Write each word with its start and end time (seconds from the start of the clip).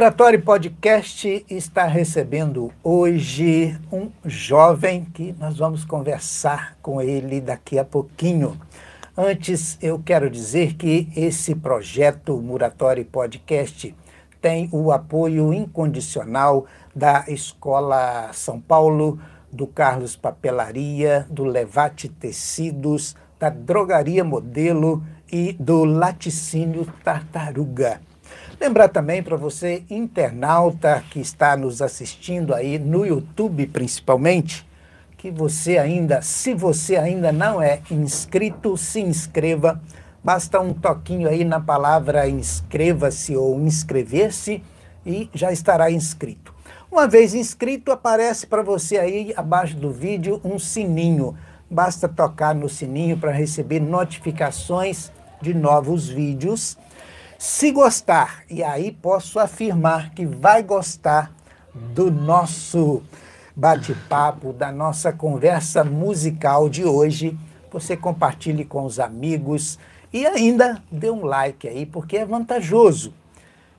Laboratório 0.00 0.40
Podcast 0.40 1.44
está 1.50 1.84
recebendo 1.84 2.72
hoje 2.82 3.78
um 3.92 4.10
jovem 4.24 5.04
que 5.04 5.34
nós 5.38 5.58
vamos 5.58 5.84
conversar 5.84 6.74
com 6.80 7.02
ele 7.02 7.38
daqui 7.38 7.78
a 7.78 7.84
pouquinho. 7.84 8.58
Antes, 9.14 9.76
eu 9.82 9.98
quero 10.02 10.30
dizer 10.30 10.72
que 10.72 11.06
esse 11.14 11.54
projeto 11.54 12.40
Muratório 12.40 13.04
Podcast 13.04 13.94
tem 14.40 14.70
o 14.72 14.90
apoio 14.90 15.52
incondicional 15.52 16.64
da 16.96 17.26
Escola 17.28 18.30
São 18.32 18.58
Paulo, 18.58 19.20
do 19.52 19.66
Carlos 19.66 20.16
Papelaria, 20.16 21.26
do 21.28 21.44
Levate 21.44 22.08
Tecidos, 22.08 23.14
da 23.38 23.50
Drogaria 23.50 24.24
Modelo 24.24 25.04
e 25.30 25.52
do 25.52 25.84
Laticínio 25.84 26.90
Tartaruga. 27.04 28.00
Lembrar 28.60 28.88
também 28.88 29.22
para 29.22 29.38
você, 29.38 29.84
internauta 29.88 31.02
que 31.10 31.18
está 31.18 31.56
nos 31.56 31.80
assistindo 31.80 32.54
aí 32.54 32.78
no 32.78 33.06
YouTube 33.06 33.66
principalmente, 33.68 34.68
que 35.16 35.30
você 35.30 35.78
ainda, 35.78 36.20
se 36.20 36.52
você 36.52 36.96
ainda 36.96 37.32
não 37.32 37.62
é 37.62 37.80
inscrito, 37.90 38.76
se 38.76 39.00
inscreva. 39.00 39.80
Basta 40.22 40.60
um 40.60 40.74
toquinho 40.74 41.26
aí 41.26 41.42
na 41.42 41.58
palavra 41.58 42.28
inscreva-se 42.28 43.34
ou 43.34 43.58
inscrever-se 43.60 44.62
e 45.06 45.30
já 45.32 45.50
estará 45.50 45.90
inscrito. 45.90 46.54
Uma 46.92 47.08
vez 47.08 47.32
inscrito, 47.32 47.90
aparece 47.90 48.46
para 48.46 48.62
você 48.62 48.98
aí 48.98 49.32
abaixo 49.38 49.74
do 49.74 49.90
vídeo 49.90 50.38
um 50.44 50.58
sininho. 50.58 51.34
Basta 51.70 52.06
tocar 52.06 52.54
no 52.54 52.68
sininho 52.68 53.16
para 53.16 53.32
receber 53.32 53.80
notificações 53.80 55.10
de 55.40 55.54
novos 55.54 56.10
vídeos 56.10 56.76
se 57.40 57.72
gostar, 57.72 58.42
e 58.50 58.62
aí 58.62 58.92
posso 58.92 59.38
afirmar 59.38 60.10
que 60.10 60.26
vai 60.26 60.62
gostar 60.62 61.32
do 61.74 62.10
nosso 62.10 63.02
bate-papo, 63.56 64.52
da 64.52 64.70
nossa 64.70 65.10
conversa 65.10 65.82
musical 65.82 66.68
de 66.68 66.84
hoje, 66.84 67.34
você 67.72 67.96
compartilhe 67.96 68.62
com 68.62 68.84
os 68.84 69.00
amigos 69.00 69.78
e 70.12 70.26
ainda 70.26 70.82
dê 70.92 71.10
um 71.10 71.24
like 71.24 71.66
aí, 71.66 71.86
porque 71.86 72.18
é 72.18 72.26
vantajoso. 72.26 73.14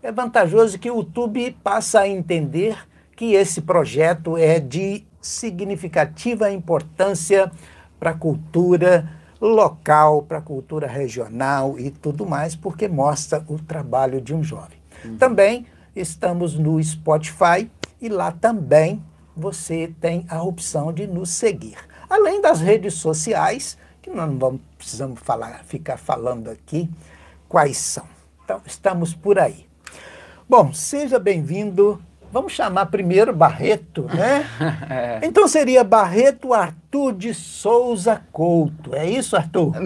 É 0.01 0.11
vantajoso 0.11 0.79
que 0.79 0.89
o 0.89 0.95
YouTube 0.95 1.55
passa 1.63 1.99
a 1.99 2.09
entender 2.09 2.75
que 3.15 3.33
esse 3.33 3.61
projeto 3.61 4.37
é 4.37 4.59
de 4.59 5.05
significativa 5.21 6.49
importância 6.49 7.51
para 7.99 8.09
a 8.09 8.17
cultura 8.17 9.20
local, 9.41 10.21
para 10.21 10.37
a 10.37 10.41
cultura 10.41 10.85
regional 10.85 11.79
e 11.79 11.89
tudo 11.89 12.25
mais, 12.25 12.55
porque 12.55 12.87
mostra 12.87 13.43
o 13.47 13.57
trabalho 13.57 14.21
de 14.21 14.35
um 14.35 14.43
jovem. 14.43 14.77
Uhum. 15.03 15.17
Também 15.17 15.65
estamos 15.95 16.57
no 16.57 16.81
Spotify 16.81 17.69
e 17.99 18.07
lá 18.07 18.31
também 18.31 19.03
você 19.35 19.93
tem 19.99 20.25
a 20.29 20.43
opção 20.43 20.93
de 20.93 21.07
nos 21.07 21.31
seguir. 21.31 21.77
Além 22.07 22.41
das 22.41 22.59
redes 22.59 22.93
sociais, 22.95 23.77
que 24.01 24.09
nós 24.09 24.29
não 24.29 24.37
vamos, 24.37 24.61
precisamos 24.77 25.19
falar, 25.19 25.63
ficar 25.65 25.97
falando 25.97 26.49
aqui 26.49 26.89
quais 27.49 27.77
são. 27.77 28.05
Então, 28.43 28.61
estamos 28.65 29.13
por 29.13 29.39
aí. 29.39 29.65
Bom, 30.47 30.73
seja 30.73 31.17
bem-vindo 31.17 32.01
Vamos 32.31 32.53
chamar 32.53 32.85
primeiro 32.85 33.33
Barreto, 33.33 34.07
né? 34.13 34.45
é. 34.89 35.27
Então 35.27 35.47
seria 35.47 35.83
Barreto 35.83 36.53
Arthur 36.53 37.13
de 37.13 37.33
Souza 37.33 38.21
Couto. 38.31 38.95
É 38.95 39.05
isso, 39.05 39.35
Arthur? 39.35 39.73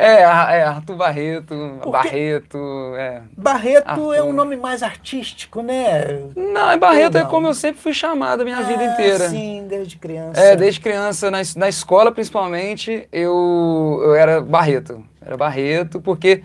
É, 0.00 0.22
é, 0.22 0.62
Arthur 0.62 0.96
Barreto, 0.96 1.54
Porque 1.82 1.90
Barreto. 1.90 2.58
É. 2.96 3.20
Barreto 3.36 3.86
Arthur. 3.86 4.14
é 4.14 4.22
um 4.22 4.32
nome 4.32 4.56
mais 4.56 4.82
artístico, 4.82 5.60
né? 5.60 6.20
Não, 6.34 6.70
é 6.70 6.78
Barreto 6.78 7.18
é 7.18 7.24
como 7.26 7.48
eu 7.48 7.52
sempre 7.52 7.82
fui 7.82 7.92
chamado 7.92 8.40
a 8.40 8.44
minha 8.44 8.56
ah, 8.56 8.62
vida 8.62 8.82
inteira. 8.82 9.28
Sim, 9.28 9.66
desde 9.68 9.98
criança. 9.98 10.40
É, 10.40 10.56
desde 10.56 10.80
criança, 10.80 11.30
na, 11.30 11.42
na 11.54 11.68
escola 11.68 12.10
principalmente, 12.10 13.06
eu, 13.12 14.00
eu 14.02 14.14
era 14.14 14.40
Barreto. 14.40 15.04
Era 15.20 15.36
Barreto, 15.36 16.00
porque 16.00 16.42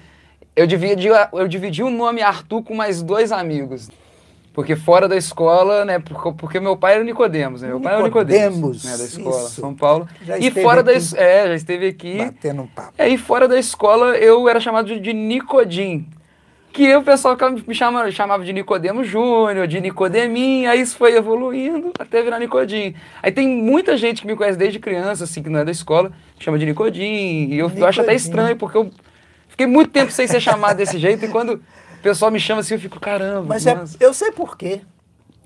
eu 0.56 0.66
dividi, 0.66 1.08
eu 1.08 1.48
dividi 1.48 1.84
o 1.84 1.90
nome 1.90 2.22
Arthur 2.22 2.64
com 2.64 2.74
mais 2.74 3.02
dois 3.02 3.32
amigos. 3.32 3.90
Porque 4.56 4.74
fora 4.78 5.06
da 5.06 5.18
escola, 5.18 5.84
né? 5.84 6.02
Porque 6.38 6.62
meu 6.62 6.78
pai 6.78 6.96
era 6.96 7.04
Nicodemos, 7.04 7.62
né? 7.62 7.68
Meu 7.68 7.82
pai 7.82 7.94
era 7.94 8.04
Nicodemos, 8.04 8.86
né, 8.86 8.98
da 8.98 9.04
escola, 9.04 9.42
isso. 9.42 9.60
São 9.60 9.76
Paulo. 9.76 10.08
Já 10.26 10.38
e 10.38 10.50
fora 10.50 10.82
da 10.82 10.94
é, 10.94 11.00
já 11.48 11.56
esteve 11.56 11.88
aqui. 11.88 12.20
Batendo 12.20 12.62
um 12.62 12.68
papo. 12.68 12.94
É, 12.98 13.10
e 13.10 13.18
fora 13.18 13.50
da 13.50 13.60
escola 13.60 14.16
eu 14.16 14.48
era 14.48 14.62
chamado 14.62 14.98
de, 14.98 15.14
Nicodim. 15.14 16.08
Que 16.72 16.96
o 16.96 17.04
pessoal 17.04 17.38
me 17.68 17.76
chama, 17.76 18.10
chamava 18.12 18.46
de 18.46 18.54
Nicodemos 18.54 19.08
Júnior, 19.08 19.68
de 19.68 19.80
Nicodeminho, 19.80 20.70
aí 20.70 20.82
isso 20.82 20.98
foi 20.98 21.16
evoluindo 21.16 21.92
até 22.00 22.22
virar 22.22 22.40
Nicodim. 22.40 22.96
Aí 23.22 23.32
tem 23.32 23.48
muita 23.48 23.98
gente 23.98 24.22
que 24.22 24.28
me 24.28 24.36
conhece 24.36 24.58
desde 24.58 24.80
criança, 24.80 25.26
assim, 25.26 25.42
que 25.44 25.50
não 25.50 25.60
é 25.60 25.66
da 25.66 25.72
escola, 25.72 26.12
chama 26.40 26.58
de 26.58 26.66
Nicodim. 26.66 27.50
E 27.50 27.58
eu, 27.58 27.70
eu 27.76 27.86
acho 27.86 28.02
até 28.02 28.14
estranho, 28.14 28.56
porque 28.56 28.78
eu 28.78 28.90
Fiquei 29.56 29.68
muito 29.68 29.90
tempo 29.90 30.12
sem 30.12 30.28
ser 30.28 30.42
chamado 30.42 30.76
desse 30.76 31.00
jeito 31.00 31.24
e 31.24 31.30
quando 31.30 31.54
o 31.54 32.02
pessoal 32.04 32.30
me 32.30 32.42
chama 32.42 32.60
assim, 32.60 32.74
eu 32.74 32.80
fico, 32.80 33.00
caramba. 33.00 33.46
Mas 33.48 33.66
é, 33.66 33.82
eu 34.02 34.14
sei 34.14 34.30
por 34.30 34.58
quê. 34.58 34.82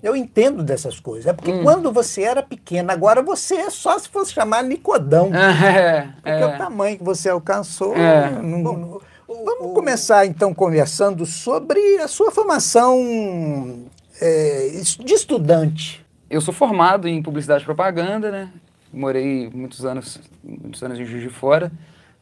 Eu 0.01 0.15
entendo 0.15 0.63
dessas 0.63 0.99
coisas. 0.99 1.27
É 1.27 1.33
porque 1.33 1.51
hum. 1.51 1.61
quando 1.61 1.91
você 1.91 2.23
era 2.23 2.41
pequeno, 2.41 2.91
agora 2.91 3.21
você 3.21 3.53
é 3.57 3.69
só 3.69 3.99
se 3.99 4.09
fosse 4.09 4.33
chamar 4.33 4.63
Nicodão. 4.63 5.29
É, 5.63 6.07
porque 6.23 6.43
é. 6.43 6.45
o 6.47 6.57
tamanho 6.57 6.97
que 6.97 7.03
você 7.03 7.29
alcançou. 7.29 7.95
É. 7.95 8.31
Não, 8.31 8.57
não, 8.57 9.01
vamos 9.27 9.75
começar 9.75 10.25
então 10.25 10.55
conversando 10.55 11.23
sobre 11.27 11.79
a 11.99 12.07
sua 12.07 12.31
formação 12.31 13.85
é, 14.19 14.81
de 15.01 15.13
estudante. 15.13 16.03
Eu 16.27 16.41
sou 16.41 16.53
formado 16.53 17.07
em 17.07 17.21
publicidade 17.21 17.61
e 17.61 17.65
propaganda, 17.65 18.31
né? 18.31 18.49
Morei 18.91 19.51
muitos 19.53 19.85
anos, 19.85 20.19
muitos 20.43 20.81
anos 20.81 20.97
em 20.99 21.05
Juiz 21.05 21.21
de 21.21 21.29
Fora 21.29 21.71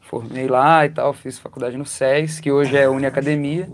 formei 0.07 0.47
lá 0.47 0.85
e 0.85 0.89
tal, 0.89 1.13
fiz 1.13 1.37
faculdade 1.37 1.77
no 1.77 1.85
SES, 1.85 2.39
que 2.39 2.51
hoje 2.51 2.75
é 2.77 2.85
a 2.85 2.91
Uniacademia. 2.91 3.69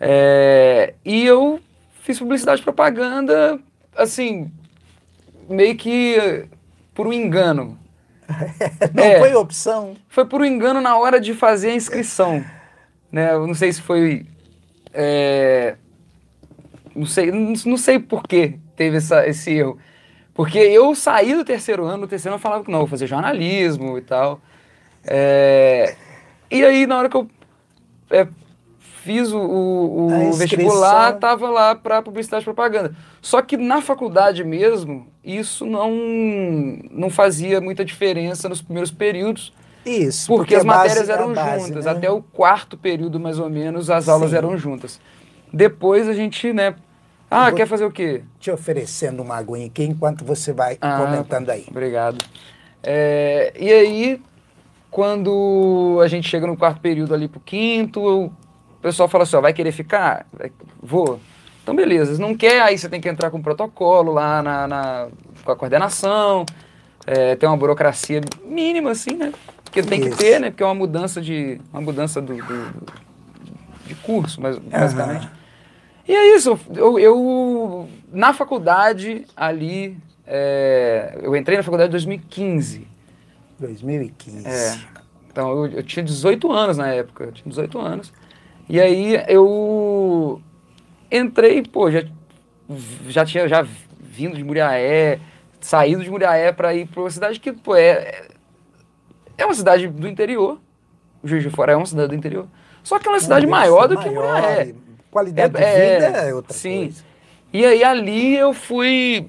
É, 0.00 0.94
e 1.04 1.24
eu 1.24 1.60
fiz 2.02 2.18
publicidade 2.18 2.60
e 2.60 2.64
propaganda, 2.64 3.58
assim, 3.96 4.50
meio 5.48 5.76
que 5.76 6.46
por 6.94 7.08
um 7.08 7.12
engano. 7.12 7.78
não 8.94 9.04
é, 9.04 9.18
foi 9.18 9.34
opção? 9.34 9.96
Foi 10.08 10.24
por 10.24 10.40
um 10.40 10.44
engano 10.44 10.80
na 10.80 10.96
hora 10.96 11.20
de 11.20 11.34
fazer 11.34 11.70
a 11.70 11.74
inscrição. 11.74 12.44
né? 13.10 13.32
Eu 13.32 13.46
não 13.46 13.54
sei 13.54 13.72
se 13.72 13.82
foi. 13.82 14.26
É, 14.92 15.76
não 16.94 17.06
sei, 17.06 17.32
não, 17.32 17.52
não 17.66 17.76
sei 17.76 17.98
por 17.98 18.22
que 18.22 18.58
teve 18.76 18.98
essa, 18.98 19.26
esse 19.26 19.52
erro. 19.52 19.78
Porque 20.32 20.58
eu 20.58 20.94
saí 20.94 21.34
do 21.34 21.44
terceiro 21.44 21.84
ano, 21.84 22.02
no 22.02 22.06
terceiro 22.06 22.34
ano 22.34 22.38
eu 22.38 22.42
falava 22.42 22.64
que 22.64 22.70
não, 22.70 22.80
vou 22.80 22.88
fazer 22.88 23.06
jornalismo 23.06 23.98
e 23.98 24.00
tal. 24.00 24.40
É, 25.06 25.96
e 26.50 26.64
aí, 26.64 26.86
na 26.86 26.98
hora 26.98 27.08
que 27.08 27.16
eu 27.16 27.28
é, 28.10 28.26
fiz 28.78 29.32
o, 29.32 29.38
o, 29.38 30.28
o 30.28 30.32
vestibular, 30.32 31.12
tava 31.14 31.50
lá 31.50 31.74
para 31.74 32.00
publicidade 32.00 32.42
e 32.42 32.44
propaganda. 32.44 32.94
Só 33.20 33.42
que 33.42 33.56
na 33.56 33.82
faculdade 33.82 34.42
mesmo, 34.44 35.06
isso 35.22 35.66
não, 35.66 35.90
não 36.90 37.10
fazia 37.10 37.60
muita 37.60 37.84
diferença 37.84 38.48
nos 38.48 38.62
primeiros 38.62 38.90
períodos. 38.90 39.52
Isso, 39.84 40.26
porque, 40.26 40.38
porque 40.38 40.56
as 40.56 40.64
matérias 40.64 41.08
eram 41.10 41.34
base, 41.34 41.66
juntas. 41.66 41.84
Né? 41.84 41.90
Até 41.90 42.10
o 42.10 42.22
quarto 42.22 42.76
período, 42.78 43.20
mais 43.20 43.38
ou 43.38 43.50
menos, 43.50 43.90
as 43.90 44.08
aulas 44.08 44.30
Sim. 44.30 44.36
eram 44.36 44.56
juntas. 44.56 44.98
Depois 45.52 46.08
a 46.08 46.14
gente, 46.14 46.52
né? 46.52 46.74
Ah, 47.30 47.50
quer 47.52 47.66
fazer 47.66 47.84
o 47.84 47.90
quê? 47.90 48.22
Te 48.38 48.50
oferecendo 48.50 49.22
uma 49.22 49.36
aguinha 49.36 49.66
aqui 49.66 49.84
enquanto 49.84 50.24
você 50.24 50.52
vai 50.52 50.78
ah, 50.80 50.98
comentando 50.98 51.50
aí. 51.50 51.66
Obrigado. 51.68 52.24
É, 52.82 53.52
e 53.58 53.72
aí, 53.72 54.22
quando 54.94 55.98
a 56.00 56.06
gente 56.06 56.28
chega 56.28 56.46
no 56.46 56.56
quarto 56.56 56.80
período 56.80 57.12
ali 57.12 57.26
pro 57.26 57.40
quinto, 57.40 58.00
o 58.00 58.32
pessoal 58.80 59.08
fala 59.08 59.24
assim, 59.24 59.34
ó, 59.34 59.40
vai 59.40 59.52
querer 59.52 59.72
ficar? 59.72 60.24
Vou. 60.80 61.18
Então, 61.60 61.74
beleza. 61.74 62.14
Se 62.14 62.20
não 62.20 62.32
quer, 62.36 62.62
aí 62.62 62.78
você 62.78 62.88
tem 62.88 63.00
que 63.00 63.08
entrar 63.08 63.28
com 63.28 63.38
o 63.38 63.42
protocolo 63.42 64.12
lá 64.12 64.40
na, 64.40 64.68
na 64.68 65.08
com 65.44 65.50
a 65.50 65.56
coordenação. 65.56 66.46
É, 67.04 67.34
tem 67.34 67.48
uma 67.48 67.56
burocracia 67.56 68.20
mínima, 68.44 68.92
assim, 68.92 69.16
né? 69.16 69.32
Porque 69.64 69.82
tem 69.82 69.98
Isso. 69.98 70.10
que 70.10 70.16
ter, 70.16 70.38
né? 70.38 70.50
Porque 70.50 70.62
é 70.62 70.66
uma 70.66 70.76
mudança 70.76 71.20
de. 71.20 71.60
Uma 71.72 71.82
mudança 71.82 72.22
do, 72.22 72.36
do 72.36 72.86
de 73.88 73.96
curso, 73.96 74.40
mas, 74.40 74.58
basicamente. 74.58 75.24
Uhum. 75.24 75.32
E 76.06 76.14
é 76.14 76.36
isso. 76.36 76.56
Eu, 76.72 77.00
eu 77.00 77.88
na 78.12 78.32
faculdade 78.32 79.26
ali. 79.36 79.98
É, 80.24 81.18
eu 81.20 81.34
entrei 81.34 81.56
na 81.56 81.64
faculdade 81.64 81.88
em 81.88 81.90
2015. 81.90 82.93
2015. 83.58 84.46
É. 84.46 84.78
Então, 85.30 85.50
eu, 85.50 85.66
eu, 85.78 85.82
tinha 85.82 86.02
18 86.04 86.50
anos 86.52 86.78
na 86.78 86.88
época, 86.88 87.24
eu 87.24 87.32
tinha 87.32 87.48
18 87.48 87.78
anos. 87.78 88.12
E 88.68 88.80
aí 88.80 89.22
eu 89.28 90.40
entrei, 91.10 91.62
pô, 91.62 91.90
já, 91.90 92.04
já 93.08 93.24
tinha 93.24 93.48
já 93.48 93.66
vindo 94.00 94.36
de 94.36 94.44
Muriaé, 94.44 95.18
saído 95.60 96.02
de 96.02 96.10
Muriaé 96.10 96.52
para 96.52 96.74
ir 96.74 96.86
para 96.86 97.00
uma 97.00 97.10
cidade 97.10 97.40
que, 97.40 97.52
pô, 97.52 97.74
é, 97.74 98.28
é 99.36 99.44
uma 99.44 99.54
cidade 99.54 99.88
do 99.88 100.08
interior. 100.08 100.60
O 101.22 101.28
Juiz 101.28 101.42
de 101.42 101.50
Fora 101.50 101.72
é 101.72 101.76
uma 101.76 101.86
cidade 101.86 102.08
do 102.08 102.14
interior. 102.14 102.46
Só 102.82 102.98
que 102.98 103.08
é 103.08 103.10
uma 103.10 103.20
cidade 103.20 103.46
maior 103.46 103.88
do 103.88 103.98
que 103.98 104.08
maior, 104.08 104.36
Muraé. 104.36 104.68
e 104.68 104.74
Qualidade 105.10 105.56
É, 105.56 105.98
de 105.98 106.06
vida 106.06 106.18
é, 106.18 106.30
é 106.30 106.34
outra 106.34 106.52
sim. 106.52 106.78
coisa. 106.86 107.04
E 107.52 107.64
aí 107.64 107.84
ali 107.84 108.36
eu 108.36 108.52
fui. 108.52 109.26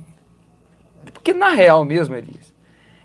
Porque 1.13 1.31
na 1.33 1.49
real 1.49 1.85
mesmo, 1.85 2.15
Elias, 2.15 2.51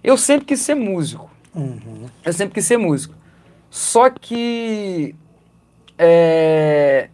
eu 0.02 0.16
sempre 0.16 0.46
quis 0.46 0.60
ser 0.60 0.74
músico. 0.74 1.30
Uhum. 1.54 2.06
Eu 2.24 2.32
sempre 2.32 2.54
quis 2.54 2.64
ser 2.64 2.76
músico. 2.76 3.14
Só 3.70 4.10
que. 4.10 5.14
É. 5.98 7.08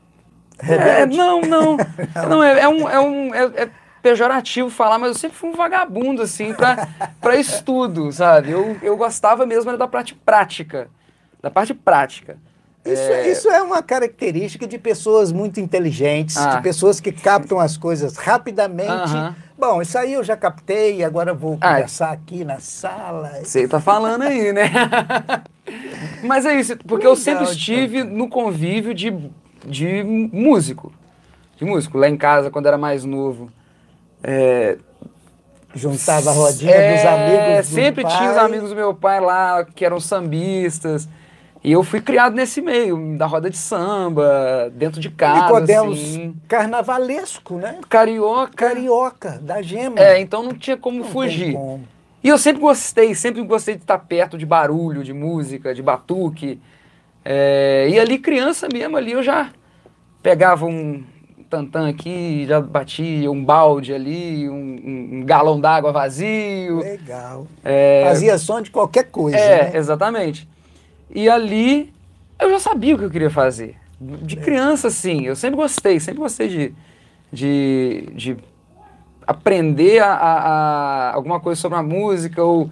é, 0.59 1.07
não, 1.07 1.41
não. 1.41 1.77
não, 2.29 2.43
é, 2.43 2.61
é 2.61 2.69
um. 2.69 2.89
É 2.89 3.01
um 3.01 3.35
é, 3.35 3.45
é 3.63 3.71
pejorativo 4.03 4.71
falar, 4.71 4.99
mas 4.99 5.09
eu 5.09 5.15
sempre 5.19 5.37
fui 5.37 5.51
um 5.51 5.55
vagabundo, 5.55 6.23
assim, 6.23 6.55
pra, 6.55 6.87
pra 7.21 7.35
estudo, 7.35 8.13
sabe? 8.13 8.53
Eu, 8.53 8.77
eu 8.81 8.97
gostava 8.97 9.45
mesmo 9.45 9.69
era 9.69 9.77
da 9.77 9.89
parte 9.89 10.15
prática. 10.15 10.89
Da 11.43 11.51
parte 11.51 11.75
prática. 11.75 12.39
Isso 12.85 13.03
é... 13.03 13.29
isso 13.29 13.51
é 13.51 13.61
uma 13.61 13.83
característica 13.83 14.65
de 14.65 14.79
pessoas 14.79 15.33
muito 15.33 15.59
inteligentes, 15.59 16.37
Ah. 16.37 16.55
de 16.55 16.63
pessoas 16.63 17.01
que 17.01 17.11
captam 17.11 17.59
as 17.59 17.77
coisas 17.77 18.17
rapidamente. 18.17 18.91
Aham. 18.91 19.35
Bom, 19.59 19.81
isso 19.81 19.97
aí 19.97 20.13
eu 20.13 20.23
já 20.23 20.37
captei, 20.37 21.03
agora 21.03 21.31
eu 21.31 21.37
vou 21.37 21.57
Ah. 21.61 21.71
conversar 21.75 22.13
aqui 22.13 22.45
na 22.45 22.59
sala. 22.61 23.31
Você 23.43 23.67
tá 23.67 23.81
falando 23.81 24.23
aí, 24.23 24.53
né? 24.53 24.71
Mas 26.23 26.45
é 26.45 26.55
isso, 26.61 26.77
porque 26.79 27.07
eu 27.07 27.11
Legal, 27.11 27.17
sempre 27.17 27.43
então. 27.45 27.53
estive 27.55 28.05
no 28.05 28.29
convívio 28.29 28.93
de, 28.95 29.13
de 29.65 30.03
músico. 30.05 30.93
De 31.57 31.65
músico. 31.65 31.97
Lá 31.99 32.09
em 32.09 32.17
casa, 32.17 32.51
quando 32.51 32.67
era 32.67 32.77
mais 32.79 33.05
novo. 33.05 33.51
É, 34.23 34.77
Juntava 35.75 36.31
a 36.31 36.33
rodinha 36.33 36.73
é, 36.75 36.95
dos 36.97 37.05
amigos. 37.07 37.69
do 37.69 37.75
Sempre 37.75 38.03
pai. 38.03 38.17
tinha 38.17 38.31
os 38.33 38.37
amigos 38.39 38.71
do 38.71 38.77
meu 38.77 38.95
pai 38.95 39.21
lá, 39.21 39.65
que 39.65 39.85
eram 39.85 40.01
sambistas. 40.01 41.09
E 41.67 41.73
eu 41.73 41.83
fui 41.83 42.01
criado 42.01 42.37
nesse 42.37 42.63
meio, 42.63 43.17
da 43.19 43.27
roda 43.27 43.51
de 43.51 43.57
samba, 43.57 44.71
dentro 44.73 45.01
de 45.01 45.11
casa, 45.11 45.49
podemos 45.49 45.99
assim. 45.99 46.37
carnavalesco, 46.47 47.57
né? 47.57 47.81
Carioca. 47.89 48.53
Carioca, 48.55 49.41
da 49.43 49.61
gema. 49.61 49.99
É, 49.99 50.21
então 50.21 50.45
não 50.45 50.53
tinha 50.55 50.77
como 50.77 50.99
Não 50.99 51.05
fugir. 51.07 51.55
como. 51.55 51.83
E 52.23 52.29
eu 52.29 52.39
sempre 52.39 52.63
gostei, 52.63 53.17
sempre 53.17 53.43
gostei 53.43 53.75
de 53.75 53.81
estar 53.83 53.99
perto 53.99 54.39
de 54.39 54.47
barulho, 54.47 55.03
de 55.03 55.13
música, 55.13 55.75
de 55.75 55.83
batuque. 55.83 56.61
É, 57.25 57.89
e 57.91 57.99
ali, 57.99 58.19
criança 58.21 58.69
mesmo, 58.73 58.97
ali 58.97 59.11
eu 59.11 59.23
já 59.25 59.51
pegava 60.23 60.67
um 60.67 61.03
tantã 61.51 61.89
aqui, 61.89 62.47
já 62.47 62.61
batia 62.61 63.29
um 63.29 63.45
balde 63.45 63.93
ali, 63.93 64.49
um, 64.49 64.55
um- 64.55 65.09
um 65.15 65.25
galão 65.25 65.61
d'água 65.61 65.91
vazio. 65.91 66.79
Legal. 66.79 67.47
É, 67.65 68.05
Fazia 68.07 68.39
som 68.39 68.61
de 68.63 68.71
qualquer 68.71 69.11
coisa. 69.11 69.37
é, 69.37 69.73
né? 69.73 69.77
exatamente. 69.79 70.49
E 71.11 71.29
ali 71.29 71.93
eu 72.41 72.51
já 72.51 72.59
sabia 72.59 72.95
o 72.95 72.99
que 72.99 73.05
eu 73.05 73.11
queria 73.11 73.31
fazer. 73.31 73.77
De 74.01 74.37
criança, 74.37 74.89
assim, 74.89 75.23
eu 75.27 75.35
sempre 75.35 75.57
gostei, 75.57 75.99
sempre 75.99 76.21
gostei 76.21 76.49
de, 76.49 76.75
de, 77.33 78.09
de 78.15 78.37
aprender 79.27 80.01
a, 80.03 80.13
a- 80.13 80.39
a- 81.11 81.15
alguma 81.15 81.41
coisa 81.41 81.61
sobre 81.61 81.79
a 81.79 81.83
música 81.83 82.43
ou, 82.43 82.71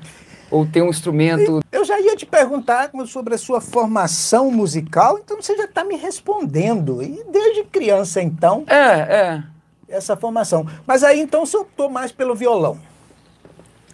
ou 0.51 0.67
ter 0.67 0.83
um 0.83 0.89
instrumento. 0.91 1.63
Eu 1.73 1.85
já 1.85 1.99
ia 1.99 2.15
te 2.15 2.27
perguntar 2.27 2.91
sobre 3.07 3.35
a 3.35 3.39
sua 3.39 3.61
formação 3.61 4.51
musical, 4.51 5.19
então 5.19 5.41
você 5.41 5.57
já 5.57 5.65
está 5.65 5.83
me 5.83 5.97
respondendo. 5.97 7.03
E 7.03 7.25
desde 7.31 7.65
criança, 7.65 8.23
então, 8.23 8.65
É, 8.67 8.75
é. 8.77 9.43
essa 9.89 10.15
formação. 10.17 10.67
Mas 10.87 11.03
aí, 11.03 11.21
então, 11.21 11.47
você 11.47 11.57
optou 11.57 11.89
mais 11.89 12.13
pelo 12.13 12.35
violão. 12.35 12.79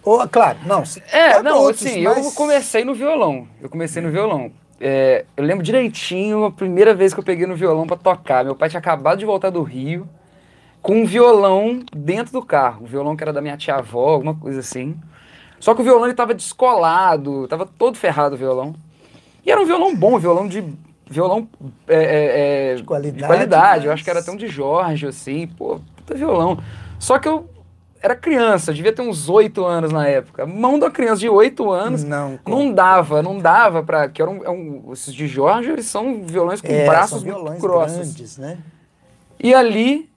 Ou, 0.03 0.27
claro, 0.27 0.57
não. 0.65 0.83
É, 1.11 1.33
canta 1.33 1.43
não, 1.43 1.59
outros, 1.61 1.85
assim, 1.85 2.03
mas- 2.03 2.25
eu 2.25 2.31
comecei 2.31 2.83
no 2.83 2.93
violão. 2.95 3.47
Eu 3.61 3.69
comecei 3.69 4.01
no 4.01 4.09
violão. 4.09 4.51
É, 4.79 5.25
eu 5.37 5.43
lembro 5.43 5.63
direitinho 5.63 6.45
a 6.45 6.51
primeira 6.51 6.93
vez 6.93 7.13
que 7.13 7.19
eu 7.19 7.23
peguei 7.23 7.45
no 7.45 7.55
violão 7.55 7.85
pra 7.85 7.95
tocar. 7.97 8.43
Meu 8.43 8.55
pai 8.55 8.67
tinha 8.69 8.79
acabado 8.79 9.19
de 9.19 9.25
voltar 9.25 9.51
do 9.51 9.61
Rio 9.61 10.07
com 10.81 11.01
um 11.01 11.05
violão 11.05 11.81
dentro 11.95 12.33
do 12.33 12.43
carro. 12.43 12.83
Um 12.83 12.87
violão 12.87 13.15
que 13.15 13.23
era 13.23 13.31
da 13.31 13.41
minha 13.41 13.55
tia-avó, 13.57 14.09
alguma 14.09 14.33
coisa 14.33 14.59
assim. 14.59 14.95
Só 15.59 15.75
que 15.75 15.81
o 15.81 15.83
violão 15.83 16.05
ele 16.07 16.15
tava 16.15 16.33
descolado, 16.33 17.47
tava 17.47 17.67
todo 17.67 17.95
ferrado 17.95 18.33
o 18.33 18.37
violão. 18.37 18.73
E 19.45 19.51
era 19.51 19.61
um 19.61 19.65
violão 19.65 19.95
bom, 19.95 20.17
violão 20.17 20.47
de. 20.47 20.63
Violão 21.07 21.47
é, 21.87 21.95
é, 21.95 22.71
é, 22.71 22.75
De 22.75 22.83
qualidade, 22.83 23.17
de 23.21 23.27
qualidade. 23.27 23.85
Eu 23.85 23.89
mas- 23.91 23.93
acho 23.95 24.03
que 24.03 24.09
era 24.09 24.19
até 24.21 24.31
um 24.31 24.35
de 24.37 24.47
Jorge, 24.47 25.05
assim, 25.05 25.45
pô, 25.45 25.79
puta 25.97 26.15
violão. 26.15 26.57
Só 26.97 27.19
que 27.19 27.27
eu 27.27 27.47
era 28.01 28.15
criança, 28.15 28.73
devia 28.73 28.91
ter 28.91 29.01
uns 29.01 29.29
oito 29.29 29.63
anos 29.65 29.91
na 29.91 30.07
época. 30.07 30.45
Mão 30.45 30.79
da 30.79 30.89
criança 30.89 31.19
de 31.19 31.29
oito 31.29 31.69
anos 31.71 32.03
Não, 32.03 32.39
não 32.47 32.71
dava, 32.73 33.21
não 33.21 33.37
dava 33.37 33.83
pra. 33.83 34.09
Que 34.09 34.21
eram, 34.21 34.41
é 34.43 34.49
um- 34.49 34.89
esses 34.91 35.13
de 35.13 35.27
Jorge, 35.27 35.69
eles 35.69 35.85
são 35.85 36.23
violões 36.23 36.61
com 36.61 36.67
é, 36.71 36.85
braços 36.85 37.23
muito 37.23 37.35
violões 37.35 37.61
grossos. 37.61 37.97
grandes, 37.97 38.37
né? 38.37 38.57
E 39.39 39.53
ali, 39.53 40.09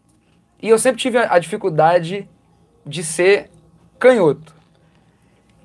e 0.63 0.69
eu 0.69 0.79
sempre 0.79 1.01
tive 1.01 1.19
a, 1.19 1.35
a 1.35 1.39
dificuldade 1.39 2.29
de 2.87 3.05
ser 3.05 3.51
canhoto. 3.99 4.55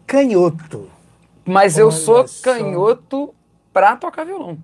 Canhoto. 0.06 0.89
Mas 1.45 1.77
eu 1.77 1.88
Olha 1.88 1.95
sou 1.95 2.27
só. 2.27 2.44
canhoto 2.54 3.33
pra 3.74 3.95
tocar 3.95 4.25
violão. 4.25 4.57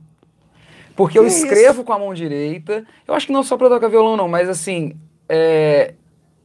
Porque 0.96 1.18
eu 1.20 1.24
Que 1.24 1.30
escrevo 1.30 1.84
com 1.84 1.92
a 1.94 2.00
mão 2.00 2.14
direita. 2.14 2.86
Eu 3.08 3.14
acho 3.14 3.28
que 3.28 3.34
não 3.34 3.44
só 3.44 3.58
pra 3.58 3.70
tocar 3.70 3.88
violão, 3.90 4.16
não, 4.16 4.28
mas 4.28 4.48
assim. 4.48 4.96
é, 5.28 5.94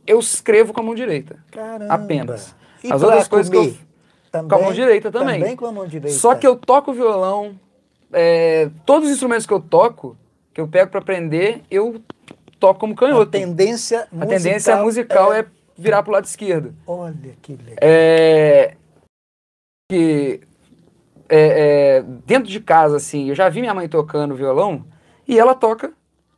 eu 0.07 0.19
escrevo 0.19 0.73
com 0.73 0.81
a 0.81 0.83
mão 0.85 0.95
direita. 0.95 1.37
Caramba. 1.51 1.93
Apenas. 1.95 2.55
E 2.83 2.93
As 2.93 3.03
outras 3.03 3.29
coisas 3.29 3.51
que 3.51 3.57
eu- 3.57 3.63
comer? 3.65 3.79
Também, 4.33 4.49
com 4.49 4.55
a 4.55 4.59
mão 4.63 4.73
direita 4.73 5.11
também. 5.11 5.41
Também 5.41 5.57
com 5.57 5.67
a 5.67 5.73
mão 5.73 5.87
direita. 5.89 6.17
Só 6.17 6.35
que 6.37 6.47
eu 6.47 6.55
toco 6.57 6.93
violão. 6.93 7.59
é, 8.13 8.69
todos 8.85 9.07
os 9.09 9.15
instrumentos 9.15 9.47
que 9.47 9.53
eu 9.53 9.61
toco, 9.61 10.17
que 10.53 10.61
eu 10.61 10.67
pego 10.67 10.91
pra 10.91 10.99
aprender, 11.01 11.63
eu 11.71 12.01
toco 12.59 12.81
como 12.81 12.93
A 12.93 12.97
canhoto. 12.97 13.31
tendência 13.31 14.01
A 14.11 14.15
musical, 14.17 14.29
tendência 14.29 14.77
musical 14.83 15.33
é... 15.33 15.47
virar 15.79 16.03
pro 16.03 16.13
lado 16.13 16.25
esquerdo. 16.25 16.75
Olha 16.87 17.15
que 17.41 17.53
legal. 17.55 17.77
É, 17.81 18.75
que 19.91 20.41
é, 21.29 21.99
é, 21.99 22.03
dentro 22.27 22.51
de 22.51 22.59
casa, 22.61 22.97
assim, 22.97 23.29
eu 23.29 23.35
já 23.35 23.49
vi 23.49 23.61
minha 23.61 23.75
mãe 23.75 23.89
tocando 23.89 24.35
violão 24.35 24.85
e 25.27 25.39
ela 25.39 25.55
toca, 25.55 25.93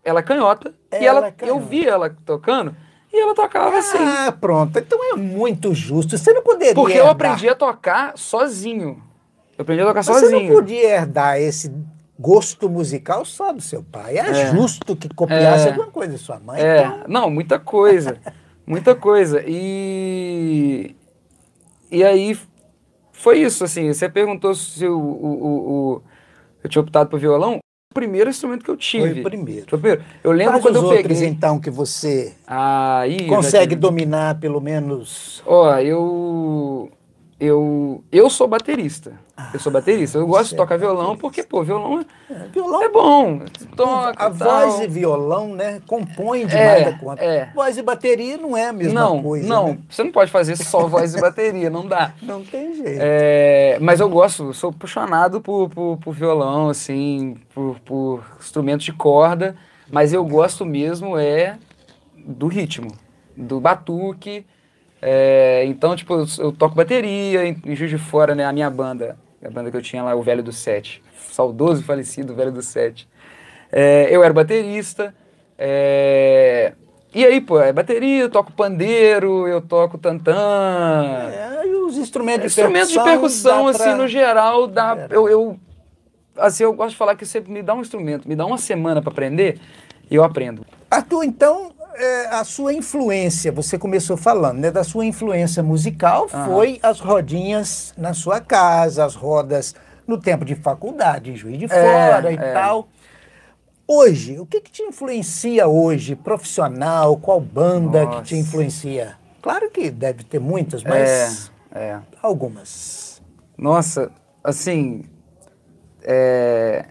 ela 0.05 0.20
é 0.20 0.23
canhota, 0.23 0.75
e 0.93 0.97
Ela 0.97 1.19
ela, 1.19 1.26
é 1.29 1.32
canhota. 1.32 1.58
eu 1.58 1.67
vi 1.67 1.87
ela 1.87 2.15
tocando 2.26 2.76
e 3.12 3.20
ela 3.20 3.35
tocava 3.35 3.76
assim. 3.79 3.99
Ah, 3.99 4.32
pronto. 4.32 4.79
Então 4.79 4.99
é 5.12 5.17
muito 5.17 5.75
justo. 5.75 6.17
Você 6.17 6.32
não 6.32 6.43
poderia 6.43 6.75
Porque 6.75 6.93
eu 6.94 7.06
herdar- 7.06 7.11
aprendi 7.32 7.49
a 7.49 7.55
tocar 7.55 8.17
sozinho. 8.17 9.03
Eu 9.59 9.62
aprendi 9.62 9.82
a 9.82 9.87
tocar 9.87 9.99
Mas 9.99 10.06
Você 10.06 10.12
não 10.31 10.31
sozinho. 10.31 10.53
podia 10.55 10.88
herdar 10.97 11.38
esse 11.38 11.73
gosto 12.19 12.69
musical 12.70 13.25
só 13.25 13.53
do 13.53 13.61
seu 13.61 13.82
pai. 13.82 14.17
É, 14.17 14.29
É. 14.31 14.46
justo 14.53 14.96
que 14.96 15.08
copiasse 15.08 15.67
É. 15.67 15.70
alguma 15.70 15.89
coisa 15.91 16.13
de 16.15 16.19
sua 16.19 16.39
mãe. 16.41 16.60
É, 16.60 16.84
então- 16.86 17.05
não, 17.08 17.31
muita 17.31 17.58
coisa. 17.58 18.19
muita 18.67 18.94
coisa. 18.94 19.43
E. 19.46 20.96
E 21.91 22.03
aí 22.03 22.39
foi 23.13 23.41
isso, 23.41 23.63
assim. 23.65 23.93
Você 23.93 24.08
perguntou 24.08 24.55
se 24.55 24.86
o, 24.86 24.98
o, 24.98 25.44
o- 25.44 25.70
o- 25.96 26.03
eu 26.65 26.70
tinha 26.70 26.81
optado 26.82 27.10
por 27.10 27.20
violão. 27.20 27.58
Primeiro 27.93 28.31
instrumento 28.31 28.65
que 28.65 28.70
eu 28.70 28.77
tive. 28.77 29.11
Foi 29.11 29.20
o 29.20 29.22
primeiro. 29.22 29.67
Foi 29.69 29.79
o 29.79 29.82
primeiro. 29.82 30.05
Eu 30.25 30.32
lembro 30.32 30.55
Quais 30.55 30.63
quando 30.65 30.77
os 30.77 30.82
eu 30.82 30.89
outros, 30.89 31.06
peguei. 31.19 31.29
então, 31.29 31.58
que 31.61 31.70
você 31.70 32.34
Aí. 32.46 33.19
eu 33.20 33.25
já 33.25 33.29
consegue 33.29 33.77
dominar, 33.77 34.39
pelo 34.41 34.61
menos... 34.61 35.43
Ó, 35.46 35.77
eu. 35.79 36.91
Eu, 37.44 38.05
eu 38.13 38.31
sou 38.31 38.46
baterista. 38.46 39.19
eu 39.53 39.58
sou 39.58 39.72
baterista. 39.72 40.17
Eu 40.17 40.29
gosto 40.29 40.51
de 40.51 40.56
tocar 40.56 40.77
é 40.77 40.79
violão 40.79 41.17
porque, 41.17 41.43
pô, 41.43 41.65
violão 41.65 41.99
é, 42.31 42.32
É, 42.32 42.49
violão, 42.53 42.82
é 42.84 42.89
bom. 42.89 43.41
Toca, 43.75 44.11
a 44.27 44.31
tal. 44.31 44.69
voz 44.70 44.79
e 44.81 44.87
violão, 44.87 45.49
né, 45.53 45.82
compõem 45.89 46.46
demais 46.46 46.82
É, 46.82 46.84
da 46.93 46.99
conta. 46.99 47.20
é. 47.20 47.51
Voz 47.53 47.77
e 47.77 47.82
bateria 47.82 48.37
não 48.37 48.56
é 48.56 48.69
a 48.69 48.72
mesma 48.72 49.01
não, 49.01 49.20
coisa. 49.20 49.49
não. 49.49 49.69
né? 49.70 49.79
Você 49.91 50.05
não 50.05 50.13
pode 50.13 50.31
fazer 50.31 50.55
só 50.55 50.87
voz 50.87 51.17
e 51.17 51.20
bateria, 51.20 51.69
não 51.69 51.84
dá. 51.84 52.13
Não 52.22 52.44
tem 52.44 52.77
jeito. 52.77 53.01
É, 53.01 53.77
mas 53.81 53.99
eu 53.99 54.08
gosto, 54.08 54.55
sou 54.55 54.70
apaixonado 54.70 55.41
por, 55.41 55.69
por, 55.69 55.96
por 55.96 56.15
violão, 56.15 56.69
assim, 56.69 57.37
por, 57.53 57.77
por 57.81 58.25
instrumentos 58.39 58.84
de 58.87 58.93
corda, 58.93 59.56
mas 59.91 60.13
eu 60.13 60.25
gosto 60.25 60.65
mesmo 60.65 61.19
é 61.19 61.56
do 62.25 62.46
ritmo, 62.46 62.93
do 63.37 63.58
batuque. 63.58 64.46
É, 65.05 65.65
então, 65.67 65.97
tipo, 65.97 66.15
eu, 66.15 66.25
eu 66.39 66.53
toco 66.53 66.77
bateria 66.77 67.44
em, 67.44 67.61
em 67.67 67.75
Juiz 67.75 67.91
de 67.91 67.99
Fora, 67.99 68.37
né? 68.37 68.44
A 68.44 68.53
minha 68.53 68.71
banda, 68.71 69.19
a 69.44 69.51
banda 69.51 69.69
que 69.69 69.77
eu 69.77 69.82
tinha 69.82 70.03
lá, 70.03 70.15
o 70.15 70.23
Velho 70.23 70.43
do 70.44 70.53
Sete. 70.53 71.03
Saudoso 71.32 71.81
e 71.81 71.85
falecido 71.85 72.35
Velho 72.37 72.53
do 72.53 72.63
Sete. 72.63 73.09
É, 73.73 74.06
eu 74.15 74.23
era 74.23 74.32
baterista. 74.32 75.13
é, 75.59 76.73
e 77.15 77.25
aí, 77.27 77.41
pô, 77.41 77.61
é 77.61 77.73
bateria, 77.73 78.21
eu 78.23 78.31
toco 78.31 78.53
pandeiro, 78.53 79.47
eu 79.49 79.61
toco 79.61 79.99
tantã. 79.99 80.35
É, 81.31 81.67
e 81.67 81.75
os 81.75 81.99
instrumentos 81.99 82.41
de 82.43 82.47
Instrumentos 82.47 82.89
de 82.91 82.94
percussão, 82.94 83.13
percussão, 83.13 83.65
dá 83.65 83.71
assim, 83.71 83.79
pra- 83.91 83.97
no 83.97 84.09
geral, 84.09 84.67
dá. 84.67 84.94
Geral. 84.94 85.09
Eu, 85.11 85.29
eu, 85.29 85.61
assim, 86.39 86.63
eu 86.63 86.73
gosto 86.73 86.91
de 86.93 86.97
falar 86.97 87.17
que 87.17 87.27
você 87.27 87.41
me 87.41 87.61
dá 87.63 87.75
um 87.75 87.81
instrumento, 87.81 88.27
me 88.29 88.35
dá 88.37 88.47
uma 88.47 88.56
semana 88.56 89.03
para 89.03 89.11
aprender, 89.13 89.59
e 90.11 90.15
eu 90.15 90.23
aprendo. 90.25 90.65
Arthur, 90.91 91.25
então, 91.25 91.73
é, 91.94 92.27
a 92.29 92.44
sua 92.44 92.72
influência, 92.75 93.51
você 93.53 93.79
começou 93.79 94.17
falando, 94.17 94.58
né? 94.58 94.70
Da 94.70 94.84
sua 94.84 95.05
influência 95.05 95.63
musical 95.63 96.29
Aham. 96.32 96.46
foi 96.46 96.81
as 96.82 97.01
rodinhas 97.01 97.93
na 97.96 98.15
sua 98.15 98.41
casa, 98.41 99.05
as 99.05 99.15
rodas 99.15 99.75
no 100.06 100.19
tempo 100.19 100.44
de 100.44 100.55
faculdade, 100.55 101.31
em 101.31 101.37
Juiz 101.37 101.58
de 101.58 101.65
É, 101.67 101.69
Fora 101.69 102.32
e 102.32 102.37
é. 102.37 102.53
tal. 102.53 102.89
Hoje, 103.87 104.39
o 104.39 104.46
que, 104.46 104.61
que 104.61 104.70
te 104.70 104.82
influencia 104.82 105.67
hoje, 105.69 106.17
profissional? 106.17 107.17
Qual 107.17 107.41
banda 107.41 108.05
Nossa. 108.05 108.19
que 108.19 108.29
te 108.29 108.37
influencia? 108.37 109.17
Claro 109.43 109.70
que 109.70 109.91
deve 109.91 110.22
ter 110.25 110.39
muitas, 110.39 110.82
mas 110.84 111.51
É, 111.75 111.79
é. 111.81 111.99
algumas. 112.22 113.20
Nossa, 113.58 114.11
assim. 114.43 115.05
é, 116.03 116.87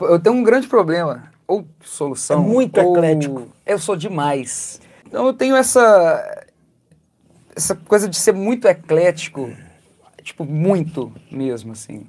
Eu 0.00 0.18
tenho 0.20 0.36
um 0.36 0.42
grande 0.42 0.66
problema. 0.68 1.31
Ou 1.52 1.66
solução. 1.82 2.42
É 2.42 2.46
muito 2.46 2.80
ou- 2.80 2.92
eclético. 2.96 3.48
Eu 3.66 3.78
sou 3.78 3.94
demais. 3.96 4.80
Então 5.06 5.26
eu 5.26 5.32
tenho 5.34 5.54
essa. 5.56 6.44
Essa 7.54 7.74
coisa 7.74 8.08
de 8.08 8.16
ser 8.16 8.32
muito 8.32 8.66
eclético. 8.66 9.50
Tipo, 10.22 10.44
muito 10.44 11.12
mesmo, 11.30 11.72
assim. 11.72 12.06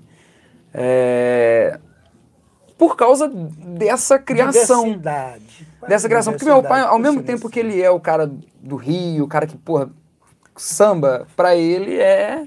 É, 0.74 1.78
Por 2.78 2.96
causa 2.96 3.28
dessa 3.28 4.18
criação 4.18 4.84
Diversidade. 4.84 5.68
dessa 5.88 6.08
criação. 6.08 6.34
Porque 6.34 6.46
meu 6.46 6.64
pai, 6.64 6.82
ao 6.82 6.98
mesmo 7.00 7.22
tempo 7.24 7.50
que 7.50 7.60
ele 7.60 7.82
é 7.82 7.90
o 7.90 8.00
cara 8.00 8.32
do 8.62 8.76
Rio, 8.76 9.26
o 9.26 9.28
cara 9.28 9.46
que, 9.46 9.58
porra, 9.58 9.90
samba, 10.56 11.28
pra 11.36 11.56
ele 11.56 11.98
é, 12.00 12.44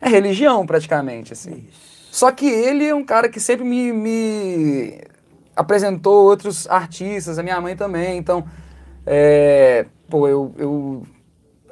é 0.00 0.08
religião 0.08 0.64
praticamente, 0.66 1.32
assim. 1.32 1.66
Só 2.10 2.32
que 2.32 2.46
ele 2.46 2.86
é 2.86 2.94
um 2.94 3.04
cara 3.04 3.28
que 3.28 3.38
sempre 3.38 3.64
me, 3.64 3.92
me 3.92 5.00
apresentou 5.60 6.24
outros 6.24 6.68
artistas, 6.68 7.38
a 7.38 7.42
minha 7.42 7.60
mãe 7.60 7.76
também, 7.76 8.18
então, 8.18 8.44
é, 9.06 9.86
pô, 10.08 10.26
eu, 10.28 10.52
eu- 10.58 11.02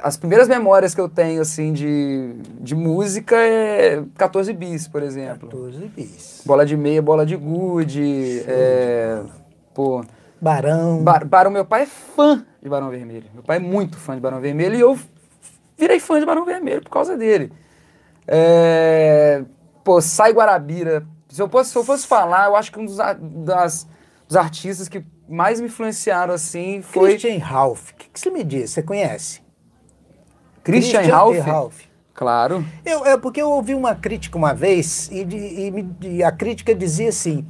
As 0.01 0.17
primeiras 0.17 0.47
memórias 0.47 0.95
que 0.95 1.01
eu 1.01 1.09
tenho, 1.09 1.41
assim, 1.43 1.73
de, 1.73 2.35
de 2.61 2.73
música 2.77 3.35
é 3.37 4.01
14 4.17 4.53
bis, 4.53 4.87
por 4.87 5.03
exemplo. 5.03 5.49
14 5.49 5.89
bis. 5.89 6.43
Bola 6.47 6.65
de 6.65 6.77
meia, 6.77 7.03
bola 7.03 7.27
de 7.27 7.35
gude, 7.35 8.45
é, 8.47 9.21
pô... 9.75 10.05
Barão. 10.41 11.03
Bar 11.03 11.27
Barão, 11.27 11.51
meu 11.51 11.65
pai 11.65 11.83
é 11.83 11.87
fã 11.87 12.47
de 12.63 12.69
Barão 12.69 12.91
Vermelho. 12.91 13.27
Meu 13.35 13.43
pai 13.43 13.57
é 13.57 13.61
muito 13.61 13.97
fã 13.99 14.15
de 14.15 14.21
Barão 14.21 14.41
Vermelho 14.41 14.77
e 14.77 14.81
eu 14.81 14.97
virei 15.77 15.99
fã 15.99 16.21
de 16.21 16.25
Barão 16.27 16.45
Vermelho 16.45 16.81
por 16.83 16.91
causa 16.91 17.17
dele. 17.17 17.51
É, 18.25 19.43
pô, 19.83 20.01
Sai 20.01 20.33
Guarabira. 20.33 21.05
Se 21.29 21.43
eu, 21.43 21.49
fosse, 21.49 21.71
se 21.71 21.77
eu 21.77 21.85
fosse 21.85 22.07
falar, 22.07 22.47
eu 22.47 22.57
acho 22.57 22.73
que 22.73 22.79
um 22.79 22.85
dos, 22.85 22.97
das, 23.45 23.87
dos 24.27 24.37
artistas 24.37 24.89
que 24.89 25.05
mais 25.29 25.61
me 25.61 25.67
influenciaram 25.67 26.33
assim 26.35 26.81
foi 26.81 27.11
Christian 27.11 27.39
Ralph. 27.39 27.91
O 27.91 27.95
que, 27.97 28.09
que 28.09 28.19
você 28.21 28.31
me 28.31 28.43
diz? 28.43 28.71
Você 28.71 28.83
conhece? 28.83 29.43
Christian, 30.65 31.03
e 31.03 31.07
Ralph. 31.09 31.39
Ralph. 31.39 31.81
Claro. 32.15 32.65
Eu, 32.85 33.07
é 33.07 33.17
porque 33.17 33.41
eu 33.41 33.51
ouvi 33.51 33.75
uma 33.75 33.95
crítica 33.95 34.37
uma 34.37 34.53
vez 34.53 35.09
e, 35.13 35.23
e 35.23 36.17
e 36.17 36.25
a 36.25 36.33
crítica 36.33 36.75
dizia 36.75 37.11
assim 37.11 37.47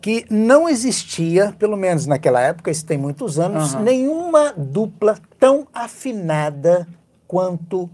que 0.00 0.24
não 0.30 0.68
existia, 0.68 1.52
pelo 1.58 1.76
menos 1.76 2.06
naquela 2.06 2.40
época, 2.40 2.70
isso 2.70 2.86
tem 2.86 2.96
muitos 2.96 3.40
anos, 3.40 3.74
Aham. 3.74 3.82
nenhuma 3.82 4.52
dupla 4.56 5.18
tão 5.40 5.66
afinada 5.74 6.86
quanto 7.26 7.90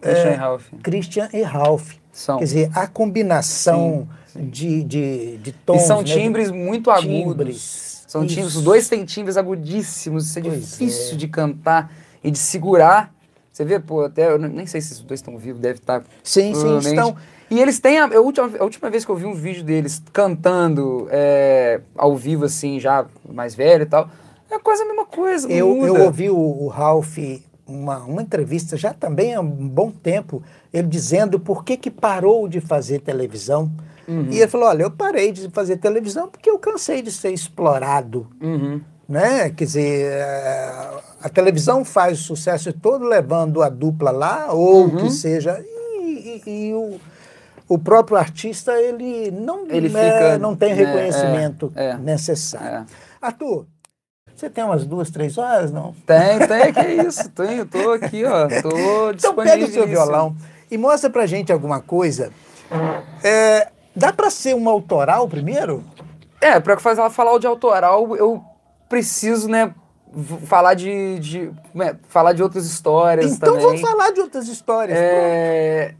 Christian 0.00 0.30
É, 0.30 0.34
Ralph. 0.34 0.64
Christian 0.82 1.28
e 1.34 1.42
Ralph. 1.42 1.92
São. 2.14 2.38
Quer 2.38 2.44
dizer, 2.44 2.70
a 2.74 2.86
combinação 2.86 4.08
De, 4.34 4.82
de, 4.82 5.36
de 5.38 5.52
tons. 5.52 5.82
E 5.82 5.86
são 5.86 5.98
né, 5.98 6.04
timbres 6.04 6.50
muito 6.50 6.90
agudos. 6.90 7.10
timbres. 7.12 8.04
São 8.08 8.24
Isso. 8.24 8.34
timbres, 8.34 8.54
os 8.56 8.62
dois 8.62 8.88
têm 8.88 9.04
timbres 9.04 9.36
agudíssimos, 9.36 10.28
isso 10.28 10.38
é 10.38 10.42
Pois 10.42 10.60
difícil 10.70 11.14
é. 11.14 11.16
de 11.16 11.28
cantar 11.28 11.92
e 12.22 12.30
de 12.30 12.38
segurar. 12.38 13.12
Você 13.52 13.64
vê, 13.64 13.78
pô, 13.78 14.02
até 14.04 14.30
eu 14.30 14.38
nem 14.38 14.66
sei 14.66 14.80
se 14.80 14.92
os 14.92 15.00
dois 15.00 15.18
estão 15.20 15.36
vivos, 15.38 15.60
deve 15.60 15.78
estar. 15.78 16.02
Sim, 16.22 16.52
sim, 16.54 16.60
provavelmente. 16.60 16.88
estão. 16.88 17.16
E 17.50 17.60
eles 17.60 17.78
têm. 17.78 17.98
A, 17.98 18.06
a 18.06 18.20
última, 18.20 18.50
a 18.58 18.64
última 18.64 18.90
vez 18.90 19.04
que 19.04 19.10
eu 19.10 19.16
vi 19.16 19.26
um 19.26 19.34
vídeo 19.34 19.62
deles 19.62 20.02
cantando 20.12 21.06
é, 21.10 21.80
ao 21.96 22.16
vivo, 22.16 22.44
assim, 22.44 22.80
já 22.80 23.06
mais 23.28 23.54
velho 23.54 23.82
e 23.82 23.86
tal, 23.86 24.08
é 24.50 24.58
quase 24.58 24.82
a 24.82 24.86
mesma 24.86 25.06
coisa. 25.06 25.50
Eu, 25.50 25.68
muda. 25.74 25.86
eu 25.88 26.04
ouvi 26.04 26.30
o, 26.30 26.36
o 26.36 26.68
Ralph, 26.68 27.18
uma, 27.66 27.98
uma 27.98 28.22
entrevista 28.22 28.76
já 28.76 28.92
também 28.92 29.34
há 29.34 29.40
um 29.40 29.68
bom 29.68 29.90
tempo, 29.90 30.42
ele 30.72 30.86
dizendo 30.88 31.38
por 31.40 31.64
que, 31.64 31.76
que 31.76 31.90
parou 31.90 32.46
de 32.48 32.60
fazer 32.60 33.00
televisão. 33.00 33.70
Uhum. 34.06 34.28
E 34.30 34.38
ele 34.38 34.48
falou: 34.48 34.68
olha, 34.68 34.82
eu 34.82 34.90
parei 34.90 35.32
de 35.32 35.48
fazer 35.50 35.78
televisão 35.78 36.28
porque 36.28 36.50
eu 36.50 36.58
cansei 36.58 37.00
de 37.02 37.10
ser 37.10 37.30
explorado. 37.32 38.26
Uhum. 38.40 38.80
Né? 39.08 39.50
Quer 39.50 39.64
dizer, 39.64 40.12
eh, 40.12 40.90
a 41.22 41.28
televisão 41.28 41.84
faz 41.84 42.20
o 42.20 42.22
sucesso 42.22 42.72
todo 42.72 43.04
levando 43.04 43.62
a 43.62 43.68
dupla 43.68 44.10
lá, 44.10 44.52
ou 44.52 44.84
Uhum. 44.84 44.96
que 44.96 45.10
seja. 45.10 45.62
E, 45.62 46.42
e- 46.46 46.68
e 46.70 46.74
o, 46.74 46.98
o 47.68 47.78
próprio 47.78 48.16
artista, 48.16 48.72
ele 48.80 49.30
não, 49.30 49.66
Ele 49.68 49.88
né, 49.90 50.12
fica, 50.12 50.38
não 50.38 50.54
tem 50.56 50.74
né, 50.74 50.84
reconhecimento 50.84 51.72
é, 51.76 51.90
é, 51.90 51.98
necessário. 51.98 52.78
é. 52.78 52.84
Arthur, 53.20 53.66
você 54.34 54.50
tem 54.50 54.64
umas 54.64 54.84
duas, 54.84 55.10
três 55.10 55.38
horas, 55.38 55.70
não? 55.70 55.94
Tem, 56.06 56.38
tem, 56.46 56.72
que 56.72 57.06
isso. 57.06 57.28
Tenho, 57.30 57.64
tô 57.66 57.92
aqui, 57.92 58.24
ó. 58.24 58.48
Tô 58.62 59.10
Então 59.10 59.34
pega 59.34 59.56
o 59.56 59.58
seu 59.58 59.66
disponível. 59.66 59.86
violão 59.86 60.36
e 60.70 60.76
mostra 60.76 61.08
pra 61.08 61.26
gente 61.26 61.52
alguma 61.52 61.80
coisa. 61.80 62.32
É, 63.22 63.68
dá 63.94 64.12
pra 64.12 64.30
ser 64.30 64.54
um 64.54 64.68
autoral 64.68 65.28
primeiro? 65.28 65.84
É, 66.40 66.58
pra 66.58 66.78
fazer, 66.78 67.08
falar 67.10 67.38
de 67.38 67.46
autoral, 67.46 68.16
eu 68.16 68.42
preciso, 68.88 69.48
né, 69.48 69.72
falar 70.46 70.74
de, 70.74 71.18
de 71.18 71.50
né, 71.74 71.96
falar 72.08 72.32
de 72.32 72.42
outras 72.42 72.66
histórias 72.66 73.32
então 73.32 73.54
também. 73.54 73.66
vamos 73.66 73.80
falar 73.80 74.10
de 74.10 74.20
outras 74.20 74.48
histórias. 74.48 74.98
É, 74.98 75.94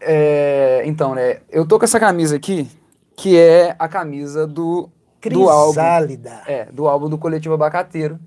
é, 0.00 0.82
então, 0.86 1.14
né, 1.14 1.38
eu 1.50 1.66
tô 1.66 1.78
com 1.78 1.84
essa 1.84 2.00
camisa 2.00 2.36
aqui, 2.36 2.68
que 3.16 3.38
é 3.38 3.76
a 3.78 3.86
camisa 3.86 4.46
do, 4.46 4.88
do 5.30 5.48
álbum. 5.48 5.72
Crisálida. 5.72 6.42
É, 6.46 6.66
do 6.66 6.86
álbum 6.86 7.08
do 7.08 7.18
Coletivo 7.18 7.54
Abacateiro, 7.54 8.18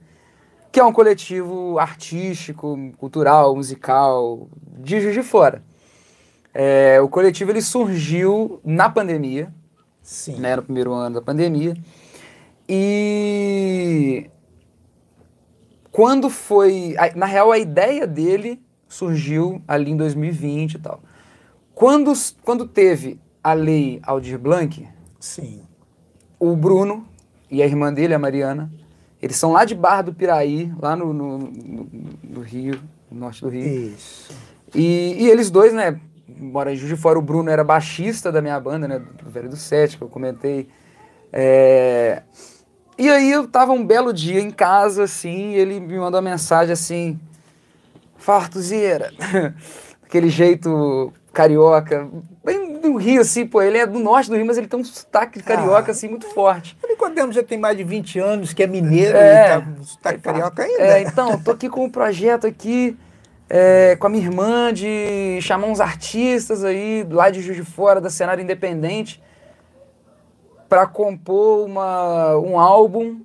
que 0.71 0.79
é 0.79 0.83
um 0.83 0.93
coletivo 0.93 1.79
artístico, 1.79 2.77
cultural, 2.97 3.55
musical, 3.55 4.47
de 4.79 5.01
Juiz 5.01 5.13
de 5.13 5.23
Fora. 5.23 5.63
É, 6.53 6.99
o 7.01 7.07
coletivo 7.07 7.51
ele 7.51 7.61
surgiu 7.61 8.59
na 8.63 8.89
pandemia, 8.89 9.53
Sim. 10.01 10.39
né, 10.39 10.55
no 10.55 10.63
primeiro 10.63 10.93
ano 10.93 11.15
da 11.15 11.21
pandemia. 11.21 11.75
E 12.67 14.29
quando 15.91 16.29
foi, 16.29 16.95
na 17.15 17.25
real 17.25 17.51
a 17.51 17.57
ideia 17.57 18.05
dele 18.05 18.61
surgiu 18.87 19.61
ali 19.67 19.91
em 19.91 19.97
2020 19.97 20.73
e 20.73 20.79
tal. 20.79 21.01
Quando, 21.73 22.11
quando 22.43 22.67
teve 22.67 23.19
a 23.43 23.53
lei 23.53 23.99
Aldir 24.03 24.39
Blanc, 24.39 24.87
Sim. 25.19 25.66
O 26.39 26.55
Bruno 26.55 27.05
e 27.49 27.61
a 27.61 27.65
irmã 27.65 27.93
dele, 27.93 28.13
a 28.13 28.19
Mariana, 28.19 28.71
eles 29.21 29.35
são 29.37 29.51
lá 29.51 29.65
de 29.65 29.73
Barra 29.75 30.03
do 30.03 30.13
Piraí, 30.13 30.71
lá 30.79 30.95
no, 30.95 31.13
no, 31.13 31.37
no- 31.37 31.87
no 32.23 32.41
Rio, 32.41 32.79
no 33.11 33.19
norte 33.21 33.41
do 33.41 33.49
Rio. 33.49 33.93
Isso. 33.93 34.31
E, 34.75 35.15
e 35.23 35.29
eles 35.29 35.49
dois, 35.49 35.73
né, 35.73 35.99
moram 36.39 36.71
em 36.71 36.75
Juiz 36.75 36.89
de 36.95 37.01
Fora, 37.01 37.17
o 37.17 37.21
Bruno 37.21 37.49
era 37.49 37.63
baixista 37.63 38.31
da 38.31 38.41
minha 38.41 38.59
banda, 38.59 38.87
né, 38.87 38.99
do 38.99 39.29
Velho 39.29 39.49
do 39.49 39.55
Sete, 39.55 39.97
que 39.97 40.03
eu 40.03 40.09
comentei. 40.09 40.67
É, 41.33 42.21
E 42.97 43.09
aí 43.09 43.31
eu 43.31 43.47
tava 43.47 43.71
um 43.71 43.85
belo 43.85 44.13
dia 44.13 44.39
em 44.39 44.51
casa, 44.51 45.03
assim, 45.03 45.51
e 45.51 45.55
ele 45.55 45.79
me 45.79 45.97
mandou 45.97 46.19
uma 46.19 46.29
mensagem 46.29 46.73
assim, 46.73 47.19
fartuzeira, 48.17 49.11
aquele 50.03 50.29
jeito 50.29 51.13
carioca, 51.33 52.07
bem 52.47 52.79
do 52.79 52.95
Rio, 52.95 53.21
assim, 53.21 53.45
pô, 53.45 53.61
ele 53.61 53.77
é 53.77 53.85
do 53.85 53.99
norte 53.99 54.29
do 54.29 54.35
Rio, 54.37 54.45
mas 54.45 54.57
ele 54.57 54.67
tem 54.67 54.79
um 54.79 54.83
sotaque 54.83 55.43
carioca, 55.43 55.89
Ah. 55.89 55.91
assim, 55.91 56.07
muito 56.07 56.27
forte. 56.33 56.77
O 56.81 56.87
Nicodemo 56.87 57.31
já 57.33 57.43
tem 57.43 57.57
mais 57.59 57.75
de 57.75 57.83
20 57.83 58.17
anos, 58.19 58.53
que 58.53 58.63
é 58.63 58.67
mineiro 58.67 59.17
É. 59.17 59.57
e 59.57 59.59
tá, 59.59 59.61
tá 60.01 60.09
Aí 60.11 60.17
fala, 60.19 60.19
carioca 60.19 60.63
ainda. 60.63 60.81
É, 60.81 61.01
então, 61.01 61.37
tô 61.41 61.51
aqui 61.51 61.67
com 61.69 61.83
um 61.83 61.89
projeto 61.89 62.47
aqui 62.47 62.97
é, 63.49 63.95
com 63.99 64.07
a 64.07 64.09
minha 64.09 64.23
irmã 64.23 64.73
de 64.73 65.39
chamar 65.41 65.67
uns 65.67 65.79
artistas 65.79 66.63
aí 66.63 67.05
lá 67.09 67.29
de 67.29 67.41
Juiz 67.41 67.57
de 67.57 67.63
Fora, 67.63 67.99
da 68.01 68.09
cenário 68.09 68.41
independente, 68.43 69.21
para 70.69 70.85
compor 70.85 71.65
uma, 71.65 72.37
um 72.37 72.59
álbum. 72.59 73.21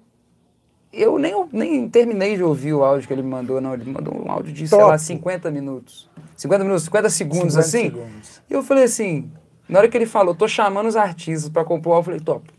Eu 0.92 1.18
nem, 1.18 1.34
nem 1.50 1.88
terminei 1.88 2.36
de 2.36 2.42
ouvir 2.42 2.74
o 2.74 2.84
áudio 2.84 3.06
que 3.06 3.14
ele 3.14 3.22
me 3.22 3.30
mandou, 3.30 3.60
não. 3.60 3.72
Ele 3.72 3.84
me 3.84 3.92
mandou 3.92 4.14
um 4.14 4.30
áudio 4.30 4.52
de, 4.52 4.68
sei 4.68 4.78
Top. 4.78 4.90
lá, 4.90 4.98
50 4.98 5.50
minutos. 5.50 6.10
50 6.36 6.64
minutos, 6.64 6.84
50 6.84 7.10
segundos, 7.10 7.54
50 7.54 7.60
assim. 7.60 7.82
segundos. 7.84 8.42
E 8.50 8.52
eu 8.52 8.62
falei 8.62 8.84
assim, 8.84 9.30
na 9.68 9.78
hora 9.78 9.88
que 9.88 9.96
ele 9.96 10.04
falou, 10.04 10.34
tô 10.34 10.46
chamando 10.46 10.86
os 10.86 10.96
artistas 10.96 11.48
para 11.48 11.64
compor 11.64 11.92
o 11.92 11.96
álbum, 11.96 12.10
eu 12.10 12.18
falei, 12.18 12.20
top. 12.20 12.50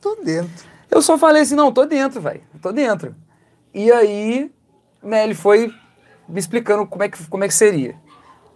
Tô 0.00 0.16
dentro. 0.16 0.66
Eu 0.90 1.02
só 1.02 1.18
falei 1.18 1.42
assim, 1.42 1.54
não, 1.54 1.70
tô 1.70 1.84
dentro, 1.84 2.20
velho. 2.22 2.40
Tô 2.62 2.72
dentro. 2.72 3.14
E 3.74 3.92
aí, 3.92 4.50
né, 5.02 5.24
ele 5.24 5.34
foi 5.34 5.70
me 6.26 6.38
explicando 6.38 6.86
como 6.86 7.02
é 7.02 7.08
que, 7.08 7.26
como 7.26 7.44
é 7.44 7.48
que 7.48 7.54
seria. 7.54 7.96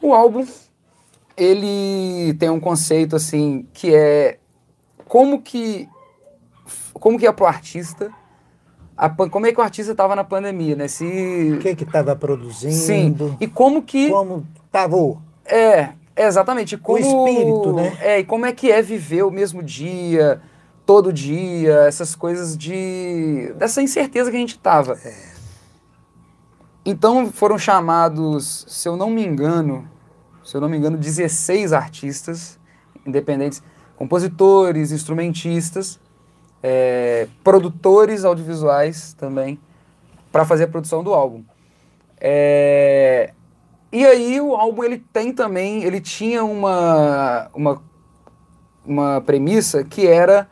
O 0.00 0.14
álbum, 0.14 0.46
ele 1.36 2.34
tem 2.38 2.48
um 2.48 2.60
conceito, 2.60 3.14
assim, 3.14 3.68
que 3.74 3.94
é 3.94 4.38
como 5.04 5.42
que... 5.42 5.86
Como 6.94 7.18
que 7.18 7.26
é 7.26 7.32
pro 7.32 7.44
artista... 7.44 8.10
a 8.98 9.08
como 9.08 9.46
é 9.46 9.52
que 9.52 9.60
o 9.60 9.62
artista 9.62 9.94
tava 9.94 10.16
na 10.16 10.24
pandemia, 10.24 10.74
né? 10.74 10.88
Se... 10.88 11.52
O 11.54 11.58
que 11.60 11.76
que 11.76 11.84
tava 11.84 12.16
produzindo? 12.16 13.28
Sim. 13.28 13.36
E 13.40 13.46
como 13.46 13.82
que... 13.82 14.10
Como 14.10 14.44
tava 14.72 14.96
o... 14.96 15.18
É, 15.46 15.90
exatamente. 16.16 16.76
Como, 16.76 16.98
espírito, 16.98 17.72
né? 17.72 17.96
É, 18.00 18.18
e 18.18 18.24
como 18.24 18.44
é 18.44 18.52
que 18.52 18.70
é 18.70 18.82
viver 18.82 19.22
o 19.22 19.30
mesmo 19.30 19.62
dia, 19.62 20.42
todo 20.84 21.12
dia, 21.12 21.84
essas 21.86 22.14
coisas 22.14 22.56
de. 22.56 23.52
dessa 23.56 23.80
incerteza 23.80 24.30
que 24.30 24.36
a 24.36 24.40
gente 24.40 24.58
tava. 24.58 24.98
É. 25.04 25.28
Então 26.84 27.30
foram 27.30 27.58
chamados, 27.58 28.64
se 28.68 28.88
eu 28.88 28.96
não 28.96 29.10
me 29.10 29.24
engano, 29.24 29.88
se 30.44 30.56
eu 30.56 30.60
não 30.60 30.68
me 30.68 30.76
engano, 30.76 30.96
16 30.96 31.72
artistas 31.72 32.58
independentes, 33.06 33.62
compositores, 33.96 34.92
instrumentistas, 34.92 35.98
é, 36.62 37.28
produtores 37.42 38.24
audiovisuais 38.24 39.14
também, 39.14 39.58
para 40.30 40.44
fazer 40.44 40.64
a 40.64 40.68
produção 40.68 41.02
do 41.02 41.14
álbum. 41.14 41.42
É, 42.20 43.32
e 43.90 44.04
aí 44.04 44.40
o 44.40 44.54
álbum 44.54 44.84
ele 44.84 44.98
tem 45.12 45.32
também, 45.32 45.84
ele 45.84 46.00
tinha 46.00 46.44
uma, 46.44 47.48
uma, 47.54 47.82
uma 48.84 49.20
premissa 49.22 49.82
que 49.82 50.06
era 50.06 50.48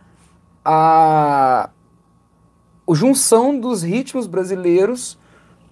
a, 0.65 1.69
a 2.89 2.95
junção 2.95 3.59
dos 3.59 3.83
ritmos 3.83 4.27
brasileiros 4.27 5.19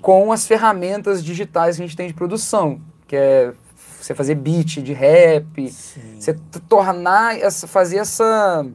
com 0.02 0.30
as 0.30 0.46
ferramentas 0.46 1.24
digitais 1.24 1.76
que 1.76 1.82
a 1.82 1.86
gente 1.86 1.96
tem 1.96 2.06
de 2.06 2.12
produção, 2.12 2.78
que 3.06 3.16
é 3.16 3.54
você 3.98 4.14
fazer 4.14 4.34
beat 4.34 4.82
de 4.82 4.92
rap, 4.92 5.70
Sim. 5.70 6.20
você 6.20 6.34
tornar, 6.68 7.38
essa, 7.38 7.66
fazer 7.66 7.96
essa, 7.96 8.66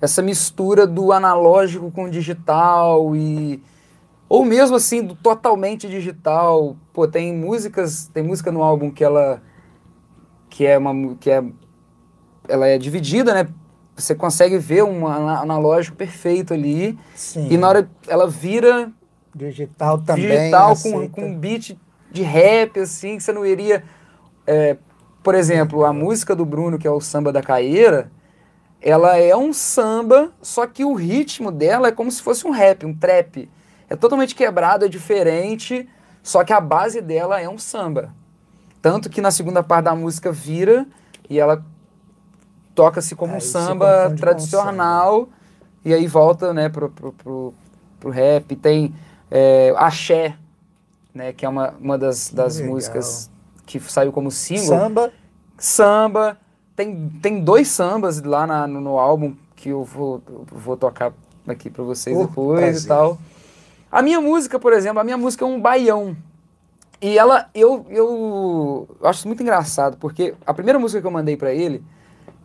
essa 0.00 0.22
mistura 0.22 0.86
do 0.86 1.12
analógico 1.12 1.90
com 1.90 2.04
o 2.04 2.10
digital 2.10 3.14
e 3.14 3.62
ou 4.28 4.44
mesmo 4.44 4.76
assim 4.76 5.02
do 5.02 5.14
totalmente 5.14 5.88
digital. 5.88 6.76
Pô, 6.92 7.06
tem 7.06 7.32
músicas, 7.32 8.08
tem 8.12 8.22
música 8.22 8.50
no 8.50 8.62
álbum 8.62 8.90
que 8.90 9.04
ela 9.04 9.42
que 10.48 10.66
é 10.66 10.78
uma 10.78 11.14
que 11.16 11.30
é 11.30 11.44
ela 12.48 12.66
é 12.66 12.78
dividida, 12.78 13.32
né? 13.32 13.48
Você 13.96 14.14
consegue 14.14 14.58
ver 14.58 14.82
um 14.82 15.06
analógico 15.06 15.96
perfeito 15.96 16.52
ali 16.52 16.98
Sim. 17.14 17.48
e 17.50 17.56
na 17.56 17.68
hora 17.68 17.90
ela 18.08 18.28
vira 18.28 18.92
digital 19.34 19.98
também. 19.98 20.28
digital 20.28 20.74
com, 20.76 21.08
com 21.08 21.38
beat 21.38 21.76
de 22.10 22.22
rap, 22.22 22.78
assim, 22.78 23.16
que 23.16 23.22
você 23.22 23.32
não 23.32 23.44
iria. 23.44 23.82
é, 24.46 24.76
por 25.22 25.34
exemplo, 25.34 25.84
a 25.84 25.92
música 25.92 26.36
do 26.36 26.44
Bruno, 26.44 26.78
que 26.78 26.86
é 26.86 26.90
o 26.90 27.00
samba 27.00 27.32
da 27.32 27.42
caeira, 27.42 28.10
ela 28.86 29.16
é 29.16 29.34
um 29.34 29.50
samba, 29.50 30.30
só 30.42 30.66
que 30.66 30.84
o 30.84 30.92
ritmo 30.92 31.50
dela 31.50 31.88
é 31.88 31.90
como 31.90 32.12
se 32.12 32.20
fosse 32.20 32.46
um 32.46 32.50
rap, 32.50 32.84
um 32.84 32.94
trap. 32.94 33.48
É 33.88 33.96
totalmente 33.96 34.34
quebrado, 34.34 34.84
é 34.84 34.88
diferente, 34.88 35.88
só 36.22 36.44
que 36.44 36.52
a 36.52 36.60
base 36.60 37.00
dela 37.00 37.40
é 37.40 37.48
um 37.48 37.56
samba. 37.56 38.14
Tanto 38.82 39.08
que 39.08 39.22
na 39.22 39.30
segunda 39.30 39.62
parte 39.62 39.86
da 39.86 39.94
música 39.94 40.30
vira 40.30 40.86
e 41.30 41.40
ela 41.40 41.64
toca-se 42.74 43.14
como 43.14 43.32
Aí 43.32 43.38
um 43.38 43.40
samba 43.40 44.14
tradicional 44.20 45.30
e 45.82 45.94
aí 45.94 46.06
volta, 46.06 46.52
né, 46.52 46.68
pro, 46.68 46.90
pro, 46.90 47.12
pro, 47.12 47.54
pro 47.98 48.10
rap. 48.10 48.54
Tem 48.54 48.94
é, 49.30 49.72
Axé, 49.78 50.36
né, 51.14 51.32
que 51.32 51.46
é 51.46 51.48
uma, 51.48 51.72
uma 51.80 51.96
das, 51.96 52.28
das 52.28 52.60
músicas 52.60 53.30
que 53.64 53.80
saiu 53.80 54.12
como 54.12 54.30
single. 54.30 54.66
Samba, 54.66 55.12
Samba. 55.56 56.43
Tem, 56.76 57.08
tem 57.22 57.40
dois 57.40 57.68
sambas 57.68 58.22
lá 58.22 58.46
na- 58.46 58.66
no, 58.66 58.80
no 58.80 58.98
álbum 58.98 59.34
que 59.54 59.68
eu 59.68 59.84
vou, 59.84 60.20
vou 60.50 60.76
tocar 60.76 61.12
aqui 61.46 61.70
pra 61.70 61.84
vocês 61.84 62.16
Oh, 62.16 62.26
depois 62.26 62.60
prazer. 62.60 62.84
e 62.84 62.88
tal. 62.88 63.18
A 63.90 64.02
minha 64.02 64.20
música, 64.20 64.58
por 64.58 64.72
exemplo, 64.72 64.98
a 64.98 65.04
minha 65.04 65.16
música 65.16 65.44
é 65.44 65.48
um 65.48 65.60
baião. 65.60 66.16
E 67.00 67.16
ela, 67.18 67.48
eu, 67.54 67.86
eu, 67.90 68.88
acho 69.04 69.26
muito 69.28 69.42
engraçado, 69.42 69.96
porque 69.98 70.34
a 70.46 70.52
primeira 70.54 70.78
música 70.78 71.00
que 71.00 71.06
eu 71.06 71.10
mandei 71.10 71.36
pra 71.36 71.52
ele, 71.52 71.82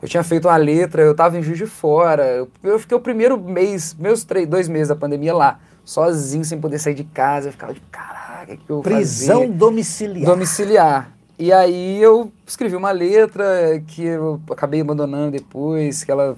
eu 0.01 0.07
tinha 0.07 0.23
feito 0.23 0.47
uma 0.47 0.57
letra, 0.57 1.01
eu 1.01 1.15
tava 1.15 1.37
em 1.37 1.41
Juiz 1.41 1.57
de 1.57 1.65
Fora, 1.65 2.25
eu, 2.27 2.49
eu 2.63 2.77
fiquei 2.77 2.95
o 2.95 2.99
primeiro 2.99 3.39
mês, 3.39 3.95
meus 3.97 4.23
três, 4.23 4.47
dois 4.47 4.67
meses 4.67 4.89
da 4.89 4.95
pandemia 4.95 5.33
lá, 5.33 5.59
sozinho, 5.83 6.43
sem 6.45 6.59
poder 6.59 6.77
sair 6.77 6.93
de 6.93 7.03
casa, 7.05 7.47
eu 7.47 7.51
ficava 7.53 7.73
de 7.73 7.79
caraca, 7.91 8.57
que 8.57 8.69
eu 8.69 8.81
prisão 8.81 9.41
fazer? 9.41 9.53
domiciliar. 9.53 10.25
domiciliar. 10.25 11.11
E 11.39 11.53
aí 11.53 12.01
eu 12.01 12.33
escrevi 12.45 12.75
uma 12.75 12.91
letra 12.91 13.81
que 13.87 14.03
eu 14.03 14.41
acabei 14.51 14.81
abandonando 14.81 15.31
depois, 15.31 16.03
que 16.03 16.11
ela. 16.11 16.35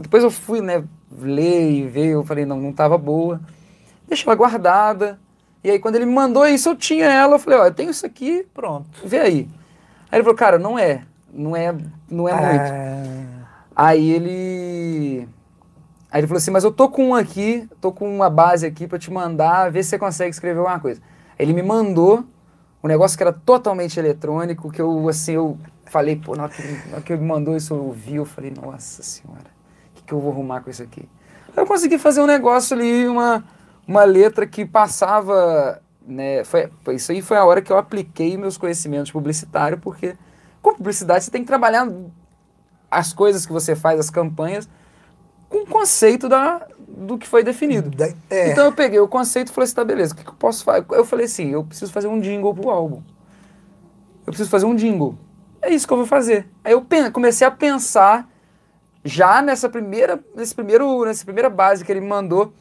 Depois 0.00 0.24
eu 0.24 0.32
fui, 0.32 0.60
né, 0.60 0.82
ler 1.16 1.70
e 1.70 1.86
ver, 1.86 2.08
eu 2.08 2.24
falei, 2.24 2.44
não, 2.44 2.60
não 2.60 2.72
tava 2.72 2.98
boa. 2.98 3.40
Deixei 4.08 4.26
ela 4.26 4.34
guardada. 4.34 5.16
E 5.62 5.70
aí 5.70 5.78
quando 5.78 5.94
ele 5.94 6.06
me 6.06 6.12
mandou 6.12 6.44
isso, 6.44 6.70
eu 6.70 6.76
tinha 6.76 7.06
ela, 7.06 7.36
eu 7.36 7.38
falei, 7.38 7.58
ó, 7.60 7.66
eu 7.66 7.72
tenho 7.72 7.90
isso 7.90 8.04
aqui, 8.04 8.44
Pronto. 8.52 8.88
vê 9.04 9.20
aí. 9.20 9.48
Aí 10.10 10.18
ele 10.18 10.24
falou, 10.24 10.36
cara, 10.36 10.58
não 10.58 10.76
é. 10.76 11.04
Não 11.32 11.54
é, 11.54 11.72
não 12.10 12.28
é 12.28 12.32
muito. 12.34 12.72
Ah, 12.72 13.44
Aí 13.76 14.10
ele. 14.10 15.28
Aí 16.10 16.20
ele 16.20 16.26
falou 16.26 16.38
assim, 16.38 16.50
mas 16.50 16.64
eu 16.64 16.72
tô 16.72 16.88
com 16.88 17.10
um 17.10 17.14
aqui, 17.14 17.68
tô 17.80 17.92
com 17.92 18.12
uma 18.12 18.28
base 18.28 18.66
aqui 18.66 18.88
pra 18.88 18.98
te 18.98 19.10
mandar, 19.10 19.70
ver 19.70 19.84
se 19.84 19.90
você 19.90 19.98
consegue 19.98 20.30
escrever 20.30 20.58
alguma 20.58 20.80
coisa. 20.80 21.00
Aí 21.38 21.44
ele 21.44 21.52
me 21.52 21.62
mandou 21.62 22.24
um 22.84 22.88
negócio 22.88 23.16
que 23.16 23.22
era 23.22 23.32
totalmente 23.32 23.98
eletrônico, 23.98 24.70
que 24.70 24.80
eu, 24.80 25.08
assim, 25.08 25.32
eu 25.32 25.56
falei, 25.86 26.16
pô, 26.16 26.36
na 26.36 26.42
hora 26.44 26.52
que, 27.02 27.14
ele 27.14 27.24
mandou 27.24 27.56
isso, 27.56 27.72
eu 27.72 27.82
ouvi, 27.82 28.16
eu 28.16 28.26
falei, 28.26 28.52
nossa 28.54 29.02
senhora, 29.02 29.46
o 29.90 29.94
que, 29.94 30.02
que 30.02 30.12
eu 30.12 30.20
vou 30.20 30.30
arrumar 30.30 30.60
com 30.60 30.68
isso 30.68 30.82
aqui? 30.82 31.08
Eu 31.56 31.64
consegui 31.66 31.96
fazer 31.96 32.20
um 32.20 32.26
negócio 32.26 32.76
ali, 32.76 33.08
uma, 33.08 33.42
uma 33.88 34.04
letra 34.04 34.46
que 34.46 34.66
passava, 34.66 35.80
né, 36.06 36.44
foi- 36.44 36.70
isso 36.88 37.10
aí 37.10 37.22
foi 37.22 37.38
a 37.38 37.44
hora 37.46 37.62
que 37.62 37.72
eu 37.72 37.78
apliquei 37.78 38.36
meus 38.36 38.58
conhecimentos 38.58 39.10
publicitários, 39.10 39.80
porque 39.80 40.14
com 40.60 40.74
publicidade 40.74 41.24
você 41.24 41.30
tem 41.30 41.40
que 41.40 41.46
trabalhar 41.46 41.90
as 42.90 43.14
coisas 43.14 43.46
que 43.46 43.52
você 43.52 43.74
faz, 43.74 43.98
as 43.98 44.10
campanhas, 44.10 44.68
com 45.48 45.62
o 45.62 45.66
conceito 45.66 46.28
da, 46.28 46.66
do 46.96 47.18
que 47.18 47.26
foi 47.26 47.42
definido. 47.42 47.90
da- 47.90 48.08
é, 48.30 48.50
Então 48.52 48.64
eu 48.66 48.72
peguei 48.72 49.00
o 49.00 49.08
conceito 49.08 49.48
e 49.48 49.52
falei 49.52 49.64
assim, 49.64 49.74
tá, 49.74 49.84
beleza, 49.84 50.14
o 50.14 50.16
que, 50.16 50.22
que 50.24 50.30
eu 50.30 50.34
posso 50.34 50.64
fazer? 50.64 50.86
Eu 50.90 51.04
falei 51.04 51.26
assim, 51.26 51.50
eu 51.50 51.64
preciso 51.64 51.92
fazer 51.92 52.06
um 52.06 52.20
jingle 52.20 52.54
pro 52.54 52.70
álbum. 52.70 53.02
Eu 54.26 54.32
preciso 54.32 54.48
fazer 54.48 54.66
um 54.66 54.74
jingle. 54.74 55.18
É 55.60 55.70
isso 55.70 55.86
que 55.86 55.92
eu 55.92 55.96
vou 55.96 56.06
fazer. 56.06 56.46
Aí 56.62 56.72
eu 56.72 56.86
comecei 57.12 57.46
a 57.46 57.50
pensar 57.50 58.28
já 59.04 59.42
nessa 59.42 59.68
primeira, 59.68 60.22
nesse 60.34 60.54
primeiro, 60.54 61.04
nessa 61.04 61.24
primeira 61.24 61.50
base 61.50 61.84
que 61.84 61.92
ele 61.92 62.00
me 62.00 62.06
mandou, 62.08 62.52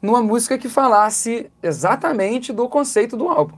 numa 0.00 0.22
música 0.22 0.58
que 0.58 0.68
falasse 0.68 1.50
exatamente 1.62 2.52
do 2.52 2.68
conceito 2.68 3.16
do 3.16 3.28
álbum. 3.28 3.56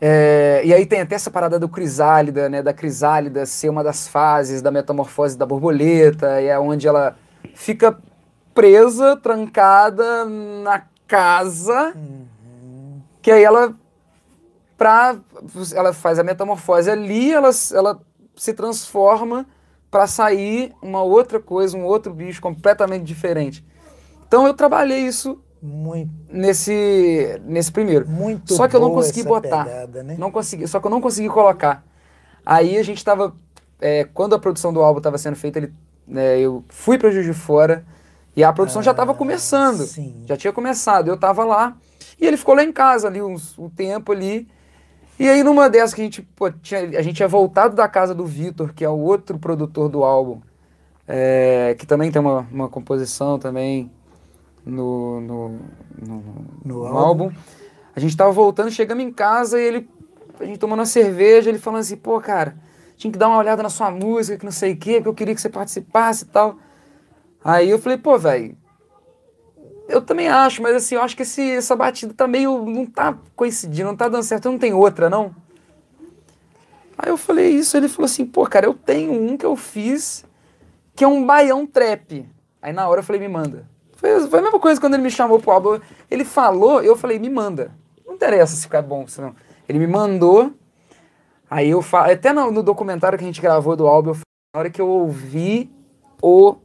É, 0.00 0.60
e 0.64 0.74
aí 0.74 0.84
tem 0.84 1.00
até 1.00 1.14
essa 1.14 1.30
parada 1.30 1.58
do 1.58 1.68
crisálida, 1.68 2.48
né? 2.48 2.62
Da 2.62 2.72
crisálida 2.72 3.46
ser 3.46 3.68
uma 3.70 3.82
das 3.82 4.06
fases 4.06 4.60
da 4.60 4.70
metamorfose 4.70 5.36
da 5.38 5.46
borboleta, 5.46 6.40
e 6.40 6.46
é 6.46 6.58
onde 6.58 6.86
ela 6.86 7.16
fica 7.54 7.98
presa, 8.54 9.16
trancada 9.16 10.24
na 10.24 10.82
casa, 11.06 11.94
que 13.22 13.30
aí 13.30 13.44
ela 13.44 13.74
pra, 14.76 15.16
ela 15.74 15.92
faz 15.92 16.18
a 16.18 16.22
metamorfose 16.22 16.90
ali, 16.90 17.32
ela, 17.32 17.50
ela 17.72 18.00
se 18.36 18.52
transforma 18.52 19.46
para 19.90 20.06
sair 20.06 20.74
uma 20.82 21.02
outra 21.02 21.40
coisa, 21.40 21.76
um 21.76 21.84
outro 21.84 22.12
bicho 22.12 22.40
completamente 22.40 23.04
diferente. 23.04 23.64
Então 24.26 24.46
eu 24.46 24.54
trabalhei 24.54 25.00
isso 25.00 25.40
muito, 25.62 26.12
nesse 26.30 27.40
nesse 27.44 27.72
primeiro. 27.72 28.08
muito 28.08 28.54
Só 28.54 28.68
que 28.68 28.76
eu 28.76 28.80
não 28.80 28.92
consegui 28.92 29.22
botar. 29.22 29.64
pegada, 29.64 30.02
né? 30.02 30.16
Não 30.18 30.30
consegui, 30.30 30.66
só 30.68 30.80
que 30.80 30.86
eu 30.86 30.90
não 30.90 31.00
consegui 31.00 31.28
colocar. 31.28 31.84
Aí 32.44 32.76
a 32.76 32.82
gente 32.82 33.04
tava. 33.04 33.34
é, 33.80 34.04
quando 34.04 34.34
a 34.34 34.38
produção 34.38 34.72
do 34.72 34.80
álbum 34.82 34.98
estava 34.98 35.18
sendo 35.18 35.36
feita, 35.36 35.58
ele, 35.58 35.72
né, 36.06 36.38
eu 36.38 36.64
fui 36.68 36.98
para 36.98 37.10
Juiz 37.10 37.26
de 37.26 37.32
Fora 37.34 37.84
e 38.36 38.44
a 38.44 38.52
produção 38.52 38.82
já 38.82 38.90
estava 38.92 39.12
Ah, 39.12 39.14
começando. 39.14 39.84
sim. 39.86 40.22
Já 40.26 40.36
tinha 40.36 40.52
começado. 40.52 41.08
Eu 41.08 41.16
tava 41.16 41.44
lá 41.44 41.76
e 42.20 42.26
ele 42.26 42.36
ficou 42.36 42.54
lá 42.54 42.62
em 42.64 42.72
casa 42.72 43.08
ali 43.08 43.22
uns, 43.22 43.58
um 43.58 43.68
tempo 43.68 44.12
ali. 44.12 44.48
E 45.18 45.28
aí 45.28 45.42
numa 45.42 45.68
dessas 45.70 45.94
que 45.94 46.00
a 46.02 46.04
gente, 46.04 46.22
pô, 46.22 46.50
tinha, 46.50 46.80
a 46.98 47.02
gente 47.02 47.16
tinha 47.16 47.28
voltado 47.28 47.74
da 47.76 47.88
casa 47.88 48.14
do 48.14 48.26
Vitor, 48.26 48.74
que 48.74 48.84
é 48.84 48.88
o 48.88 48.98
outro 48.98 49.38
produtor 49.38 49.88
do 49.88 50.04
álbum, 50.04 50.40
é, 51.08 51.74
que 51.78 51.86
também 51.86 52.10
tem 52.12 52.20
uma, 52.20 52.46
uma 52.52 52.68
composição 52.68 53.38
também 53.38 53.90
no, 54.64 55.20
no, 55.20 55.48
no, 55.98 56.24
No 56.64 56.88
no 56.88 56.98
álbum. 56.98 57.24
álbum. 57.24 57.32
A 57.94 58.00
gente 58.00 58.16
tava 58.16 58.32
voltando, 58.32 58.70
chegamos 58.70 59.04
em 59.04 59.10
casa 59.12 59.60
e 59.60 59.64
ele, 59.64 59.90
a 60.40 60.44
gente 60.44 60.58
tomando 60.58 60.80
uma 60.80 60.86
cerveja, 60.86 61.48
ele 61.48 61.58
falando 61.58 61.80
assim, 61.80 61.96
pô, 61.96 62.20
cara, 62.20 62.56
tinha 62.96 63.12
que 63.12 63.18
dar 63.18 63.28
uma 63.28 63.38
olhada 63.38 63.62
na 63.62 63.68
sua 63.68 63.90
música, 63.90 64.38
que 64.38 64.44
não 64.44 64.52
sei 64.52 64.72
o 64.72 64.76
quê, 64.76 65.00
que 65.00 65.08
eu 65.08 65.14
queria 65.14 65.34
que 65.34 65.40
você 65.40 65.48
participasse 65.48 66.24
e 66.24 66.28
tal. 66.28 66.56
Aí 67.44 67.70
eu 67.70 67.78
falei, 67.78 67.98
pô, 67.98 68.18
velho, 68.18 68.56
eu 69.88 70.02
também 70.02 70.28
acho, 70.28 70.62
mas 70.62 70.74
assim, 70.74 70.96
eu 70.96 71.02
acho 71.02 71.16
que 71.16 71.22
esse, 71.22 71.42
essa 71.52 71.76
batida 71.76 72.12
tá 72.12 72.26
meio. 72.26 72.64
não 72.64 72.86
tá 72.86 73.16
coincidindo, 73.34 73.88
não 73.88 73.96
tá 73.96 74.08
dando 74.08 74.24
certo, 74.24 74.50
não 74.50 74.58
tem 74.58 74.72
outra, 74.72 75.08
não. 75.08 75.34
Aí 76.98 77.10
eu 77.10 77.16
falei 77.16 77.50
isso, 77.50 77.76
ele 77.76 77.88
falou 77.88 78.06
assim, 78.06 78.24
pô, 78.24 78.46
cara, 78.46 78.66
eu 78.66 78.74
tenho 78.74 79.12
um 79.12 79.36
que 79.36 79.44
eu 79.44 79.54
fiz 79.54 80.24
que 80.94 81.04
é 81.04 81.08
um 81.08 81.24
baião 81.24 81.66
trap. 81.66 82.26
Aí 82.60 82.72
na 82.72 82.88
hora 82.88 83.00
eu 83.00 83.04
falei, 83.04 83.20
me 83.20 83.28
manda. 83.28 83.68
Foi, 83.96 84.26
foi 84.28 84.38
a 84.38 84.42
mesma 84.42 84.58
coisa 84.58 84.80
quando 84.80 84.94
ele 84.94 85.02
me 85.02 85.10
chamou 85.10 85.38
pro 85.38 85.52
álbum. 85.52 85.78
Ele 86.10 86.24
falou, 86.24 86.82
eu 86.82 86.96
falei, 86.96 87.18
me 87.18 87.28
manda. 87.28 87.70
Não 88.04 88.14
interessa 88.14 88.56
se 88.56 88.62
ficar 88.62 88.82
bom, 88.82 89.06
senão. 89.06 89.34
Ele 89.68 89.78
me 89.78 89.86
mandou. 89.86 90.52
Aí 91.48 91.70
eu 91.70 91.80
falo, 91.80 92.10
até 92.10 92.32
no, 92.32 92.50
no 92.50 92.62
documentário 92.62 93.16
que 93.16 93.24
a 93.24 93.26
gente 93.26 93.40
gravou 93.40 93.76
do 93.76 93.86
álbum, 93.86 94.10
eu 94.10 94.16
Na 94.54 94.60
hora 94.60 94.70
que 94.70 94.80
eu 94.80 94.88
ouvi 94.88 95.70
o. 96.20 96.56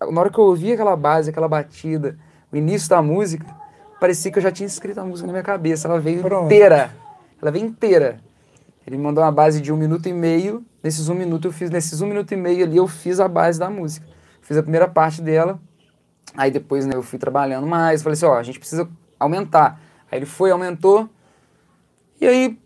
Na 0.00 0.20
hora 0.20 0.30
que 0.30 0.38
eu 0.38 0.44
ouvi 0.44 0.72
aquela 0.72 0.96
base, 0.96 1.30
aquela 1.30 1.48
batida, 1.48 2.16
o 2.52 2.56
início 2.56 2.88
da 2.88 3.02
música, 3.02 3.44
parecia 4.00 4.30
que 4.30 4.38
eu 4.38 4.42
já 4.42 4.52
tinha 4.52 4.66
escrito 4.66 4.98
a 4.98 5.04
música 5.04 5.26
na 5.26 5.32
minha 5.32 5.42
cabeça. 5.42 5.88
Ela 5.88 5.98
veio 5.98 6.22
Pronto. 6.22 6.46
inteira. 6.46 6.94
Ela 7.40 7.50
veio 7.50 7.66
inteira. 7.66 8.20
Ele 8.86 8.96
me 8.96 9.02
mandou 9.02 9.22
uma 9.22 9.32
base 9.32 9.60
de 9.60 9.72
um 9.72 9.76
minuto 9.76 10.08
e 10.08 10.12
meio. 10.12 10.64
Nesses 10.82 11.08
um 11.08 11.14
minuto 11.14 11.48
eu 11.48 11.52
fiz, 11.52 11.70
nesses 11.70 12.00
um 12.00 12.06
minuto 12.06 12.32
e 12.32 12.36
meio 12.36 12.64
ali 12.64 12.76
eu 12.76 12.86
fiz 12.86 13.20
a 13.20 13.28
base 13.28 13.58
da 13.58 13.68
música. 13.68 14.06
Fiz 14.40 14.56
a 14.56 14.62
primeira 14.62 14.88
parte 14.88 15.20
dela. 15.20 15.60
Aí 16.36 16.50
depois 16.50 16.86
né, 16.86 16.92
eu 16.94 17.02
fui 17.02 17.18
trabalhando 17.18 17.66
mais. 17.66 18.02
Falei 18.02 18.14
assim, 18.14 18.26
ó, 18.26 18.34
a 18.38 18.42
gente 18.42 18.58
precisa 18.58 18.88
aumentar. 19.18 19.80
Aí 20.10 20.18
ele 20.18 20.26
foi, 20.26 20.50
aumentou. 20.50 21.08
E 22.20 22.26
aí, 22.26 22.58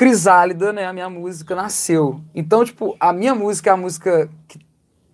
Crisálida, 0.00 0.72
né, 0.72 0.86
a 0.86 0.94
minha 0.94 1.10
música 1.10 1.54
nasceu. 1.54 2.22
Então, 2.34 2.64
tipo, 2.64 2.96
a 2.98 3.12
minha 3.12 3.34
música 3.34 3.68
é 3.68 3.72
a 3.74 3.76
música 3.76 4.30
que 4.48 4.58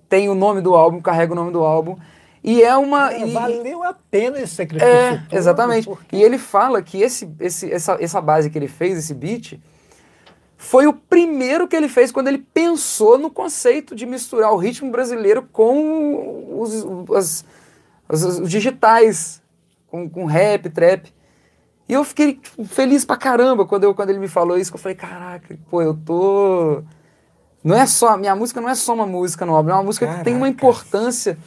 tem 0.09 0.29
o 0.29 0.35
nome 0.35 0.61
do 0.61 0.77
álbum, 0.77 1.01
carrega 1.01 1.33
o 1.33 1.35
nome 1.35 1.51
do 1.51 1.65
álbum. 1.65 1.97
E 2.45 2.63
é 2.63 2.77
uma. 2.77 3.13
É, 3.13 3.27
e- 3.27 3.33
valeu 3.33 3.83
a 3.83 3.93
pena 4.09 4.39
esse 4.41 4.55
sacrifício. 4.55 4.95
é, 4.95 5.17
todo, 5.19 5.37
exatamente. 5.37 5.89
porque- 5.89 6.15
E 6.15 6.23
ele 6.23 6.39
fala 6.39 6.81
que 6.81 7.03
esse, 7.03 7.29
esse, 7.41 7.69
essa, 7.73 7.97
essa 8.01 8.21
base 8.21 8.49
que 8.49 8.57
ele 8.57 8.69
fez, 8.69 8.97
esse 8.97 9.13
beat, 9.13 9.59
foi 10.57 10.87
o 10.87 10.93
primeiro 10.93 11.67
que 11.67 11.75
ele 11.75 11.89
fez 11.89 12.13
quando 12.13 12.29
ele 12.29 12.39
pensou 12.55 13.19
no 13.19 13.29
conceito 13.29 13.93
de 13.93 14.07
misturar 14.07 14.53
o 14.53 14.57
ritmo 14.57 14.89
brasileiro 14.93 15.43
com 15.53 16.61
os, 16.61 16.85
as- 17.17 17.45
os 18.09 18.49
digitais, 18.49 19.43
com, 19.89 20.09
com 20.09 20.27
rap, 20.27 20.71
trap. 20.71 21.13
E 21.89 21.93
eu 21.93 22.03
fiquei 22.05 22.35
tipo, 22.35 22.65
feliz 22.65 23.05
pra 23.05 23.17
caramba 23.17 23.65
quando, 23.65 23.85
eu, 23.85 23.95
quando 23.95 24.11
ele 24.11 24.19
me 24.19 24.29
falou 24.29 24.59
isso, 24.59 24.71
que 24.71 24.77
eu 24.77 24.81
falei, 24.81 24.97
caraca, 24.97 25.57
pô, 25.71 25.81
eu 25.83 25.95
tô... 25.95 26.83
Não 27.63 27.77
é 27.77 27.87
só, 27.87 28.17
minha 28.17 28.35
música 28.35 28.61
não 28.61 28.69
é 28.69 28.75
só 28.75 28.95
uma 28.95 29.07
música 29.07 29.45
no 29.47 29.55
álbum, 29.55 29.71
é 29.71 29.75
uma 29.75 29.83
música 29.83 30.07
que 30.07 30.25
tem 30.25 30.35
uma 30.35 30.47
Caraca. 30.47 30.51
importância 30.67 31.39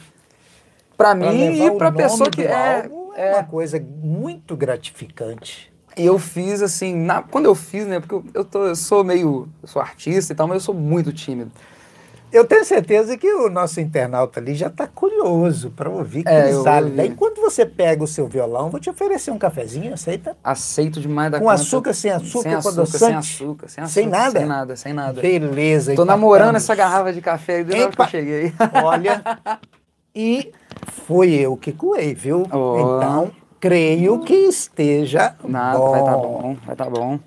pra 0.96 1.14
Pra 1.14 1.14
mim 1.14 1.66
e 1.66 1.70
pra 1.72 1.90
pessoa 1.92 2.30
que 2.30 2.42
é, 2.42 2.90
é 3.16 3.34
uma 3.34 3.44
coisa 3.44 3.80
muito 3.80 4.54
gratificante. 4.56 5.72
E 5.96 6.04
eu 6.06 6.18
fiz 6.18 6.62
assim, 6.62 6.94
na- 6.94 7.22
quando 7.22 7.46
eu 7.46 7.54
fiz, 7.54 7.86
né? 7.86 8.00
Porque 8.00 8.14
eu, 8.14 8.24
eu, 8.34 8.44
tô- 8.44 8.66
eu 8.66 8.76
sou 8.76 9.02
meio. 9.02 9.48
Eu 9.62 9.68
sou 9.68 9.80
artista 9.82 10.32
e 10.32 10.36
tal, 10.36 10.46
mas 10.46 10.56
eu 10.56 10.60
sou 10.60 10.74
muito 10.74 11.12
tímido. 11.12 11.50
Eu 12.32 12.44
tenho 12.44 12.64
certeza 12.64 13.16
que 13.18 13.26
o 13.32 13.50
nosso 13.50 13.80
internauta 13.80 14.38
ali 14.38 14.54
já 14.54 14.68
está 14.68 14.86
curioso 14.86 15.70
para 15.70 15.90
ouvir 15.90 16.22
É, 16.26 16.42
eu 16.52 16.54
Crisálida. 16.62 17.02
ouvi. 17.02 17.12
Enquanto 17.12 17.40
você 17.40 17.66
pega 17.66 18.04
o 18.04 18.06
seu 18.06 18.28
violão, 18.28 18.70
vou 18.70 18.78
te 18.78 18.88
oferecer 18.88 19.30
um 19.32 19.38
cafezinho, 19.38 19.92
aceita? 19.92 20.36
Aceito 20.44 21.00
demais 21.00 21.32
da 21.32 21.38
Com 21.38 21.46
conta. 21.46 21.54
açúcar, 21.56 21.92
sem 21.92 22.10
açúcar, 22.12 22.42
sem 22.42 22.52
com 22.52 22.58
açúcar, 22.58 22.86
sem 22.86 23.14
açúcar, 23.14 23.68
sem 23.68 23.84
açúcar. 23.84 23.88
Sem 23.88 24.06
nada? 24.06 24.38
Sem 24.38 24.48
nada, 24.48 24.76
sem 24.76 24.92
nada. 24.92 25.20
Beleza. 25.20 25.94
Tô 25.96 26.04
namorando 26.04 26.54
essa 26.54 26.74
garrafa 26.74 27.12
de 27.12 27.20
café 27.20 27.56
aí 27.56 27.64
desde 27.64 27.96
que 27.96 28.00
eu 28.02 28.06
cheguei. 28.08 28.52
Olha, 28.84 29.22
e 30.14 30.52
foi 31.06 31.30
eu 31.32 31.56
que 31.56 31.72
coei, 31.72 32.14
viu? 32.14 32.46
Ó. 32.52 32.78
Então, 32.98 33.30
creio 33.58 34.20
que 34.20 34.34
esteja 34.34 35.34
Nada, 35.44 35.78
bom. 35.78 35.90
vai 35.90 36.04
tá 36.04 36.16
bom, 36.16 36.56
vai 36.64 36.76
tá 36.76 36.84
bom. 36.88 37.18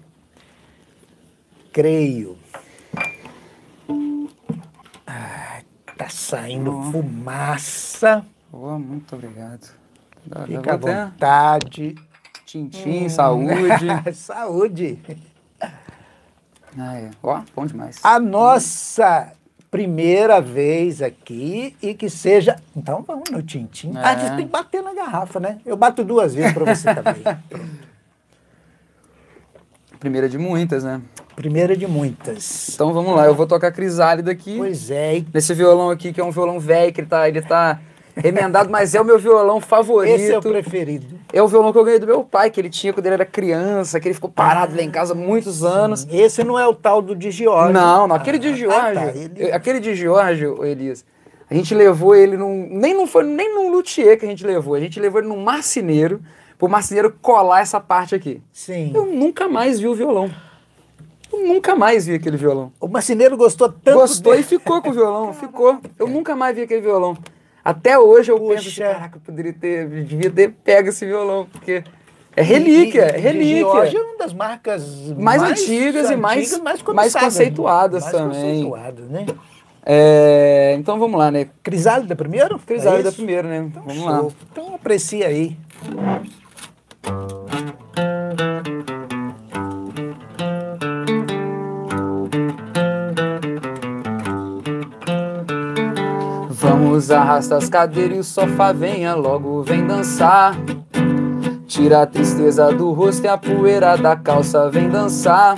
Creio. 1.72 2.38
Ai, 5.16 5.64
tá 5.98 6.10
saindo 6.10 6.76
Ó. 6.76 6.92
fumaça. 6.92 8.26
Ô, 8.52 8.78
muito 8.80 9.14
obrigado. 9.16 9.70
Dá- 10.26 10.46
Fica 10.48 10.74
à 10.74 10.78
vontade. 10.78 11.96
Tintim, 12.46 13.08
saúde. 13.10 13.54
Saúde. 14.14 15.00
Ah, 16.78 16.96
é. 16.98 17.12
Ó, 17.22 17.42
bom 17.56 17.66
demais. 17.66 18.00
A 18.04 18.20
nossa 18.20 19.32
primeira 19.70 20.40
vez 20.42 21.02
aqui 21.02 21.76
e 21.82 21.94
que 21.94 22.10
seja. 22.10 22.56
Então 22.76 23.02
vamos 23.04 23.30
no 23.32 23.42
tintim. 23.44 23.96
É. 23.96 24.00
Ah, 24.04 24.18
você 24.18 24.36
tem 24.36 24.46
que 24.46 24.52
bater 24.52 24.82
na 24.84 24.94
garrafa, 24.94 25.40
né? 25.40 25.60
Eu 25.66 25.78
bato 25.78 26.04
duas 26.04 26.34
vezes 26.36 26.54
para 26.54 26.76
você 26.76 26.94
também. 26.94 27.24
Primeira 30.00 30.28
de 30.28 30.38
muitas, 30.38 30.84
né? 30.84 31.02
Primeira 31.36 31.76
de 31.76 31.88
muitas. 31.88 32.70
Então 32.74 32.94
vamos 32.94 33.16
lá, 33.16 33.26
eu 33.26 33.34
vou 33.36 33.48
tocar 33.48 33.72
Crisálida 33.72 34.32
aqui. 34.32 34.56
Pois 34.58 34.92
é, 34.92 35.18
e 35.18 35.28
Nesse 35.34 35.54
violão 35.54 35.90
aqui, 35.90 36.14
que 36.14 36.22
é 36.22 36.24
um 36.24 36.32
violão 36.32 36.60
velho, 36.60 36.94
que 36.94 37.02
ele 37.02 37.08
tá, 37.08 37.28
ele 37.28 37.42
tá 37.42 37.80
remendado, 38.16 38.70
mas 38.70 38.94
é 38.94 39.02
o 39.02 39.06
meu 39.06 39.18
violão 39.18 39.60
favorito. 39.60 40.14
esse 40.14 40.32
é 40.32 40.38
o 40.38 40.42
preferido. 40.42 41.08
É 41.34 41.42
o 41.42 41.48
violão 41.48 41.72
que 41.72 41.78
eu 41.80 41.84
ganhei 41.84 42.00
do 42.00 42.06
meu 42.06 42.24
pai, 42.24 42.52
que 42.52 42.62
ele 42.62 42.70
tinha 42.70 42.94
quando 42.94 43.08
ele 43.08 43.16
era 43.16 43.26
criança, 43.26 44.00
que 44.00 44.08
ele 44.08 44.14
ficou 44.14 44.30
parado 44.30 44.76
lá 44.76 44.84
em 44.84 44.92
casa 44.92 45.14
há 45.14 45.16
muitos 45.16 45.64
anos. 45.64 46.06
Esse 46.12 46.44
não 46.44 46.60
é 46.60 46.68
o 46.68 46.76
tal 46.76 47.02
do 47.02 47.16
de 47.16 47.32
Giorgio. 47.32 47.74
Não, 47.74 48.08
não, 48.08 48.16
aquele 48.16 48.38
Ah, 48.38 48.40
de 48.40 48.56
Giorgio, 48.56 48.94
tá, 48.94 49.08
ele- 49.16 49.52
aquele 49.52 49.80
de 49.80 49.96
Giorgio, 49.96 50.64
Elias, 50.64 51.04
a 51.50 51.54
gente 51.56 51.74
levou 51.74 52.14
ele 52.16 52.38
num, 52.38 52.68
nem 52.70 52.94
não 52.94 53.08
foi 53.08 53.24
nem 53.24 53.54
num 53.56 53.72
luthier 53.72 54.20
que 54.20 54.26
a 54.26 54.30
gente 54.30 54.46
levou, 54.46 54.76
a 54.76 54.80
gente 54.80 55.00
levou 55.00 55.20
ele 55.20 55.28
num 55.30 55.42
marceneiro, 55.44 56.22
pro 56.60 56.70
marceneiro 56.70 57.12
colar 57.20 57.62
essa 57.62 57.80
parte 57.80 58.14
aqui. 58.14 58.40
Sim. 58.52 58.92
Eu 58.94 59.08
nunca 59.08 59.48
mais 59.48 59.80
vi 59.80 59.88
o 59.88 59.96
violão. 59.96 60.30
Eu 61.34 61.48
nunca 61.48 61.76
mais 61.76 62.06
vi 62.06 62.14
aquele 62.16 62.38
violão. 62.38 62.72
O 62.80 62.88
marceneiro 62.88 63.36
gostou 63.36 63.68
tanto 63.70 63.98
Gostou 63.98 64.34
dele. 64.34 64.44
e 64.44 64.48
ficou 64.48 64.82
com 64.82 64.90
o 64.90 64.94
violão, 64.94 65.34
ficou. 65.34 65.80
Eu 65.98 66.08
nunca 66.08 66.36
mais 66.36 66.56
vi 66.56 66.62
aquele 66.62 66.82
violão. 66.82 67.18
Até 67.66 67.98
hoje 67.98 68.32
eu 68.32 68.38
penso 68.40 68.54
assim, 68.56 68.64
Puxa. 68.66 68.84
caraca, 68.94 69.18
eu 69.18 69.22
poderia 69.22 69.54
ter, 69.54 69.88
devia 70.04 70.30
ter 70.30 70.52
pego 70.64 70.90
esse 70.90 71.06
violão, 71.06 71.48
porque 71.52 71.84
é 72.36 72.42
relíquia, 72.42 73.04
é 73.04 73.18
relíquia. 73.18 73.60
Giorgio 73.62 74.00
é 74.00 74.04
uma 74.04 74.18
das 74.18 74.34
marcas 74.34 75.12
Mais 75.18 75.42
antigas 75.42 76.10
e 76.10 76.16
mais- 76.16 76.40
antigas, 76.42 76.60
mais, 76.60 76.64
mais 76.64 76.82
cobiçadas, 76.82 77.24
conceituadas 77.34 78.04
mais 78.04 78.16
também. 78.16 78.42
conceituadas, 78.66 79.10
né? 79.10 79.26
É, 79.86 80.76
então 80.78 81.00
vamos 81.00 81.18
lá, 81.18 81.32
né? 81.32 81.48
Crisálida 81.62 82.16
primeiro? 82.16 82.60
Crisálida 82.60 83.10
É 83.10 83.12
primeiro, 83.12 83.48
né? 83.48 83.70
vamos 83.74 84.04
lá. 84.06 84.18
Show. 84.20 84.34
Então 84.52 84.76
aprecia 84.76 85.28
aí. 85.28 85.58
Vamos 96.94 97.10
as 97.10 97.70
cadeiras 97.70 98.18
e 98.18 98.20
o 98.20 98.24
sofá 98.24 98.72
venha 98.72 99.16
logo, 99.16 99.64
vem 99.64 99.84
dançar. 99.84 100.56
Tira 101.66 102.04
a 102.04 102.06
tristeza 102.06 102.72
do 102.72 102.92
rosto 102.92 103.26
e 103.26 103.28
a 103.28 103.36
poeira 103.36 103.98
da 103.98 104.16
calça, 104.16 104.70
vem 104.70 104.88
dançar. 104.88 105.56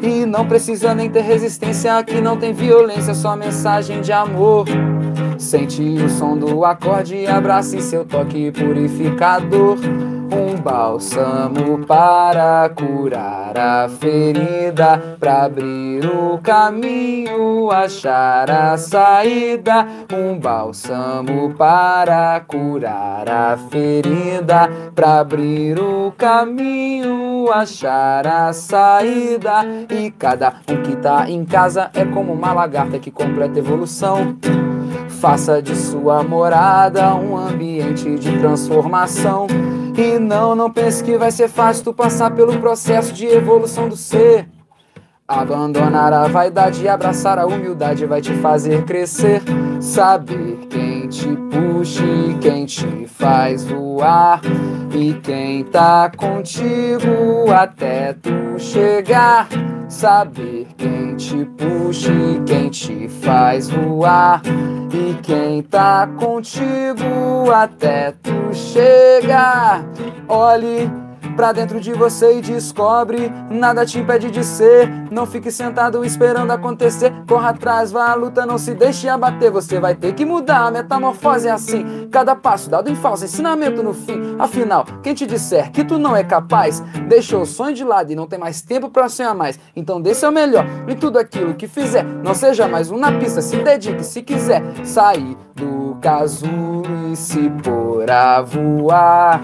E 0.00 0.24
não 0.24 0.46
precisa 0.46 0.94
nem 0.94 1.10
ter 1.10 1.22
resistência, 1.22 1.98
aqui 1.98 2.20
não 2.20 2.36
tem 2.36 2.52
violência, 2.52 3.12
só 3.12 3.34
mensagem 3.34 4.00
de 4.00 4.12
amor. 4.12 4.66
Sente 5.36 5.82
o 5.82 6.08
som 6.08 6.38
do 6.38 6.64
acorde 6.64 7.16
e 7.16 7.26
abrace 7.26 7.82
seu 7.82 8.04
toque 8.04 8.52
purificador. 8.52 9.76
Um 10.32 10.56
bálsamo 10.60 11.84
para 11.86 12.68
curar 12.70 13.56
a 13.56 13.88
ferida, 13.88 15.16
para 15.20 15.44
abrir 15.44 16.04
o 16.04 16.38
caminho, 16.38 17.70
achar 17.70 18.50
a 18.50 18.76
saída. 18.76 19.86
Um 20.12 20.38
bálsamo 20.38 21.54
para 21.54 22.40
curar 22.40 23.28
a 23.28 23.56
ferida, 23.56 24.68
para 24.94 25.20
abrir 25.20 25.78
o 25.78 26.12
caminho, 26.18 27.50
achar 27.52 28.26
a 28.26 28.52
saída. 28.52 29.64
E 29.88 30.10
cada 30.10 30.54
um 30.68 30.82
que 30.82 30.96
tá 30.96 31.30
em 31.30 31.44
casa 31.44 31.90
é 31.94 32.04
como 32.04 32.32
uma 32.32 32.52
lagarta 32.52 32.98
que 32.98 33.10
completa 33.10 33.58
evolução. 33.58 34.36
Faça 35.20 35.62
de 35.62 35.74
sua 35.74 36.22
morada 36.22 37.14
um 37.14 37.36
ambiente 37.36 38.16
de 38.16 38.38
transformação. 38.38 39.46
E 39.96 40.18
não, 40.18 40.54
não 40.54 40.70
pense 40.70 41.02
que 41.02 41.16
vai 41.16 41.30
ser 41.30 41.48
fácil 41.48 41.84
tu 41.84 41.94
passar 41.94 42.30
pelo 42.32 42.58
processo 42.60 43.14
de 43.14 43.26
evolução 43.26 43.88
do 43.88 43.96
ser. 43.96 44.46
Abandonar 45.26 46.12
a 46.12 46.28
vaidade 46.28 46.84
e 46.84 46.88
abraçar 46.88 47.38
a 47.38 47.46
humildade 47.46 48.04
vai 48.04 48.20
te 48.20 48.32
fazer 48.34 48.84
crescer. 48.84 49.42
Saber 49.80 50.58
quem 50.68 51.08
te 51.08 51.26
puxa 51.50 52.04
e 52.04 52.38
quem 52.38 52.66
te 52.66 53.06
faz 53.06 53.64
voar. 53.64 54.40
E 54.94 55.14
quem 55.14 55.64
tá 55.64 56.12
contigo 56.14 57.50
até 57.50 58.12
tu 58.12 58.58
chegar. 58.58 59.48
Saber 59.88 60.68
quem 60.76 60.95
te 61.16 61.44
puxa 61.56 62.12
e 62.12 62.42
quem 62.44 62.68
te 62.68 63.08
faz 63.08 63.68
voar. 63.70 64.42
E 64.92 65.14
quem 65.22 65.62
tá 65.62 66.08
contigo 66.18 67.50
até 67.52 68.12
tu 68.12 68.54
chegar. 68.54 69.84
Olhe 70.28 71.05
pra 71.36 71.52
dentro 71.52 71.78
de 71.78 71.92
você 71.92 72.38
e 72.38 72.40
descobre. 72.40 73.30
Nada 73.50 73.84
te 73.84 73.98
impede 73.98 74.30
de 74.30 74.42
ser. 74.42 74.90
Não 75.10 75.26
fique 75.26 75.50
sentado 75.50 76.04
esperando 76.04 76.50
acontecer. 76.50 77.12
Corra 77.28 77.50
atrás, 77.50 77.92
vá 77.92 78.10
à 78.10 78.14
luta, 78.14 78.46
não 78.46 78.56
se 78.58 78.74
deixe 78.74 79.08
abater. 79.08 79.50
Você 79.50 79.78
vai 79.78 79.94
ter 79.94 80.14
que 80.14 80.24
mudar, 80.24 80.66
a 80.66 80.70
metamorfose 80.70 81.46
é 81.46 81.50
assim. 81.50 82.08
Cada 82.10 82.34
passo 82.34 82.70
dado 82.70 82.90
em 82.90 82.96
falso, 82.96 83.24
ensinamento 83.24 83.82
no 83.82 83.92
fim. 83.92 84.36
Afinal, 84.38 84.86
quem 85.02 85.14
te 85.14 85.26
disser 85.26 85.70
que 85.70 85.84
tu 85.84 85.98
não 85.98 86.16
é 86.16 86.24
capaz, 86.24 86.80
deixou 87.06 87.42
o 87.42 87.46
sonho 87.46 87.74
de 87.74 87.84
lado 87.84 88.10
e 88.10 88.16
não 88.16 88.26
tem 88.26 88.38
mais 88.38 88.62
tempo 88.62 88.88
pra 88.88 89.08
sonhar 89.08 89.34
mais. 89.34 89.58
Então 89.76 90.00
dê 90.00 90.14
seu 90.14 90.32
melhor 90.32 90.64
em 90.88 90.96
tudo 90.96 91.18
aquilo 91.18 91.54
que 91.54 91.68
fizer. 91.68 92.02
Não 92.02 92.34
seja 92.34 92.66
mais 92.66 92.90
um 92.90 92.96
na 92.96 93.12
pista, 93.12 93.42
se 93.42 93.56
dedique 93.58 94.02
se 94.02 94.22
quiser 94.22 94.62
sair 94.84 95.36
do 95.54 95.96
casulo 96.00 96.82
e 97.12 97.16
se 97.16 97.50
pôr 97.62 98.10
a 98.10 98.40
voar. 98.40 99.42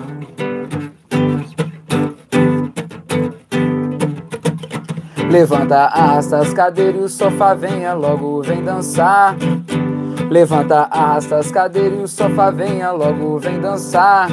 Levanta, 5.33 5.87
arrasta 5.87 6.41
as 6.41 6.53
cadeiras 6.53 7.01
e 7.01 7.05
o 7.05 7.09
sofá 7.09 7.55
venha 7.55 7.95
logo, 7.95 8.43
vem 8.43 8.63
dançar. 8.63 9.35
Levanta, 10.31 10.81
arrasta 10.91 11.39
as 11.39 11.51
cadeiras 11.51 12.01
e 12.01 12.03
o 12.03 12.07
sofá 12.07 12.51
venha 12.51 12.91
logo, 12.91 13.39
vem 13.39 13.59
dançar. 13.59 14.29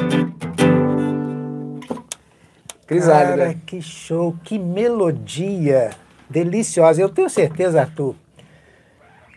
Crisálida. 2.86 3.36
Cara, 3.38 3.54
que 3.64 3.80
show, 3.80 4.36
que 4.44 4.58
melodia 4.58 5.88
deliciosa. 6.28 7.00
Eu 7.00 7.08
tenho 7.08 7.30
certeza, 7.30 7.80
Arthur, 7.80 8.14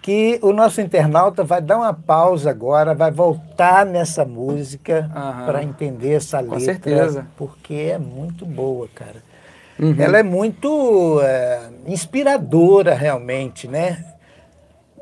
que 0.01 0.39
o 0.41 0.51
nosso 0.51 0.81
internauta 0.81 1.45
vai 1.45 1.61
dar 1.61 1.77
uma 1.77 1.93
pausa 1.93 2.49
agora, 2.49 2.93
vai 2.93 3.09
voltar 3.09 3.85
nessa 3.85 4.25
música 4.25 5.09
para 5.45 5.63
entender 5.63 6.15
essa 6.15 6.41
letra. 6.41 6.55
Com 6.55 6.59
certeza. 6.59 7.25
Porque 7.37 7.73
é 7.73 7.97
muito 7.97 8.45
boa, 8.45 8.89
cara. 8.93 9.31
Uhum. 9.79 9.95
Ela 9.97 10.19
é 10.19 10.23
muito 10.23 11.19
é, 11.21 11.69
inspiradora, 11.87 12.93
realmente, 12.93 13.67
né? 13.67 14.05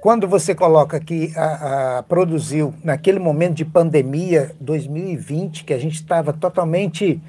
Quando 0.01 0.27
você 0.27 0.55
coloca 0.55 0.99
que 0.99 1.31
a, 1.37 1.97
a, 1.99 2.03
produziu 2.03 2.73
naquele 2.83 3.19
momento 3.19 3.53
de 3.53 3.65
pandemia 3.65 4.51
2020, 4.59 5.63
que 5.63 5.73
a 5.73 5.77
gente 5.77 5.95
estava 5.95 6.33
totalmente 6.33 7.21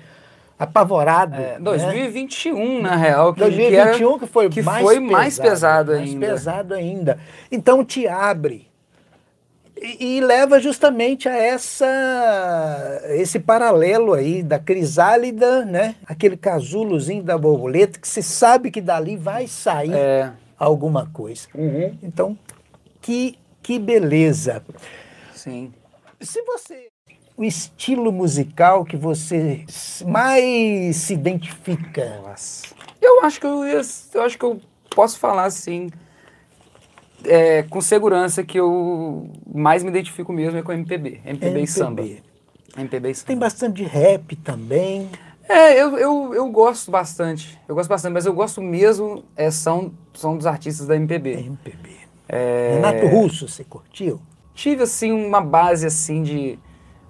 apavorado. 0.58 1.34
É, 1.34 1.58
2021, 1.58 2.76
né? 2.76 2.80
na 2.82 2.96
real. 2.96 3.34
Que, 3.34 3.40
2021 3.40 3.74
que, 3.74 4.04
era, 4.04 4.18
que 4.18 4.26
foi, 4.26 4.48
que 4.48 4.62
mais, 4.62 4.82
foi 4.82 4.94
pesado, 4.94 5.12
mais 5.12 5.38
pesado 5.38 5.92
ainda. 5.92 6.26
Mais 6.26 6.32
pesado 6.32 6.74
ainda. 6.74 7.18
Então 7.50 7.84
te 7.84 8.08
abre 8.08 8.71
e, 9.82 10.20
leva 10.20 10.60
justamente 10.60 11.28
a 11.28 11.36
essa 11.36 13.02
esse 13.10 13.38
paralelo 13.40 14.14
aí 14.14 14.42
da 14.42 14.58
crisálida, 14.58 15.64
né? 15.64 15.96
Aquele 16.06 16.36
casulozinho 16.36 17.22
da 17.22 17.36
borboleta 17.36 17.98
que 17.98 18.06
se 18.06 18.22
sabe 18.22 18.70
que 18.70 18.80
dali 18.80 19.16
vai 19.16 19.46
sair 19.46 19.94
é. 19.94 20.32
alguma 20.58 21.06
coisa. 21.06 21.48
Uhum. 21.54 21.96
Então, 22.02 22.38
que, 23.00 23.36
que 23.62 23.78
beleza. 23.78 24.62
Sim. 25.34 25.72
Se 26.20 26.42
você 26.42 26.88
o 27.36 27.44
estilo 27.44 28.12
musical 28.12 28.84
que 28.84 28.96
você 28.96 29.64
mais 30.06 30.96
se 30.96 31.14
identifica? 31.14 32.20
Nossa. 32.20 32.66
Eu 33.00 33.24
acho 33.24 33.40
que 33.40 33.46
eu, 33.46 33.64
eu 33.64 34.22
acho 34.22 34.38
que 34.38 34.44
eu 34.44 34.60
posso 34.94 35.18
falar 35.18 35.44
assim 35.44 35.90
é, 37.26 37.62
com 37.64 37.80
segurança 37.80 38.42
que 38.42 38.58
eu 38.58 39.30
mais 39.52 39.82
me 39.82 39.90
identifico 39.90 40.32
mesmo 40.32 40.58
é 40.58 40.62
com 40.62 40.72
MPB, 40.72 41.20
MPB, 41.24 41.46
MPB. 41.46 41.60
e 41.62 41.66
samba. 41.66 42.02
MPB 42.76 43.10
e 43.10 43.14
samba. 43.14 43.26
Tem 43.26 43.38
bastante 43.38 43.74
de 43.74 43.84
rap 43.84 44.36
também. 44.36 45.10
É, 45.48 45.80
eu, 45.80 45.98
eu, 45.98 46.34
eu 46.34 46.48
gosto 46.50 46.90
bastante. 46.90 47.58
Eu 47.68 47.74
gosto 47.74 47.88
bastante, 47.88 48.12
mas 48.12 48.26
eu 48.26 48.32
gosto 48.32 48.62
mesmo 48.62 49.24
é, 49.36 49.50
são, 49.50 49.92
são 50.14 50.36
dos 50.36 50.46
artistas 50.46 50.86
da 50.86 50.96
MPB. 50.96 51.32
MPB. 51.32 51.90
É... 52.28 52.74
Renato 52.74 53.06
Russo, 53.08 53.48
você 53.48 53.64
curtiu? 53.64 54.20
Tive, 54.54 54.84
assim, 54.84 55.12
uma 55.12 55.40
base, 55.40 55.86
assim, 55.86 56.22
de 56.22 56.58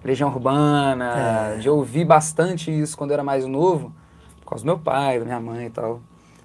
Legião 0.05 0.29
Urbana, 0.29 1.55
é. 1.55 1.59
de 1.59 1.69
ouvir 1.69 2.05
bastante 2.05 2.71
isso 2.71 2.97
quando 2.97 3.11
eu 3.11 3.15
era 3.15 3.25
mais 3.25 3.47
novo, 3.47 3.93
por 4.41 4.51
causa 4.51 4.65
do 4.65 4.67
meu 4.67 4.79
pai, 4.79 5.19
da 5.19 5.25
minha 5.25 5.41
mãe 5.41 5.67
e 5.67 5.71
tal, 5.71 6.01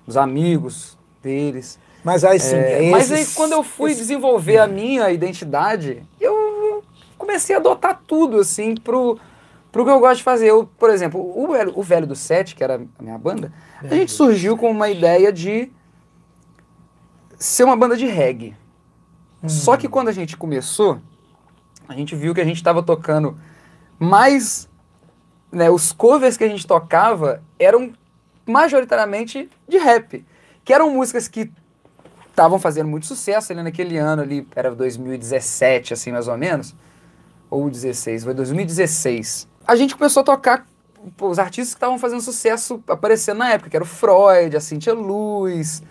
dos 0.06 0.18
amigos 0.18 0.98
deles. 1.22 1.80
Mas 2.04 2.24
aí 2.24 2.40
sim. 2.40 2.56
É, 2.56 2.80
esses, 2.80 2.92
mas 2.92 3.12
aí 3.12 3.26
quando 3.36 3.54
eu 3.54 3.64
fui 3.64 3.92
esses... 3.92 4.08
desenvolver 4.08 4.58
a 4.60 4.68
minha 4.68 5.12
identidade, 5.12 6.04
eu 6.20 6.84
comecei 7.18 7.56
a 7.56 7.60
adotar 7.60 8.02
tudo, 8.08 8.40
assim, 8.40 8.76
pro, 8.76 9.20
pro 9.72 9.84
que 9.84 9.92
eu 9.92 10.00
gosto 10.00 10.18
de 10.18 10.24
fazer. 10.24 10.50
Eu, 10.50 10.70
por 10.78 10.90
exemplo, 10.90 11.20
o, 11.20 11.48
o 11.76 11.84
Velho 11.84 12.08
do 12.08 12.16
Sete, 12.16 12.56
que 12.56 12.64
era 12.64 12.76
a 12.98 13.04
minha 13.04 13.18
banda, 13.18 13.52
a 13.82 13.94
gente 13.94 14.12
surgiu 14.12 14.58
com 14.58 14.72
uma 14.72 14.90
ideia 14.90 15.32
de 15.32 15.72
ser 17.38 17.64
uma 17.64 17.76
banda 17.76 17.96
de 17.96 18.06
reggae. 18.06 18.56
Hum. 19.44 19.50
Só 19.50 19.78
que 19.78 19.88
quando 19.88 20.08
a 20.08 20.12
gente 20.12 20.36
começou, 20.36 21.00
a 21.88 21.94
gente 21.94 22.16
viu 22.16 22.34
que 22.34 22.42
a 22.42 22.46
gente 22.46 22.58
estava 22.58 22.82
tocando 22.82 23.38
mais. 24.00 24.68
Né, 25.50 25.70
os 25.70 25.94
covers 25.94 26.36
que 26.36 26.44
a 26.44 26.48
gente 26.48 26.68
tocava 26.68 27.42
eram 27.58 27.94
majoritariamente 28.46 29.50
de 29.68 29.78
rap. 29.78 30.26
Que 30.64 30.74
eram 30.74 30.92
músicas 30.92 31.28
que 31.28 31.52
estavam 32.38 32.60
fazendo 32.60 32.88
muito 32.88 33.08
sucesso 33.08 33.52
ali 33.52 33.64
naquele 33.64 33.98
ano 33.98 34.22
ali, 34.22 34.48
era 34.56 34.74
2017, 34.76 35.94
assim, 35.94 36.12
mais 36.12 36.28
ou 36.28 36.38
menos. 36.38 36.76
Ou 37.50 37.68
16, 37.68 38.26
foi 38.26 38.34
2016. 38.36 39.48
A 39.66 39.76
gente 39.76 39.96
começou 39.96 40.22
a 40.22 40.24
tocar 40.24 40.68
pô, 41.18 41.30
os 41.30 41.40
artistas 41.40 41.74
que 41.74 41.78
estavam 41.78 41.98
fazendo 41.98 42.22
sucesso 42.22 42.84
aparecendo 42.88 43.40
na 43.40 43.54
época, 43.54 43.72
que 43.72 43.76
era 43.76 43.84
o 43.84 43.88
Freud, 43.88 44.56
a 44.56 44.60
Cintia 44.60 44.94
Luz, 44.94 45.82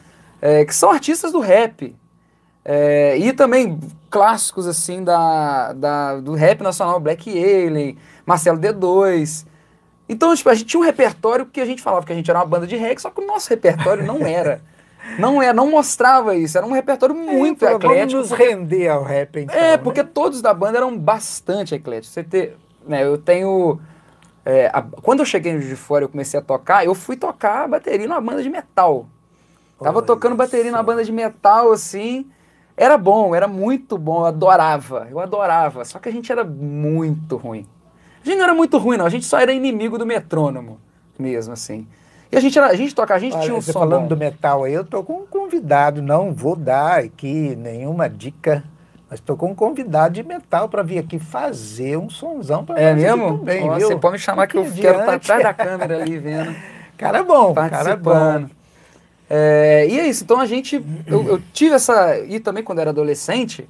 é, 0.40 0.64
que 0.64 0.72
são 0.72 0.90
artistas 0.92 1.32
do 1.32 1.40
rap. 1.40 1.96
É, 2.64 3.18
e 3.18 3.32
também 3.32 3.80
clássicos 4.08 4.68
assim 4.68 5.02
da, 5.02 5.72
da, 5.72 6.20
do 6.20 6.34
rap 6.34 6.62
nacional, 6.62 7.00
Black 7.00 7.28
Alien, 7.28 7.98
Marcelo 8.24 8.58
D2. 8.58 9.44
Então, 10.08 10.34
tipo, 10.36 10.48
a 10.48 10.54
gente 10.54 10.66
tinha 10.66 10.80
um 10.80 10.84
repertório 10.84 11.46
que 11.46 11.60
a 11.60 11.66
gente 11.66 11.82
falava 11.82 12.06
que 12.06 12.12
a 12.12 12.16
gente 12.16 12.30
era 12.30 12.38
uma 12.38 12.46
banda 12.46 12.68
de 12.68 12.76
reggae, 12.76 13.02
só 13.02 13.10
que 13.10 13.20
o 13.20 13.26
nosso 13.26 13.50
repertório 13.50 14.06
não 14.06 14.24
era. 14.24 14.62
Não 15.18 15.40
é, 15.42 15.52
não 15.52 15.70
mostrava 15.70 16.34
isso. 16.34 16.58
Era 16.58 16.66
um 16.66 16.72
repertório 16.72 17.16
é, 17.16 17.18
muito 17.18 17.64
é, 17.64 17.74
eclético. 17.74 17.94
Vamos 17.94 18.30
nos 18.30 18.38
render 18.38 18.88
ao 18.88 19.02
rap, 19.02 19.40
então, 19.40 19.54
É, 19.54 19.72
né? 19.72 19.76
porque 19.78 20.04
todos 20.04 20.42
da 20.42 20.52
banda 20.52 20.78
eram 20.78 20.96
bastante 20.96 21.74
ecléticos. 21.74 22.10
Você 22.10 22.22
ter, 22.22 22.56
né, 22.86 23.04
eu 23.04 23.16
tenho... 23.18 23.80
É, 24.44 24.70
a, 24.72 24.82
quando 24.82 25.20
eu 25.20 25.26
cheguei 25.26 25.58
de 25.58 25.74
fora 25.74 26.04
e 26.04 26.08
comecei 26.08 26.38
a 26.38 26.42
tocar, 26.42 26.84
eu 26.84 26.94
fui 26.94 27.16
tocar 27.16 27.68
bateria 27.68 28.06
numa 28.06 28.20
banda 28.20 28.42
de 28.42 28.50
metal. 28.50 29.06
Tava 29.82 30.00
tocando 30.02 30.34
bateria 30.36 30.70
numa 30.70 30.82
banda 30.82 31.04
de 31.04 31.12
metal, 31.12 31.72
assim. 31.72 32.26
Era 32.76 32.96
bom, 32.96 33.34
era 33.34 33.48
muito 33.48 33.98
bom, 33.98 34.20
eu 34.20 34.26
adorava, 34.26 35.08
eu 35.10 35.18
adorava. 35.18 35.84
Só 35.84 35.98
que 35.98 36.08
a 36.08 36.12
gente 36.12 36.30
era 36.30 36.44
muito 36.44 37.36
ruim. 37.36 37.66
A 38.22 38.26
gente 38.26 38.38
não 38.38 38.44
era 38.44 38.54
muito 38.54 38.76
ruim, 38.78 38.96
não, 38.96 39.06
a 39.06 39.10
gente 39.10 39.24
só 39.24 39.38
era 39.38 39.52
inimigo 39.52 39.98
do 39.98 40.06
metrônomo 40.06 40.80
mesmo, 41.18 41.52
assim. 41.52 41.86
A 42.36 42.40
gente, 42.40 42.58
era, 42.58 42.66
a 42.66 42.76
gente 42.76 42.94
toca, 42.94 43.14
a 43.14 43.18
gente 43.18 43.32
Olha, 43.32 43.42
tinha 43.42 43.56
um 43.56 43.62
você 43.62 43.72
som 43.72 43.78
falando 43.78 44.02
bom. 44.02 44.08
do 44.08 44.16
metal 44.18 44.64
aí, 44.64 44.74
eu 44.74 44.84
tô 44.84 45.02
com 45.02 45.22
um 45.22 45.26
convidado, 45.26 46.02
não 46.02 46.34
vou 46.34 46.54
dar 46.54 46.98
aqui 46.98 47.56
nenhuma 47.56 48.10
dica, 48.10 48.62
mas 49.08 49.20
tô 49.20 49.36
com 49.36 49.52
um 49.52 49.54
convidado 49.54 50.12
de 50.12 50.22
metal 50.22 50.68
para 50.68 50.82
vir 50.82 50.98
aqui 50.98 51.18
fazer 51.18 51.96
um 51.96 52.10
sonzão 52.10 52.62
para 52.62 52.78
É 52.78 52.94
mesmo? 52.94 53.38
Também, 53.38 53.66
Você 53.70 53.96
pode 53.96 54.12
me 54.12 54.18
chamar 54.18 54.48
que 54.48 54.58
eu 54.58 54.70
quero 54.70 55.00
estar 55.00 55.14
atrás 55.14 55.42
da 55.42 55.54
câmera 55.54 56.02
ali 56.02 56.18
vendo. 56.18 56.54
Cara 56.98 57.22
bom, 57.22 57.54
cara 57.54 57.96
bom. 57.96 58.46
É, 59.28 59.86
e 59.88 59.98
é 59.98 60.06
isso, 60.06 60.24
então 60.24 60.38
a 60.38 60.46
gente, 60.46 60.82
eu, 61.06 61.26
eu, 61.26 61.42
tive 61.54 61.74
essa, 61.74 62.18
e 62.20 62.38
também 62.38 62.62
quando 62.62 62.80
era 62.80 62.90
adolescente, 62.90 63.68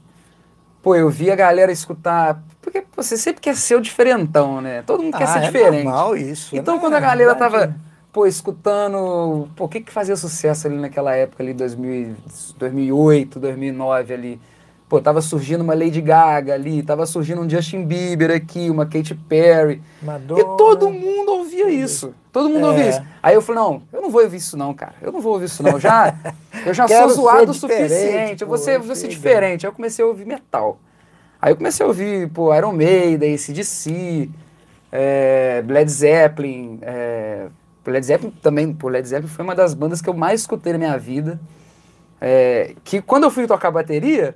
pô, 0.83 0.94
eu 0.94 1.09
via 1.09 1.33
a 1.33 1.37
galera 1.37 1.70
escutar, 1.70 2.40
porque 2.61 2.85
você 2.96 3.16
sempre 3.16 3.40
quer 3.40 3.57
ser 3.57 3.76
o 3.76 3.81
diferentão, 3.81 4.61
né? 4.61 4.83
Todo 4.83 5.02
mundo 5.02 5.16
quer 5.16 5.24
ah, 5.24 5.26
ser 5.29 5.38
é 5.38 5.42
diferente. 5.42 5.85
Normal 5.85 6.16
isso. 6.16 6.57
Então 6.57 6.74
né? 6.74 6.81
quando 6.81 6.94
a 6.94 7.00
galera 7.00 7.35
tava 7.35 7.74
pô, 8.16 8.26
escutando. 8.26 9.46
Pô, 9.55 9.66
o 9.66 9.68
que 9.68 9.83
que 9.83 9.92
fazia 9.92 10.16
sucesso 10.16 10.66
ali 10.66 10.79
naquela 10.79 11.14
época, 11.14 11.42
ali, 11.42 11.52
2000, 11.52 12.16
2008, 12.59 13.38
2009 13.38 14.14
ali? 14.14 14.40
Pô, 14.88 15.02
tava 15.02 15.20
surgindo 15.20 15.61
uma 15.61 15.74
Lady 15.74 16.00
Gaga 16.00 16.55
ali, 16.55 16.83
tava 16.83 17.05
surgindo 17.05 17.42
um 17.42 17.50
Justin 17.50 17.85
Bieber 17.85 18.31
aqui, 18.31 18.70
uma 18.70 18.87
Katy 18.87 19.14
Perry. 19.29 19.83
Madonna. 20.00 20.40
E 20.40 20.44
todo 20.57 20.88
mundo 20.88 21.33
ouvia 21.33 21.68
isso. 21.68 22.14
Todo 22.33 22.48
mundo 22.48 22.64
é. 22.64 22.70
ouvia 22.70 22.88
isso. 22.88 23.02
Aí 23.22 23.35
eu 23.35 23.42
falei, 23.42 23.62
não, 23.62 23.83
eu 23.92 24.00
não 24.00 24.09
vou 24.09 24.22
ouvir 24.22 24.38
isso 24.38 24.57
não, 24.57 24.72
cara. 24.72 24.94
Eu 25.02 25.12
não 25.12 25.20
vou 25.20 25.35
ouvir 25.35 25.46
isso 25.46 25.62
não. 25.62 25.79
Já, 25.79 26.16
eu 26.64 26.72
já 26.72 26.88
sou 26.88 27.11
zoado 27.11 27.50
o 27.50 27.55
suficiente. 27.55 28.40
Eu 28.40 28.48
vou 28.48 28.57
ser, 28.57 28.79
vou 28.79 28.96
ser 28.96 29.09
diferente. 29.09 29.66
Aí 29.66 29.70
eu 29.70 29.74
comecei 29.74 30.02
a 30.02 30.09
ouvir 30.09 30.24
metal. 30.24 30.79
Aí 31.42 31.52
eu 31.52 31.57
comecei 31.57 31.85
a 31.85 31.87
ouvir, 31.87 32.31
pô, 32.31 32.55
Iron 32.55 32.72
Maiden, 32.72 33.35
ACDC, 33.35 34.31
é, 34.90 35.62
Led 35.66 35.90
Zeppelin, 35.90 36.79
é, 36.81 37.48
Led 37.92 38.05
Zeppelin 38.05 38.33
também, 38.42 38.77
Led 38.83 39.09
Zeppelin 39.09 39.29
foi 39.29 39.44
uma 39.44 39.55
das 39.55 39.75
bandas 39.75 40.01
que 40.01 40.09
eu 40.09 40.14
mais 40.14 40.40
escutei 40.40 40.72
na 40.72 40.79
minha 40.79 40.99
vida. 40.99 41.40
É, 42.20 42.75
que 42.83 43.03
quando 43.03 43.25
eu 43.25 43.31
fui 43.31 43.46
tocar 43.46 43.70
bateria, 43.70 44.35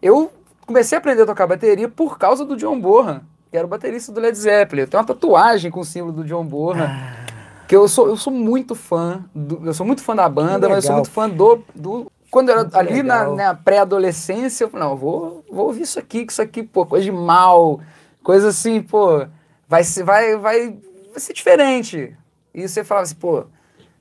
eu 0.00 0.32
comecei 0.66 0.96
a 0.96 0.98
aprender 0.98 1.22
a 1.22 1.26
tocar 1.26 1.46
bateria 1.46 1.88
por 1.88 2.18
causa 2.18 2.44
do 2.44 2.56
John 2.56 2.80
Bonham, 2.80 3.20
que 3.50 3.56
era 3.56 3.66
o 3.66 3.68
baterista 3.70 4.10
do 4.10 4.20
Led 4.20 4.36
Zeppelin. 4.36 4.82
Eu 4.82 4.88
tenho 4.88 5.00
uma 5.00 5.06
tatuagem 5.06 5.70
com 5.70 5.80
o 5.80 5.84
símbolo 5.84 6.12
do 6.12 6.24
John 6.24 6.44
Bonham. 6.44 6.86
Ah. 6.86 7.22
Porque 7.60 7.76
eu 7.76 7.88
sou, 7.88 8.08
eu 8.08 8.16
sou 8.16 8.32
muito 8.32 8.74
fã, 8.74 9.24
do, 9.34 9.62
eu 9.64 9.72
sou 9.72 9.86
muito 9.86 10.02
fã 10.02 10.14
da 10.14 10.28
banda, 10.28 10.68
mas 10.68 10.84
eu 10.84 10.88
sou 10.88 10.94
muito 10.96 11.10
fã 11.10 11.28
do, 11.28 11.64
do 11.74 12.10
quando 12.30 12.48
eu 12.48 12.54
era 12.54 12.62
muito 12.62 12.76
ali 12.76 13.02
legal. 13.02 13.36
na, 13.36 13.44
na 13.48 13.54
pré-adolescência, 13.54 14.64
eu 14.64 14.70
falei, 14.70 14.88
não, 14.88 14.96
vou, 14.96 15.44
vou 15.50 15.66
ouvir 15.66 15.82
isso 15.82 15.98
aqui, 15.98 16.24
que 16.24 16.32
isso 16.32 16.40
aqui, 16.40 16.62
pô, 16.62 16.86
coisa 16.86 17.04
de 17.04 17.12
mal, 17.12 17.80
coisa 18.22 18.48
assim, 18.48 18.80
pô, 18.82 19.26
vai 19.68 19.84
ser, 19.84 20.02
vai, 20.02 20.36
vai, 20.36 20.70
vai 21.10 21.18
ser 21.18 21.34
diferente. 21.34 22.16
E 22.54 22.68
você 22.68 22.84
falava 22.84 23.04
assim, 23.04 23.14
pô, 23.14 23.44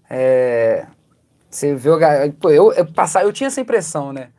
é, 0.09 0.85
você 1.49 1.75
vê 1.75 1.89
o 1.89 1.99
pô, 2.39 2.49
eu, 2.49 2.71
eu, 2.73 2.87
eu 3.23 3.33
tinha 3.33 3.47
essa 3.47 3.61
impressão, 3.61 4.11
né? 4.11 4.29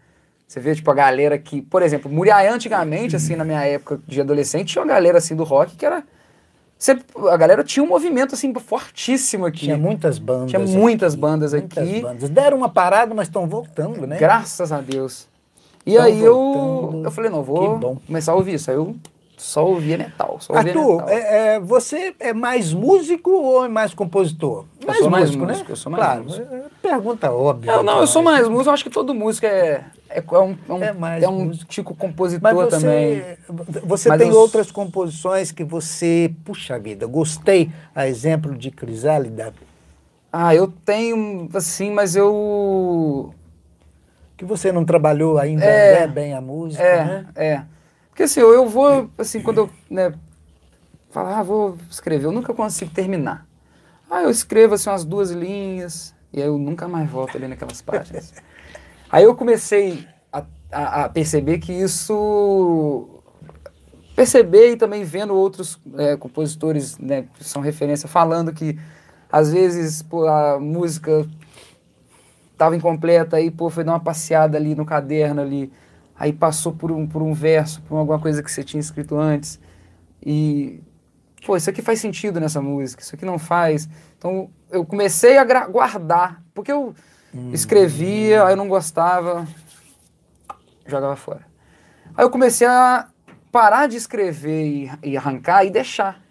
Você 0.47 0.61
vê, 0.61 0.75
tipo, 0.75 0.91
a 0.91 0.95
galera 0.95 1.39
que, 1.39 1.63
por 1.63 1.83
exemplo, 1.83 2.11
Muriaé 2.11 2.49
antigamente, 2.49 3.17
assim, 3.17 3.35
na 3.35 3.45
minha 3.45 3.65
época 3.65 3.99
de 4.07 4.21
adolescente, 4.21 4.73
tinha 4.73 4.83
uma 4.83 4.93
galera, 4.93 5.17
assim, 5.17 5.35
do 5.35 5.45
rock 5.45 5.77
que 5.77 5.87
era 5.87 6.05
você, 6.83 6.99
a 7.31 7.37
galera 7.37 7.63
tinha 7.63 7.85
um 7.85 7.87
movimento 7.87 8.35
assim 8.35 8.53
fortíssimo 8.55 9.47
aqui. 9.47 9.61
Tinha 9.61 9.79
muitas 9.79 10.19
bandas. 10.19 10.51
Tinha 10.51 10.59
muitas 10.59 11.13
aqui, 11.13 11.21
bandas 11.21 11.53
muitas 11.53 11.79
aqui. 11.79 12.01
Bandas. 12.01 12.29
Deram 12.29 12.57
uma 12.57 12.69
parada, 12.69 13.15
mas 13.15 13.29
estão 13.29 13.47
voltando, 13.47 14.05
né? 14.05 14.19
Graças 14.19 14.73
a 14.73 14.81
Deus. 14.81 15.29
E 15.87 15.95
tão 15.95 16.03
aí 16.03 16.21
eu, 16.21 17.03
eu 17.05 17.11
falei, 17.13 17.31
não, 17.31 17.41
vou 17.45 18.01
começar 18.05 18.33
a 18.33 18.35
ouvir 18.35 18.55
isso. 18.55 18.69
Aí 18.69 18.77
eu 18.77 18.97
só 19.43 19.67
ouvia 19.67 19.99
metal. 19.99 20.37
Só 20.41 20.55
ouvia 20.55 20.73
Arthur, 20.73 20.97
metal. 20.99 21.09
É, 21.09 21.55
é, 21.55 21.61
você 21.61 22.15
é 22.21 22.33
mais 22.33 22.73
músico 22.73 23.31
ou 23.31 23.65
é 23.65 23.69
mais 23.69 23.93
compositor? 23.93 24.65
Mais 24.87 24.99
eu 24.99 25.03
sou 25.03 25.11
mais 25.11 25.25
músico, 25.25 25.45
músico, 25.45 25.65
né? 25.65 25.73
Eu 25.73 25.77
sou 25.77 25.93
mais 25.93 26.05
claro, 26.05 26.25
músico. 26.25 26.55
É, 26.55 26.63
pergunta 26.81 27.33
óbvia. 27.33 27.73
Eu, 27.73 27.83
não, 27.83 28.01
eu 28.01 28.07
sou 28.07 28.23
mais 28.23 28.49
músico. 28.49 28.69
Eu 28.69 28.73
acho 28.73 28.85
que 28.85 28.91
todo 28.91 29.13
músico 29.13 29.47
é, 29.47 29.85
é, 30.09 30.19
é 30.19 30.39
um, 30.39 30.57
é 30.69 30.73
um, 30.73 30.85
é 30.85 30.93
mais 30.93 31.23
é 31.23 31.29
um 31.29 31.51
tipo 31.51 31.95
compositor 31.95 32.43
Mas 32.43 32.55
você, 32.55 32.71
também. 32.71 33.23
Você 33.85 34.09
Mas 34.09 34.19
tem 34.19 34.29
eu... 34.29 34.37
outras 34.37 34.71
composições 34.71 35.51
que 35.51 35.65
você, 35.65 36.33
puxa 36.45 36.79
vida, 36.79 37.07
gostei, 37.07 37.71
a 37.95 38.07
exemplo 38.07 38.55
de 38.57 38.71
Crisálida? 38.71 39.53
Ah, 40.33 40.55
eu 40.55 40.67
tenho, 40.67 41.49
assim, 41.53 41.91
mas 41.91 42.17
eu... 42.17 43.35
Que 44.37 44.45
você 44.45 44.73
não 44.73 44.85
trabalhou 44.85 45.37
ainda 45.37 45.65
é, 45.65 46.07
bem 46.07 46.33
a 46.33 46.41
música, 46.41 46.83
é, 46.83 47.05
né? 47.05 47.27
É, 47.37 47.63
porque 48.13 48.25
assim, 48.25 48.41
eu, 48.41 48.53
eu 48.53 48.69
vou, 48.69 49.11
assim, 49.17 49.41
quando 49.41 49.59
eu 49.59 49.71
né, 49.89 50.13
falar, 51.11 51.39
ah, 51.39 51.43
vou 51.43 51.79
escrever, 51.91 52.27
eu 52.27 52.33
nunca 52.33 52.53
consigo 52.53 52.91
terminar. 52.91 53.47
Ah, 54.11 54.23
eu 54.23 54.31
escrevo 54.31 54.75
assim 54.75 54.91
umas 54.91 55.03
duas 55.03 55.31
linhas, 55.31 56.15
e 56.31 56.43
aí 56.43 56.47
eu 56.47 56.59
nunca 56.59 56.87
mais 56.87 57.09
volto 57.09 57.39
ali 57.39 57.49
naquelas 57.49 57.81
páginas. 57.81 58.35
aí 59.11 59.25
eu 59.25 59.35
comecei 59.35 60.07
a, 60.31 60.45
a, 60.71 61.05
a, 61.05 61.09
perceber 61.09 61.59
que 61.59 61.73
isso. 61.73 63.09
Perceber 64.15 64.73
e 64.73 64.77
também 64.77 65.05
vendo 65.05 65.35
outros 65.35 65.81
é, 65.97 66.15
compositores 66.15 66.99
né, 66.99 67.25
que 67.33 67.43
são 67.43 67.63
referência 67.63 68.07
falando 68.07 68.53
que 68.53 68.79
às 69.31 69.51
vezes 69.51 70.03
pô, 70.03 70.27
a 70.27 70.61
música 70.61 71.27
estava 72.53 72.77
incompleta, 72.77 73.39
aí 73.39 73.51
pô, 73.51 73.71
foi 73.71 73.85
dar 73.85 73.93
uma 73.93 74.01
passeada 74.01 74.59
ali 74.59 74.75
no 74.75 74.85
caderno 74.85 75.41
ali 75.41 75.73
aí 76.23 76.33
passou 76.33 76.73
por 76.73 76.93
um, 76.93 77.05
por 77.05 77.21
um 77.21 77.35
verso, 77.35 77.83
por 77.83 77.97
alguma 77.97 78.17
coisa 78.21 78.45
que 78.45 78.53
você 78.53 78.63
tinha 78.63 78.81
escrito 78.81 79.19
antes, 79.19 79.59
e, 80.25 80.81
pô, 81.45 81.57
isso 81.57 81.69
aqui 81.69 81.83
faz 81.83 82.01
sentido 82.01 82.39
nessa 82.39 82.63
música, 82.63 83.03
isso 83.03 83.17
aqui 83.17 83.25
não 83.25 83.41
faz. 83.41 83.89
Então, 84.17 84.49
eu 84.71 84.87
comecei 84.87 85.37
a 85.37 85.45
guardar, 85.67 86.41
porque 86.55 86.71
eu 86.71 86.95
hum. 87.35 87.51
escrevia, 87.53 88.45
aí 88.45 88.53
eu 88.53 88.57
não 88.57 88.69
gostava, 88.69 89.49
jogava 90.87 91.17
fora. 91.17 91.45
Aí 92.17 92.25
eu 92.25 92.31
comecei 92.31 92.69
a 92.69 93.09
parar 93.51 93.89
de 93.89 93.97
escrever 93.97 94.65
e, 94.65 94.91
e 95.03 95.17
arrancar 95.17 95.65
e 95.65 95.71
deixar. 95.71 96.23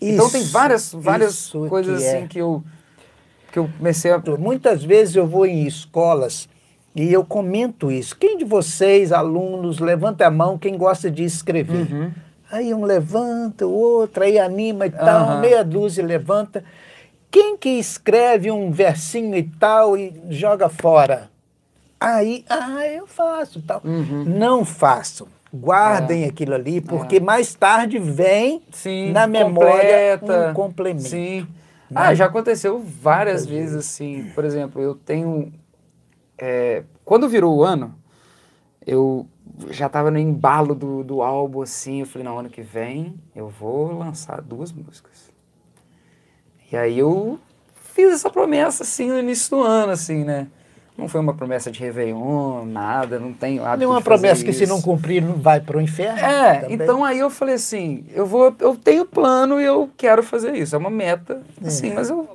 Isso, 0.00 0.12
então 0.12 0.30
tem 0.30 0.44
várias, 0.44 0.92
várias 0.92 1.50
coisas 1.50 2.00
que 2.00 2.06
assim 2.06 2.24
é. 2.24 2.28
que 2.28 2.38
eu 2.38 2.62
que 3.50 3.58
eu 3.58 3.68
comecei 3.78 4.12
a. 4.12 4.22
Muitas 4.38 4.84
vezes 4.84 5.16
eu 5.16 5.26
vou 5.26 5.44
em 5.44 5.66
escolas 5.66 6.48
e 6.94 7.12
eu 7.12 7.24
comento 7.24 7.90
isso. 7.90 8.16
Quem 8.16 8.38
de 8.38 8.44
vocês, 8.44 9.10
alunos, 9.10 9.80
levanta 9.80 10.26
a 10.26 10.30
mão 10.30 10.56
quem 10.56 10.76
gosta 10.76 11.10
de 11.10 11.24
escrever? 11.24 11.92
Uhum. 11.92 12.12
Aí 12.50 12.72
um 12.72 12.84
levanta, 12.84 13.66
o 13.66 13.72
outro, 13.72 14.22
aí 14.22 14.38
anima 14.38 14.86
e 14.86 14.90
tal, 14.90 15.28
uhum. 15.28 15.40
meia 15.40 15.64
dúzia 15.64 16.06
levanta. 16.06 16.62
Quem 17.30 17.56
que 17.56 17.70
escreve 17.70 18.48
um 18.48 18.70
versinho 18.70 19.36
e 19.36 19.42
tal 19.42 19.96
e 19.96 20.14
joga 20.30 20.68
fora? 20.68 21.30
Aí, 21.98 22.44
ah, 22.48 22.86
eu 22.86 23.08
faço 23.08 23.60
tal. 23.62 23.80
Uhum. 23.82 24.24
Não 24.24 24.64
façam. 24.64 25.26
Guardem 25.52 26.24
é. 26.24 26.26
aquilo 26.26 26.54
ali, 26.54 26.80
porque 26.80 27.16
é. 27.16 27.20
mais 27.20 27.54
tarde 27.54 27.98
vem 27.98 28.62
Sim, 28.70 29.10
na 29.10 29.26
memória 29.26 30.18
completa. 30.18 30.50
um 30.50 30.54
complemento. 30.54 31.08
Sim. 31.08 31.40
Né? 31.40 31.46
Ah, 31.92 32.14
já 32.14 32.26
aconteceu 32.26 32.80
várias 32.80 33.46
vezes 33.46 33.74
assim. 33.74 34.30
Por 34.34 34.44
exemplo, 34.44 34.80
eu 34.80 34.94
tenho 34.94 35.52
é, 36.46 36.82
quando 37.06 37.26
virou 37.26 37.56
o 37.56 37.64
ano, 37.64 37.94
eu 38.86 39.26
já 39.70 39.86
estava 39.86 40.10
no 40.10 40.18
embalo 40.18 40.74
do, 40.74 41.02
do 41.02 41.22
álbum, 41.22 41.62
assim, 41.62 42.00
eu 42.00 42.06
falei, 42.06 42.28
não, 42.28 42.38
ano 42.38 42.50
que 42.50 42.60
vem 42.60 43.14
eu 43.34 43.48
vou 43.48 43.96
lançar 43.96 44.42
duas 44.42 44.70
músicas. 44.70 45.32
E 46.70 46.76
aí 46.76 46.98
eu 46.98 47.38
fiz 47.94 48.12
essa 48.12 48.28
promessa, 48.28 48.82
assim, 48.82 49.08
no 49.08 49.18
início 49.18 49.56
do 49.56 49.62
ano, 49.62 49.92
assim, 49.92 50.22
né? 50.22 50.48
Não 50.98 51.08
foi 51.08 51.20
uma 51.20 51.32
promessa 51.32 51.70
de 51.70 51.80
Réveillon, 51.80 52.66
nada, 52.66 53.18
não 53.18 53.32
tem 53.32 53.56
nada. 53.56 53.78
Nenhuma 53.78 54.02
promessa 54.02 54.44
que 54.44 54.52
se 54.52 54.66
não 54.66 54.82
cumprir 54.82 55.22
não 55.22 55.36
vai 55.36 55.60
para 55.60 55.78
o 55.78 55.80
inferno. 55.80 56.18
É, 56.18 56.60
também. 56.60 56.74
então 56.74 57.02
aí 57.02 57.20
eu 57.20 57.30
falei 57.30 57.54
assim, 57.54 58.04
eu 58.12 58.26
vou, 58.26 58.54
eu 58.60 58.76
tenho 58.76 59.06
plano 59.06 59.60
e 59.60 59.64
eu 59.64 59.90
quero 59.96 60.22
fazer 60.22 60.54
isso. 60.54 60.76
É 60.76 60.78
uma 60.78 60.90
meta, 60.90 61.42
assim, 61.64 61.90
é. 61.90 61.94
mas 61.94 62.10
eu 62.10 62.28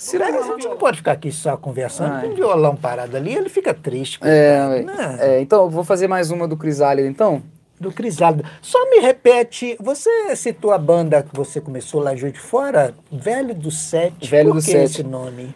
se 0.00 0.18
não, 0.18 0.26
a 0.26 0.42
gente 0.56 0.66
não 0.66 0.78
pode 0.78 0.96
ficar 0.96 1.12
aqui 1.12 1.30
só 1.30 1.58
conversando, 1.58 2.22
com 2.22 2.28
um 2.28 2.34
violão 2.34 2.74
parado 2.74 3.14
ali, 3.18 3.34
ele 3.34 3.50
fica 3.50 3.74
triste. 3.74 4.18
É, 4.22 4.82
né? 4.82 5.18
é, 5.20 5.40
então, 5.42 5.68
vou 5.68 5.84
fazer 5.84 6.08
mais 6.08 6.30
uma 6.30 6.48
do 6.48 6.56
Crisálida, 6.56 7.06
então? 7.06 7.42
Do 7.78 7.92
Crisálida. 7.92 8.48
Só 8.62 8.78
me 8.88 9.00
repete, 9.00 9.76
você 9.78 10.34
citou 10.36 10.72
a 10.72 10.78
banda 10.78 11.22
que 11.22 11.36
você 11.36 11.60
começou 11.60 12.00
lá 12.00 12.14
de 12.14 12.32
Fora, 12.32 12.94
Velho 13.12 13.54
do 13.54 13.70
Sete. 13.70 14.26
Velho 14.26 14.48
Por 14.48 14.60
do 14.60 14.64
que 14.64 14.70
Sete. 14.70 14.84
esse 14.84 15.02
nome? 15.02 15.54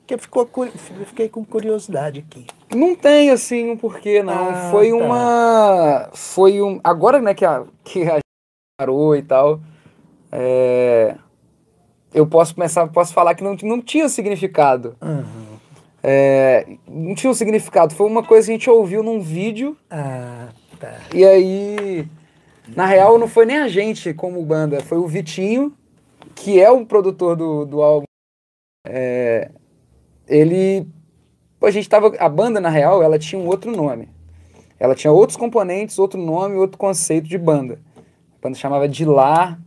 Porque 0.00 0.16
ficou, 0.16 0.48
fiquei 1.04 1.28
com 1.28 1.44
curiosidade 1.44 2.24
aqui. 2.26 2.46
Não 2.74 2.96
tem, 2.96 3.28
assim, 3.28 3.70
um 3.70 3.76
porquê, 3.76 4.22
não. 4.22 4.48
Ah, 4.48 4.70
foi 4.70 4.88
tá. 4.88 4.96
uma... 4.96 6.10
Foi 6.14 6.62
um... 6.62 6.80
Agora, 6.82 7.20
né, 7.20 7.34
que 7.34 7.44
a, 7.44 7.64
que 7.84 8.04
a 8.04 8.18
parou 8.78 9.14
e 9.14 9.20
tal, 9.20 9.60
é 10.32 11.16
eu 12.14 12.26
posso 12.26 12.54
começar, 12.54 12.86
posso 12.86 13.12
falar 13.12 13.34
que 13.34 13.42
não, 13.42 13.56
não 13.64 13.82
tinha 13.82 14.08
significado. 14.08 14.96
Uhum. 15.02 15.58
É, 16.00 16.64
não 16.86 17.14
tinha 17.14 17.30
um 17.30 17.34
significado. 17.34 17.94
Foi 17.94 18.06
uma 18.06 18.22
coisa 18.22 18.46
que 18.46 18.52
a 18.52 18.54
gente 18.54 18.70
ouviu 18.70 19.02
num 19.02 19.20
vídeo. 19.20 19.76
Ah, 19.90 20.48
tá. 20.78 21.00
E 21.12 21.24
aí, 21.24 22.06
na 22.68 22.86
real, 22.86 23.18
não 23.18 23.26
foi 23.26 23.44
nem 23.44 23.58
a 23.58 23.68
gente 23.68 24.14
como 24.14 24.44
banda, 24.44 24.80
foi 24.80 24.98
o 24.98 25.08
Vitinho, 25.08 25.72
que 26.34 26.60
é 26.60 26.70
o 26.70 26.86
produtor 26.86 27.34
do, 27.34 27.64
do 27.64 27.82
álbum. 27.82 28.06
É, 28.86 29.50
ele. 30.28 30.86
A 31.60 31.70
gente 31.70 31.88
tava. 31.88 32.14
A 32.18 32.28
banda, 32.28 32.60
na 32.60 32.68
real, 32.68 33.02
ela 33.02 33.18
tinha 33.18 33.40
um 33.40 33.46
outro 33.48 33.74
nome. 33.74 34.08
Ela 34.78 34.94
tinha 34.94 35.12
outros 35.12 35.36
componentes, 35.36 35.98
outro 35.98 36.20
nome, 36.20 36.56
outro 36.56 36.78
conceito 36.78 37.26
de 37.26 37.38
banda. 37.38 37.80
A 37.96 38.42
banda 38.42 38.56
chamava 38.56 38.86
de 38.86 39.04
Lá 39.04 39.58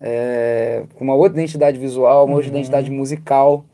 é, 0.00 0.84
uma 0.98 1.14
outra 1.14 1.38
identidade 1.38 1.78
visual, 1.78 2.24
uma 2.24 2.36
outra 2.36 2.50
uhum. 2.50 2.56
identidade 2.56 2.90
musical. 2.90 3.64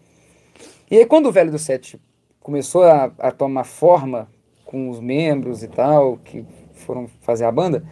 E 0.91 0.97
aí, 0.97 1.07
quando 1.07 1.27
o 1.27 1.33
Velho 1.33 1.51
do 1.51 1.59
Sete 1.59 2.01
começou 2.41 2.85
a, 2.85 3.13
a, 3.19 3.31
tomar 3.31 3.65
forma 3.65 4.29
com 4.65 4.91
os 4.91 5.01
membros 5.01 5.63
e 5.63 5.69
tal, 5.69 6.19
que 6.19 6.45
foram 6.75 7.07
fazer 7.23 7.45
a 7.45 7.53
banda, 7.53 7.85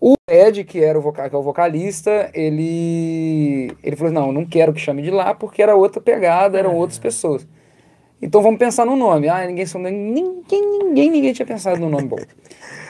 o 0.00 0.14
Ed, 0.28 0.64
que 0.64 0.82
era 0.82 0.98
o, 0.98 1.02
vocal, 1.02 1.28
que 1.30 1.34
é 1.34 1.38
o 1.38 1.42
vocalista, 1.42 2.30
ele, 2.34 3.70
ele 3.82 3.96
falou: 3.96 4.12
não, 4.12 4.32
não 4.32 4.44
quero 4.44 4.72
que 4.72 4.80
chame 4.80 5.02
de 5.02 5.10
lá, 5.10 5.32
porque 5.32 5.62
era 5.62 5.76
outra 5.76 6.00
pegada, 6.00 6.58
eram 6.58 6.74
outras 6.74 6.98
pessoas. 6.98 7.46
Então 8.20 8.42
vamos 8.42 8.58
pensar 8.58 8.84
no 8.84 8.96
nome. 8.96 9.28
Ah, 9.28 9.46
ninguém, 9.46 9.66
ninguém, 9.74 10.42
ninguém, 10.50 11.10
ninguém 11.10 11.32
tinha 11.32 11.46
pensado 11.46 11.80
no 11.80 11.88
nome 11.88 12.06
bom. 12.06 12.18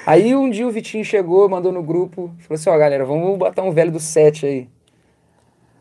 Aí 0.04 0.34
um 0.34 0.50
dia 0.50 0.66
o 0.66 0.70
Vitinho 0.70 1.04
chegou, 1.04 1.48
mandou 1.48 1.70
no 1.70 1.82
grupo, 1.82 2.32
falou 2.40 2.54
assim, 2.54 2.70
ó, 2.70 2.74
oh, 2.74 2.78
galera, 2.78 3.04
vamos 3.04 3.38
botar 3.38 3.62
um 3.62 3.70
velho 3.70 3.92
do 3.92 4.00
7 4.00 4.46
aí. 4.46 4.68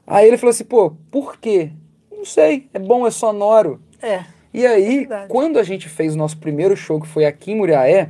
Aí 0.05 0.27
ele 0.27 0.37
falou 0.37 0.51
assim, 0.51 0.63
pô, 0.63 0.91
por 1.09 1.37
quê? 1.37 1.71
Não 2.11 2.25
sei, 2.25 2.67
é 2.73 2.79
bom, 2.79 3.07
é 3.07 3.11
sonoro. 3.11 3.81
É. 4.01 4.23
E 4.53 4.65
aí, 4.65 5.07
é 5.09 5.25
quando 5.27 5.57
a 5.57 5.63
gente 5.63 5.89
fez 5.89 6.13
o 6.13 6.17
nosso 6.17 6.37
primeiro 6.37 6.75
show, 6.75 6.99
que 6.99 7.07
foi 7.07 7.25
aqui 7.25 7.51
em 7.51 7.55
Muriaé, 7.55 8.09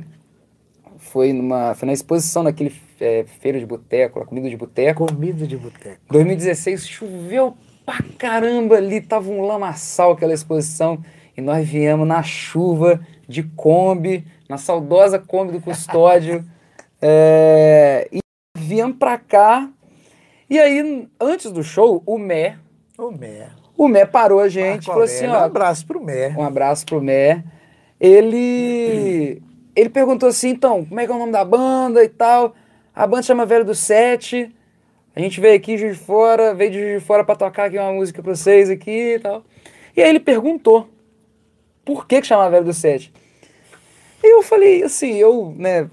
foi, 0.98 1.32
numa, 1.32 1.74
foi 1.74 1.86
na 1.86 1.92
exposição 1.92 2.44
daquele 2.44 2.74
é, 3.00 3.24
feira 3.40 3.58
de 3.58 3.66
boteco, 3.66 4.20
a 4.20 4.26
comida 4.26 4.50
de 4.50 4.56
boteco. 4.56 5.06
Comida 5.06 5.46
de 5.46 5.56
boteco. 5.56 6.00
2016, 6.10 6.86
choveu 6.86 7.56
pra 7.86 7.98
caramba 8.18 8.76
ali, 8.76 9.00
tava 9.00 9.30
um 9.30 9.42
lamaçal 9.42 10.12
aquela 10.12 10.34
exposição, 10.34 11.02
e 11.36 11.40
nós 11.40 11.66
viemos 11.66 12.06
na 12.06 12.22
chuva 12.22 13.00
de 13.32 13.42
Kombi, 13.42 14.24
na 14.48 14.58
saudosa 14.58 15.18
Kombi 15.18 15.52
do 15.52 15.60
Custódio. 15.60 16.44
é, 17.00 18.08
e 18.12 18.20
viemos 18.56 18.96
pra 18.96 19.18
cá. 19.18 19.68
E 20.48 20.58
aí, 20.58 21.08
antes 21.20 21.50
do 21.50 21.64
show, 21.64 22.02
o 22.04 22.18
Mé, 22.18 22.58
O 22.98 23.10
Mé. 23.10 23.48
O 23.76 23.88
Mé 23.88 24.04
parou 24.04 24.38
a 24.38 24.48
gente 24.48 24.82
e 24.82 24.86
falou 24.86 25.02
assim, 25.02 25.26
ó... 25.26 25.32
Um 25.32 25.44
abraço 25.44 25.86
pro 25.86 26.02
Mé. 26.04 26.34
Um 26.36 26.42
abraço 26.42 26.86
pro 26.86 27.02
Mé. 27.02 27.42
Ele... 27.98 29.42
Ele 29.74 29.88
perguntou 29.88 30.28
assim, 30.28 30.50
então, 30.50 30.84
como 30.84 31.00
é 31.00 31.06
que 31.06 31.10
é 31.10 31.14
o 31.14 31.18
nome 31.18 31.32
da 31.32 31.44
banda 31.44 32.04
e 32.04 32.08
tal? 32.08 32.54
A 32.94 33.06
banda 33.06 33.22
chama 33.22 33.46
Velho 33.46 33.64
do 33.64 33.74
Sete. 33.74 34.54
A 35.16 35.20
gente 35.20 35.40
veio 35.40 35.56
aqui 35.56 35.76
de 35.76 35.94
fora, 35.94 36.54
veio 36.54 36.70
de 36.70 37.00
fora 37.04 37.24
para 37.24 37.34
tocar 37.34 37.64
aqui 37.64 37.78
uma 37.78 37.92
música 37.92 38.22
pra 38.22 38.34
vocês 38.34 38.68
aqui 38.68 39.14
e 39.14 39.18
tal. 39.18 39.42
E 39.96 40.02
aí 40.02 40.08
ele 40.10 40.20
perguntou 40.20 40.88
por 41.84 42.06
que 42.06 42.20
que 42.20 42.26
chama 42.26 42.50
Velho 42.50 42.66
do 42.66 42.72
Sete. 42.74 43.12
E 44.22 44.34
eu 44.34 44.42
falei 44.42 44.82
assim, 44.82 45.14
eu, 45.14 45.54
né, 45.56 45.90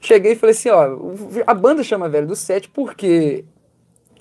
cheguei 0.00 0.32
e 0.32 0.36
falei 0.36 0.54
assim, 0.54 0.68
ó, 0.68 0.98
a 1.46 1.54
banda 1.54 1.82
chama 1.82 2.08
Velho 2.08 2.26
do 2.26 2.36
Sete 2.36 2.68
porque 2.68 3.44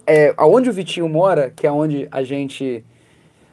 é, 0.08 0.34
aonde 0.38 0.70
o 0.70 0.74
Vitinho 0.74 1.10
mora, 1.10 1.52
que 1.56 1.68
é 1.68 1.72
onde 1.72 2.08
a 2.12 2.24
gente 2.24 2.84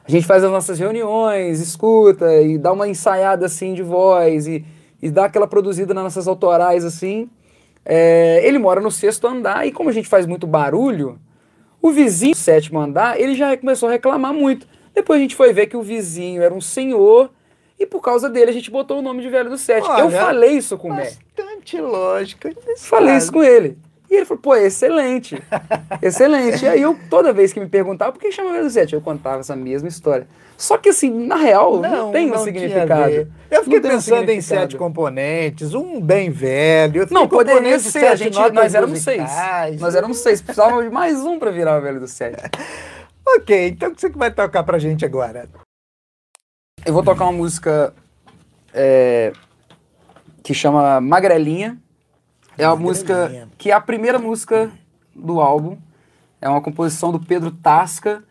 a 0.07 0.11
gente 0.11 0.27
faz 0.27 0.43
as 0.43 0.51
nossas 0.51 0.79
reuniões, 0.79 1.61
escuta 1.61 2.43
e 2.43 2.59
dá 2.59 2.73
uma 2.73 2.89
ensaiada 2.89 3.47
assim 3.47 3.75
de 3.75 3.83
voz 3.83 4.47
e, 4.47 4.65
e 5.01 5.11
dá 5.11 5.27
aquela 5.27 5.47
produzida 5.47 5.95
nas 5.95 6.05
nossas 6.05 6.27
autorais 6.27 6.85
assim. 6.85 7.29
É, 7.85 8.41
ele 8.45 8.59
mora 8.59 8.81
no 8.81 8.91
sexto 8.91 9.27
andar 9.27 9.67
e 9.67 9.73
como 9.73 9.89
a 9.89 9.93
gente 9.93 10.09
faz 10.09 10.27
muito 10.27 10.47
barulho, 10.47 11.19
o 11.81 11.91
vizinho 11.91 12.33
do 12.33 12.39
sétimo 12.39 12.81
andar, 12.81 13.21
ele 13.21 13.35
já 13.35 13.57
começou 13.57 13.89
a 13.89 13.93
reclamar 13.93 14.35
muito. 14.35 14.67
Depois 14.95 15.19
a 15.19 15.23
gente 15.23 15.37
foi 15.37 15.53
ver 15.53 15.67
que 15.67 15.77
o 15.77 15.83
vizinho 15.83 16.43
era 16.43 16.53
um 16.53 16.61
senhor 16.61 17.31
e 17.81 17.87
por 17.87 18.03
causa 18.03 18.29
dele 18.29 18.51
a 18.51 18.53
gente 18.53 18.71
botou 18.71 18.99
o 18.99 19.03
nome 19.03 19.23
de 19.23 19.31
Velho 19.31 19.49
do 19.49 19.57
Sete. 19.57 19.89
Olha, 19.89 20.03
eu 20.03 20.11
falei 20.11 20.51
isso 20.51 20.77
com 20.77 20.91
o 20.91 20.95
Mé. 20.95 21.11
Bastante 21.35 21.81
lógico. 21.81 22.51
Falei 22.77 23.17
isso 23.17 23.33
com 23.33 23.43
ele. 23.43 23.79
E 24.11 24.17
ele 24.17 24.27
falou, 24.27 24.43
pô, 24.43 24.55
excelente, 24.55 25.41
excelente. 26.03 26.65
E 26.65 26.69
aí 26.69 26.83
eu, 26.83 26.99
toda 27.09 27.33
vez 27.33 27.53
que 27.53 27.61
me 27.61 27.69
perguntava 27.69 28.13
por 28.13 28.21
que 28.21 28.31
chama 28.31 28.53
Velho 28.53 28.65
do 28.65 28.71
Sete, 28.71 28.93
eu 28.93 29.01
contava 29.01 29.41
essa 29.41 29.57
mesma 29.57 29.89
história. 29.89 30.27
Só 30.59 30.77
que 30.77 30.91
assim, 30.91 31.11
na 31.11 31.37
real, 31.37 31.81
não, 31.81 31.91
não 31.91 32.13
tem 32.13 32.29
não 32.29 32.37
um 32.37 32.45
significado. 32.45 33.33
Eu 33.51 33.65
fiquei 33.65 33.81
pensando 33.81 34.29
um 34.29 34.33
em 34.33 34.43
sete 34.43 34.77
componentes, 34.77 35.73
um 35.73 35.99
bem 35.99 36.31
velho. 36.31 37.07
Não, 37.11 37.27
poderia 37.27 37.79
ser, 37.79 38.09
a 38.09 38.15
gente, 38.15 38.39
nós 38.53 38.75
éramos 38.75 38.99
seis. 38.99 39.31
Nós 39.79 39.95
éramos 39.95 40.19
seis, 40.19 40.43
precisávamos 40.43 40.85
de 40.85 40.91
mais 40.91 41.19
um 41.21 41.39
para 41.39 41.51
virar 41.51 41.79
o 41.79 41.81
Velho 41.81 41.99
do 41.99 42.07
Sete. 42.07 42.43
ok, 43.27 43.69
então 43.69 43.89
o 43.89 43.95
que 43.95 44.03
você 44.03 44.11
vai 44.11 44.31
tocar 44.31 44.63
pra 44.63 44.79
gente 44.79 45.03
agora? 45.03 45.49
Eu 46.85 46.95
vou 46.95 47.03
tocar 47.03 47.25
uma 47.25 47.33
música 47.33 47.93
é, 48.73 49.33
que 50.43 50.55
chama 50.55 51.01
Magrelinha. 51.01 51.79
É 52.57 52.67
uma 52.67 52.77
música 52.77 53.49
que 53.59 53.71
é 53.71 53.75
a 53.75 53.81
primeira 53.81 54.19
música 54.19 54.71
do 55.15 55.41
álbum. 55.41 55.77
É 56.41 56.49
uma 56.49 56.63
composição 56.63 57.13
do 57.13 57.21
Pedro 57.21 57.51
Tasca, 57.51 58.25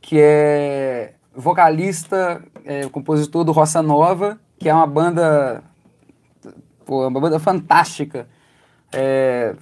que 0.00 0.16
é 0.20 1.14
vocalista, 1.34 2.42
é, 2.64 2.88
compositor 2.88 3.42
do 3.42 3.50
Roça 3.50 3.82
Nova, 3.82 4.38
que 4.58 4.68
é 4.68 4.74
uma 4.74 4.86
banda, 4.86 5.62
pô, 6.86 7.06
uma 7.08 7.20
banda 7.20 7.40
fantástica. 7.40 8.28
É, 8.92 9.56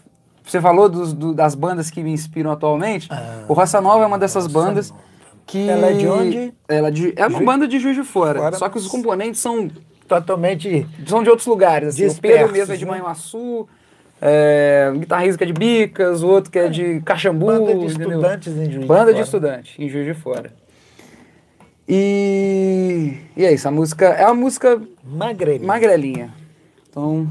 você 0.44 0.60
falou 0.60 0.90
dos, 0.90 1.14
do, 1.14 1.32
das 1.32 1.54
bandas 1.54 1.90
que 1.90 2.02
me 2.02 2.12
inspiram 2.12 2.50
atualmente. 2.50 3.08
Ah, 3.10 3.44
o 3.48 3.54
Roça 3.54 3.80
Nova 3.80 4.04
é 4.04 4.06
uma 4.06 4.18
dessas 4.18 4.46
bandas. 4.46 4.90
Nova 4.90 5.09
que 5.50 5.68
ela 5.68 5.88
é 5.88 5.92
de 5.94 6.06
onde? 6.06 6.54
Ela 6.68 6.88
é, 6.88 6.90
de, 6.90 7.12
é 7.16 7.26
uma 7.26 7.38
Ju... 7.38 7.44
banda 7.44 7.66
de 7.66 7.78
Juiz 7.80 7.96
de 7.96 8.04
Fora, 8.04 8.38
Fora, 8.38 8.56
só 8.56 8.68
que 8.68 8.78
os 8.78 8.86
componentes 8.86 9.40
são 9.40 9.68
totalmente 10.06 10.86
são 11.06 11.22
de 11.22 11.28
outros 11.28 11.46
lugares. 11.46 11.88
Assim. 11.88 12.06
o 12.06 12.14
Pedro 12.20 12.52
mesmo 12.52 12.72
é 12.72 12.76
de 12.76 12.84
né? 12.84 12.90
Manhuaçu, 12.92 13.68
é, 14.22 14.90
um 14.94 14.98
guitarrista 15.00 15.38
que 15.38 15.44
é 15.44 15.46
de 15.46 15.52
Bicas, 15.52 16.22
o 16.22 16.28
outro 16.28 16.52
que 16.52 16.58
é 16.58 16.68
de 16.68 17.00
Caxambu. 17.00 17.46
Banda 17.46 17.74
de 17.74 17.86
estudantes 17.86 18.56
em 18.56 18.70
Juiz 18.70 18.86
Banda 18.86 19.12
de, 19.12 19.18
de 19.18 19.24
estudantes 19.24 19.74
em 19.78 19.88
Juiz 19.88 20.06
de 20.06 20.14
Fora. 20.14 20.52
E, 21.88 23.16
e 23.36 23.44
é 23.44 23.52
isso, 23.52 23.66
a 23.66 23.70
música 23.72 24.06
é 24.06 24.24
uma 24.24 24.34
música 24.34 24.80
magrelinha. 25.02 25.66
magrelinha. 25.66 26.34
Então, 26.88 27.28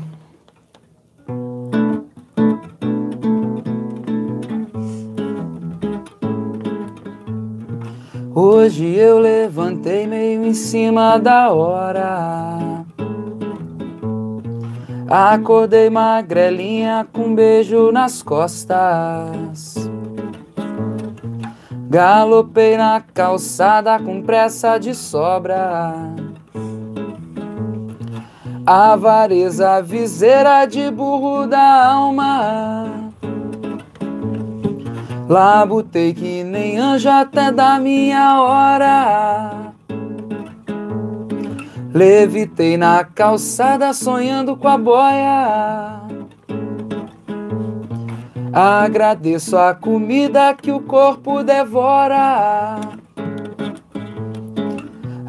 Hoje 8.41 8.95
eu 8.95 9.19
levantei 9.19 10.07
meio 10.07 10.45
em 10.45 10.53
cima 10.53 11.17
da 11.17 11.51
hora. 11.51 12.85
Acordei 15.09 15.89
magrelinha 15.89 17.05
com 17.11 17.23
um 17.23 17.35
beijo 17.35 17.91
nas 17.91 18.23
costas. 18.23 19.75
Galopei 21.89 22.77
na 22.77 23.03
calçada 23.13 23.99
com 23.99 24.21
pressa 24.21 24.77
de 24.77 24.95
sobra. 24.95 25.93
Avareza, 28.65 29.81
viseira 29.81 30.65
de 30.65 30.89
burro 30.89 31.45
da 31.45 31.87
alma. 31.87 32.98
Labutei 35.29 36.11
que 36.11 36.43
nem 36.43 36.79
anjo 36.79 37.07
até 37.07 37.51
da 37.51 37.77
minha 37.77 38.41
hora. 38.41 39.73
Levitei 41.93 42.75
na 42.77 43.03
calçada 43.03 43.93
sonhando 43.93 44.57
com 44.57 44.67
a 44.67 44.75
boia. 44.75 46.01
Agradeço 48.51 49.55
a 49.55 49.75
comida 49.75 50.51
que 50.55 50.71
o 50.71 50.79
corpo 50.79 51.43
devora. 51.43 52.79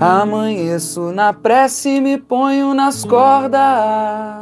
Amanheço 0.01 1.13
na 1.13 1.35
prece 1.35 1.97
e 1.97 2.01
me 2.01 2.17
ponho 2.17 2.73
nas 2.73 3.05
cordas. 3.05 4.40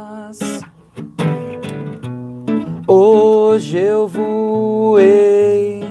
Hoje 2.91 3.77
eu 3.77 4.07
voei, 4.07 5.83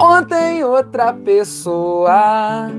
ontem 0.00 0.62
outra 0.62 1.12
pessoa, 1.12 2.70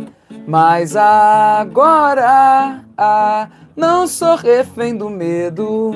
mas 0.48 0.96
agora 0.96 2.86
ah, 2.98 3.50
não 3.76 4.08
sou 4.08 4.38
refém 4.38 4.96
do 4.96 5.10
medo. 5.10 5.92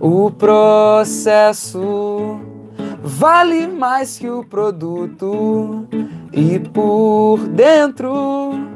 O 0.00 0.28
processo 0.32 2.40
vale 3.00 3.68
mais 3.68 4.18
que 4.18 4.28
o 4.28 4.42
produto, 4.42 5.86
e 6.32 6.58
por 6.58 7.46
dentro. 7.46 8.66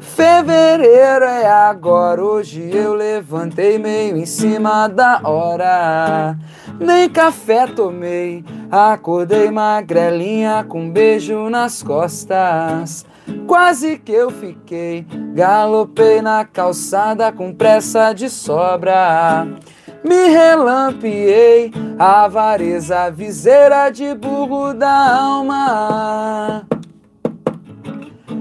Fevereiro 0.00 1.24
é 1.24 1.50
agora, 1.50 2.22
hoje 2.22 2.70
eu 2.70 2.92
levantei 2.92 3.78
meio 3.78 4.18
em 4.18 4.26
cima 4.26 4.86
da 4.86 5.22
hora 5.24 6.36
nem 6.80 7.08
café 7.08 7.66
tomei. 7.66 8.44
Acordei 8.70 9.50
magrelinha 9.50 10.64
com 10.68 10.82
um 10.82 10.90
beijo 10.90 11.48
nas 11.48 11.82
costas. 11.82 13.06
Quase 13.46 13.98
que 13.98 14.12
eu 14.12 14.30
fiquei, 14.30 15.06
galopei 15.34 16.20
na 16.20 16.44
calçada 16.44 17.32
com 17.32 17.52
pressa 17.54 18.12
de 18.12 18.28
sobra. 18.28 19.46
Me 20.04 20.28
relampiei, 20.28 21.72
avareza, 21.98 23.10
viseira 23.10 23.88
de 23.88 24.14
burro 24.14 24.74
da 24.74 25.16
alma. 25.18 26.66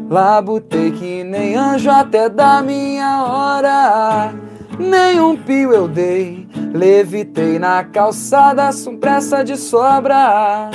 Labutei 0.09 0.91
que 0.91 1.23
nem 1.23 1.55
anjo 1.55 1.89
até 1.89 2.27
da 2.27 2.61
minha 2.61 3.23
hora. 3.23 4.33
Nenhum 4.79 5.37
pio 5.37 5.71
eu 5.71 5.87
dei, 5.87 6.47
levitei 6.73 7.59
na 7.59 7.83
calçada 7.83 8.69
com 8.83 8.97
pressa 8.97 9.43
de 9.43 9.55
sobra. 9.55 10.71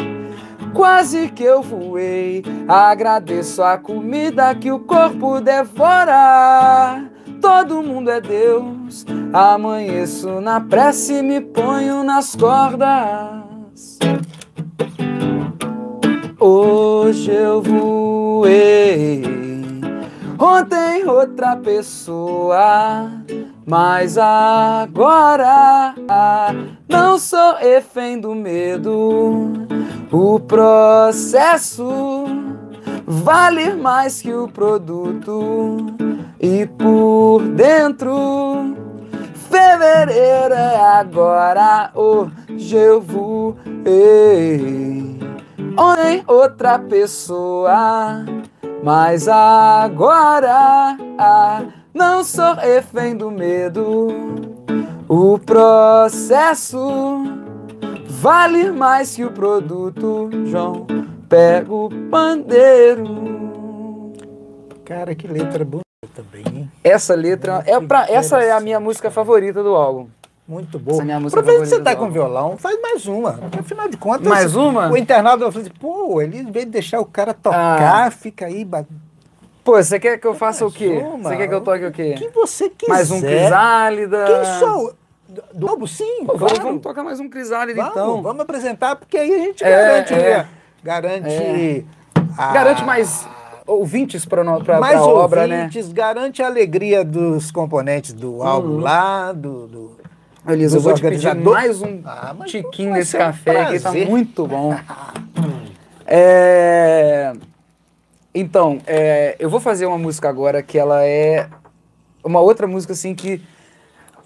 Quase 0.72 1.28
que 1.28 1.42
eu 1.42 1.62
voei, 1.62 2.44
agradeço 2.68 3.62
a 3.62 3.76
comida 3.76 4.54
que 4.54 4.70
o 4.70 4.78
corpo 4.78 5.40
devora. 5.40 7.04
Todo 7.40 7.82
mundo 7.82 8.10
é 8.10 8.20
Deus, 8.20 9.04
amanheço 9.32 10.40
na 10.40 10.60
prece 10.60 11.14
e 11.14 11.22
me 11.22 11.40
ponho 11.40 12.04
nas 12.04 12.36
cordas. 12.36 13.98
Hoje 16.38 17.32
eu 17.32 17.60
voei, 17.60 19.24
ontem 20.38 21.04
outra 21.04 21.56
pessoa 21.56 23.10
mas 23.68 24.16
agora 24.16 25.94
não 26.88 27.18
sou 27.18 27.56
refém 27.56 28.18
do 28.18 28.34
medo. 28.34 29.52
O 30.10 30.40
processo 30.40 32.24
vale 33.06 33.74
mais 33.74 34.22
que 34.22 34.32
o 34.32 34.48
produto. 34.48 35.86
E 36.40 36.64
por 36.66 37.42
dentro, 37.42 38.74
fevereiro 39.50 40.54
é 40.54 40.80
agora. 40.98 41.90
Hoje 41.94 42.74
eu 42.74 43.02
voei. 43.02 43.58
Ontem 45.76 46.24
outra 46.26 46.78
pessoa, 46.78 48.24
mas 48.82 49.28
agora 49.28 50.96
não 51.98 52.22
sou 52.22 52.54
refém 52.54 53.16
do 53.16 53.28
medo. 53.30 54.06
O 55.08 55.36
processo 55.38 56.78
vale 58.06 58.70
mais 58.70 59.16
que 59.16 59.24
o 59.24 59.32
produto. 59.32 60.30
João, 60.46 60.86
pega 61.28 61.72
o 61.74 61.90
pandeiro. 62.08 63.04
Cara, 64.84 65.14
que 65.14 65.26
letra 65.26 65.64
bonita 65.64 65.84
também, 66.14 66.44
hein? 66.46 66.72
Essa 66.84 67.14
letra 67.16 67.62
é 67.66 67.78
pra, 67.80 68.06
essa 68.08 68.40
é 68.42 68.52
a 68.52 68.60
minha 68.60 68.78
música 68.78 69.10
favorita 69.10 69.62
do 69.62 69.74
álbum. 69.74 70.06
Muito 70.46 70.78
boa. 70.78 70.94
Essa 70.94 71.02
é 71.02 71.02
a 71.02 71.06
minha 71.06 71.20
música 71.20 71.40
Aproveita 71.40 71.64
que 71.64 71.68
você 71.76 71.82
tá 71.82 71.94
com 71.96 72.10
violão, 72.10 72.56
faz 72.56 72.80
mais 72.80 73.06
uma. 73.06 73.32
Porque, 73.34 73.58
Afinal 73.58 73.88
de 73.88 73.96
contas, 73.98 74.26
Mais 74.26 74.54
uma? 74.56 74.88
o 74.88 74.96
internado 74.96 75.42
vai 75.42 75.52
falar 75.52 75.64
assim, 75.64 75.74
pô, 75.78 76.22
ele 76.22 76.38
em 76.38 76.50
vez 76.50 76.64
de 76.64 76.70
deixar 76.70 77.00
o 77.00 77.04
cara 77.04 77.34
tocar, 77.34 78.06
Ah. 78.06 78.10
fica 78.10 78.46
aí. 78.46 78.64
Pô, 79.68 79.82
você 79.82 80.00
quer 80.00 80.16
que 80.18 80.26
eu 80.26 80.32
faça 80.34 80.64
o 80.66 80.72
quê? 80.72 80.86
uma. 80.88 81.28
Você 81.28 81.36
quer 81.36 81.46
que 81.46 81.52
eu 81.54 81.60
toque 81.60 81.84
o 81.84 81.92
quê? 81.92 82.14
que 82.16 82.28
você 82.30 82.70
quiser. 82.70 82.90
Mais 82.90 83.10
um 83.10 83.20
Crisálida. 83.20 84.24
Quem 84.24 84.44
sou? 84.58 84.94
Do- 85.28 85.68
álbum, 85.68 85.86
sim. 85.86 86.24
Pô, 86.24 86.38
vamos, 86.38 86.52
claro. 86.54 86.62
vamos 86.62 86.82
tocar 86.82 87.04
mais 87.04 87.20
um 87.20 87.28
Crisálida 87.28 87.76
Vamos, 87.82 87.92
então. 87.92 88.22
vamos 88.22 88.40
apresentar, 88.40 88.96
porque 88.96 89.18
aí 89.18 89.30
a 89.30 89.38
gente 89.38 89.62
É, 89.62 89.70
garante, 89.70 90.14
é. 90.14 90.46
garante, 90.82 91.86
a- 92.38 92.52
Garante 92.54 92.82
mais 92.82 93.28
ouvintes 93.66 94.24
mais 94.80 94.94
pra 94.94 95.06
obra, 95.06 95.46
né? 95.46 95.56
Hum. 95.56 95.58
ouvintes, 95.64 95.92
garante 95.92 96.42
a 96.42 96.46
alegria 96.46 97.04
dos 97.04 97.50
componentes 97.50 98.14
do 98.14 98.42
álbum 98.42 98.78
lá, 98.78 99.32
do, 99.32 99.66
do- 99.66 99.98
Elisa, 100.48 100.78
eu 100.78 100.80
vou 100.80 100.94
te 100.94 101.02
pedir 101.02 101.34
mais 101.34 101.82
um 101.82 102.00
Ah, 102.06 102.34
tiquinho 102.46 102.94
desse 102.94 103.10
ser 103.10 103.16
um 103.18 103.20
café 103.20 103.60
aqui, 103.64 103.80
tá 103.80 103.90
prazer. 103.90 104.08
muito 104.08 104.46
bom. 104.46 104.74
É, 106.10 107.34
Então, 108.40 108.80
é, 108.86 109.34
eu 109.40 109.50
vou 109.50 109.58
fazer 109.58 109.84
uma 109.86 109.98
música 109.98 110.28
agora 110.28 110.62
que 110.62 110.78
ela 110.78 111.04
é 111.04 111.48
uma 112.22 112.38
outra 112.38 112.68
música 112.68 112.92
assim 112.92 113.12
que 113.12 113.42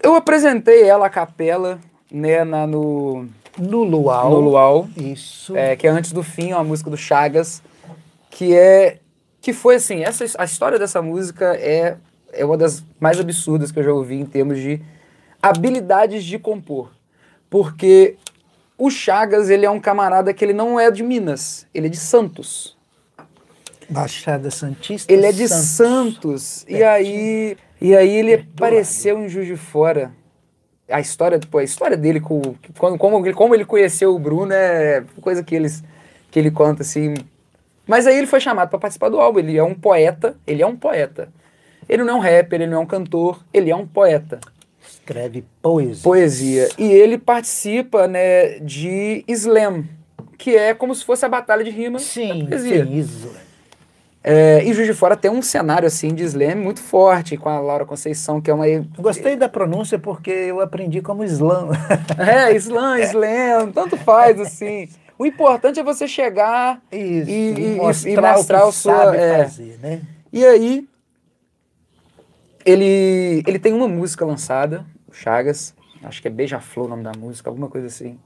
eu 0.03 0.13
apresentei 0.13 0.83
ela 0.83 1.07
a 1.07 1.09
capela, 1.09 1.79
né, 2.11 2.43
na, 2.43 2.67
no, 2.67 3.27
no 3.57 3.83
Luau. 3.83 4.29
no 4.29 4.39
Luau. 4.39 4.87
Isso. 4.95 5.57
É, 5.57 5.75
que 5.75 5.87
é 5.87 5.89
Antes 5.89 6.11
do 6.11 6.21
Fim, 6.21 6.53
uma 6.53 6.63
música 6.63 6.91
do 6.91 6.97
Chagas, 6.97 7.63
que 8.29 8.55
é 8.55 8.99
que 9.41 9.51
foi 9.51 9.75
assim, 9.75 10.03
essa 10.03 10.23
a 10.37 10.45
história 10.45 10.77
dessa 10.77 11.01
música 11.01 11.55
é 11.55 11.97
é 12.31 12.45
uma 12.45 12.55
das 12.55 12.83
mais 12.99 13.19
absurdas 13.19 13.71
que 13.71 13.79
eu 13.79 13.83
já 13.83 13.91
ouvi 13.91 14.19
em 14.19 14.25
termos 14.27 14.59
de 14.59 14.79
habilidades 15.41 16.23
de 16.23 16.37
compor. 16.37 16.91
Porque 17.49 18.17
o 18.77 18.91
Chagas, 18.91 19.49
ele 19.49 19.65
é 19.65 19.69
um 19.71 19.79
camarada 19.79 20.31
que 20.35 20.45
ele 20.45 20.53
não 20.53 20.79
é 20.79 20.91
de 20.91 21.01
Minas, 21.01 21.65
ele 21.73 21.87
é 21.87 21.89
de 21.89 21.97
Santos. 21.97 22.77
Baixada 23.89 24.49
Santista. 24.51 25.11
Ele 25.11 25.25
é 25.25 25.31
de 25.31 25.47
Santos. 25.47 25.63
Santos. 26.41 26.65
E 26.67 26.83
aí, 26.83 27.57
e 27.81 27.95
aí 27.95 28.09
ele 28.15 28.37
do 28.37 28.43
apareceu 28.55 29.19
em 29.19 29.27
Juiz 29.29 29.47
de 29.47 29.55
Fora. 29.57 30.11
A 30.89 30.99
história, 30.99 31.39
pô, 31.49 31.57
a 31.59 31.63
história 31.63 31.95
dele 31.97 32.19
com 32.19 32.41
quando, 32.77 32.97
como, 32.97 33.25
ele- 33.25 33.33
como 33.33 33.55
ele 33.55 33.65
conheceu 33.65 34.13
o 34.13 34.19
Bruno 34.19 34.53
é 34.53 35.03
coisa 35.21 35.41
que 35.43 35.55
eles 35.55 35.83
que 36.29 36.39
ele 36.39 36.51
conta 36.51 36.81
assim. 36.81 37.13
Mas 37.87 38.07
aí 38.07 38.17
ele 38.17 38.27
foi 38.27 38.39
chamado 38.39 38.69
para 38.69 38.79
participar 38.79 39.09
do 39.09 39.19
álbum. 39.19 39.39
Ele 39.39 39.57
é 39.57 39.63
um 39.63 39.73
poeta, 39.75 40.35
ele 40.47 40.61
é 40.61 40.67
um 40.67 40.75
poeta. 40.75 41.29
Ele 41.87 42.03
não 42.03 42.13
é 42.15 42.17
um 42.17 42.19
rapper, 42.19 42.61
ele 42.61 42.69
não 42.71 42.77
é 42.77 42.81
um 42.81 42.85
cantor, 42.85 43.43
ele 43.53 43.69
é 43.69 43.75
um 43.75 43.85
poeta. 43.85 44.39
Escreve 44.87 45.43
poesia. 45.61 46.03
Poesia. 46.03 46.69
E 46.77 46.85
ele 46.91 47.17
participa, 47.17 48.07
né, 48.07 48.59
de 48.59 49.23
slam, 49.27 49.83
que 50.37 50.55
é 50.55 50.73
como 50.73 50.95
se 50.95 51.03
fosse 51.03 51.25
a 51.25 51.29
batalha 51.29 51.63
de 51.63 51.69
rima 51.69 51.99
Sim, 51.99 52.45
da 52.45 52.49
poesia. 52.49 52.85
sim, 52.85 52.97
isso. 52.97 53.31
É, 54.23 54.63
e 54.63 54.73
Juiz 54.73 54.87
de 54.87 54.93
Fora 54.93 55.17
tem 55.17 55.29
um 55.29 55.41
cenário 55.41 55.85
assim 55.85 56.13
de 56.15 56.23
slam 56.23 56.55
muito 56.55 56.79
forte, 56.79 57.35
com 57.35 57.49
a 57.49 57.59
Laura 57.59 57.85
Conceição, 57.85 58.39
que 58.39 58.49
é 58.49 58.53
uma. 58.53 58.65
Gostei 58.97 59.35
da 59.35 59.49
pronúncia 59.49 59.99
porque 59.99 60.31
eu 60.31 60.61
aprendi 60.61 61.01
como 61.01 61.23
slam. 61.25 61.69
É, 62.17 62.53
slam, 62.55 62.99
slam, 63.01 63.71
tanto 63.73 63.97
faz 63.97 64.39
assim. 64.39 64.87
O 65.19 65.25
importante 65.25 65.79
é 65.79 65.83
você 65.83 66.07
chegar 66.07 66.81
Isso. 66.91 67.29
E- 67.29 67.53
e- 67.53 67.73
e 67.73 67.75
mostrar, 67.75 68.63
o 68.65 68.69
que 68.69 68.75
sua- 68.75 69.05
sabe 69.05 69.17
é. 69.17 69.43
fazer, 69.43 69.79
né? 69.81 70.01
E 70.31 70.45
aí, 70.45 70.87
ele, 72.65 73.43
ele 73.45 73.59
tem 73.59 73.73
uma 73.73 73.87
música 73.87 74.25
lançada, 74.25 74.85
o 75.07 75.13
Chagas, 75.13 75.73
acho 76.03 76.21
que 76.21 76.27
é 76.27 76.31
Beija-Flor 76.31 76.85
o 76.87 76.89
nome 76.89 77.03
da 77.03 77.11
música, 77.17 77.49
alguma 77.49 77.67
coisa 77.69 77.87
assim. 77.87 78.17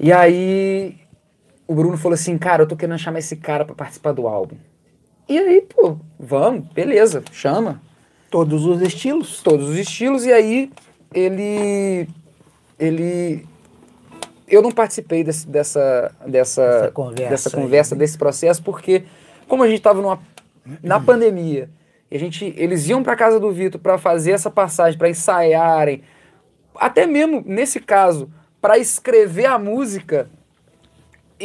E 0.00 0.12
aí, 0.12 0.96
o 1.66 1.74
Bruno 1.74 1.96
falou 1.96 2.14
assim, 2.14 2.36
cara, 2.38 2.62
eu 2.62 2.66
tô 2.68 2.76
querendo 2.76 2.98
chamar 2.98 3.18
esse 3.20 3.36
cara 3.36 3.64
pra 3.64 3.74
participar 3.74 4.12
do 4.12 4.26
álbum. 4.26 4.56
E 5.28 5.38
aí, 5.38 5.62
pô, 5.62 5.96
vamos, 6.18 6.66
beleza, 6.72 7.22
chama. 7.32 7.80
Todos 8.30 8.64
os 8.66 8.82
estilos. 8.82 9.40
Todos 9.42 9.70
os 9.70 9.76
estilos, 9.76 10.24
e 10.26 10.32
aí 10.32 10.70
ele. 11.14 12.08
Ele. 12.78 13.46
Eu 14.46 14.60
não 14.60 14.70
participei 14.70 15.24
desse- 15.24 15.46
dessa, 15.48 16.12
dessa, 16.26 16.62
Essa 16.62 16.90
conversa 16.90 17.30
dessa 17.30 17.48
aí, 17.56 17.62
conversa, 17.62 17.94
né? 17.94 17.98
desse 18.00 18.18
processo, 18.18 18.62
porque 18.62 19.04
como 19.48 19.62
a 19.62 19.66
gente 19.68 19.78
estava 19.78 20.02
numa, 20.02 20.18
na 20.82 21.00
pandemia, 21.00 21.70
e 22.10 22.16
a 22.16 22.20
gente, 22.20 22.52
eles 22.56 22.86
iam 22.88 23.02
para 23.02 23.16
casa 23.16 23.40
do 23.40 23.50
Vitor 23.50 23.80
para 23.80 23.96
fazer 23.96 24.32
essa 24.32 24.50
passagem, 24.50 24.98
para 24.98 25.08
ensaiarem, 25.08 26.02
até 26.76 27.06
mesmo 27.06 27.42
nesse 27.46 27.80
caso, 27.80 28.30
para 28.60 28.76
escrever 28.78 29.46
a 29.46 29.58
música, 29.58 30.28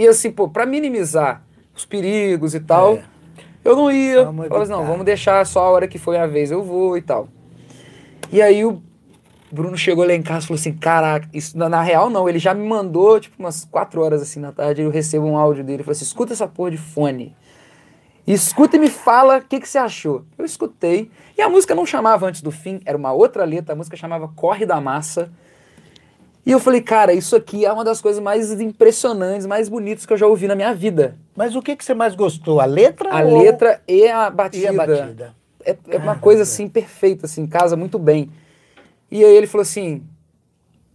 e 0.04 0.08
assim, 0.08 0.32
pô, 0.32 0.48
para 0.48 0.66
minimizar 0.66 1.44
os 1.76 1.86
perigos 1.86 2.54
e 2.54 2.60
tal, 2.60 2.96
É. 2.96 3.04
eu 3.64 3.76
não 3.76 3.92
ia. 3.92 4.26
Vamos 4.26 4.48
Falava 4.48 4.64
assim, 4.64 4.72
não, 4.72 4.86
vamos 4.86 5.06
deixar 5.06 5.46
só 5.46 5.62
a 5.62 5.70
hora 5.70 5.88
que 5.88 5.98
foi 5.98 6.18
a 6.18 6.26
vez 6.28 6.52
eu 6.52 6.64
vou 6.64 6.98
e 6.98 7.02
tal. 7.02 7.28
E 8.32 8.42
aí 8.42 8.64
o 8.66 8.82
Bruno 9.52 9.78
chegou 9.78 10.06
lá 10.06 10.14
em 10.14 10.22
casa 10.22 10.46
e 10.46 10.48
falou 10.48 10.60
assim, 10.60 10.74
caraca, 10.74 11.28
isso 11.34 11.58
na, 11.58 11.68
na 11.68 11.82
real 11.82 12.10
não, 12.10 12.30
ele 12.30 12.38
já 12.40 12.54
me 12.54 12.68
mandou, 12.68 13.20
tipo, 13.20 13.36
umas 13.40 13.66
quatro 13.66 14.02
horas 14.02 14.22
assim 14.22 14.40
na 14.40 14.52
tarde, 14.52 14.82
eu 14.82 14.92
recebo 14.92 15.26
um 15.26 15.38
áudio 15.38 15.64
dele, 15.64 15.78
ele 15.78 15.84
falou 15.84 15.94
assim, 15.94 16.06
escuta 16.06 16.34
essa 16.34 16.48
porra 16.48 16.72
de 16.72 16.78
fone. 16.78 17.36
Escuta 18.28 18.76
e 18.76 18.80
me 18.80 18.90
fala 18.90 19.40
o 19.40 19.42
que, 19.42 19.60
que 19.60 19.68
você 19.68 19.80
achou. 19.80 20.24
Eu 20.38 20.46
escutei. 20.46 21.10
E 21.36 21.42
a 21.42 21.50
música 21.50 21.74
não 21.74 21.84
chamava 21.84 22.28
Antes 22.28 22.44
do 22.44 22.52
Fim, 22.52 22.80
era 22.86 22.96
uma 22.96 23.12
outra 23.12 23.44
letra, 23.44 23.74
a 23.74 23.76
música 23.76 23.98
chamava 23.98 24.28
Corre 24.28 24.68
da 24.68 24.80
Massa. 24.80 25.32
E 26.46 26.52
eu 26.52 26.60
falei, 26.60 26.82
cara, 26.82 27.14
isso 27.14 27.36
aqui 27.36 27.66
é 27.66 27.72
uma 27.72 27.84
das 27.84 28.02
coisas 28.02 28.22
mais 28.22 28.52
impressionantes, 28.60 29.46
mais 29.46 29.70
bonitas 29.70 30.06
que 30.06 30.14
eu 30.14 30.18
já 30.18 30.26
ouvi 30.26 30.48
na 30.48 30.56
minha 30.56 30.74
vida. 30.74 31.16
Mas 31.36 31.56
o 31.56 31.62
que, 31.62 31.76
que 31.76 31.84
você 31.84 31.94
mais 31.94 32.16
gostou? 32.16 32.60
A 32.60 32.66
letra? 32.66 33.12
A 33.12 33.24
ou- 33.24 33.42
letra 33.44 33.82
e 33.88 34.08
a 34.08 34.28
e 34.28 34.32
batida. 34.32 34.70
a 34.70 34.74
batida? 34.74 35.36
É, 35.64 35.78
é 35.90 35.98
uma 35.98 36.16
coisa 36.16 36.44
assim 36.44 36.68
perfeita, 36.68 37.26
assim, 37.26 37.46
casa 37.46 37.76
muito 37.76 38.00
bem. 38.00 38.32
E 39.12 39.24
aí 39.24 39.36
ele 39.36 39.48
falou 39.48 39.64
assim: 39.64 40.04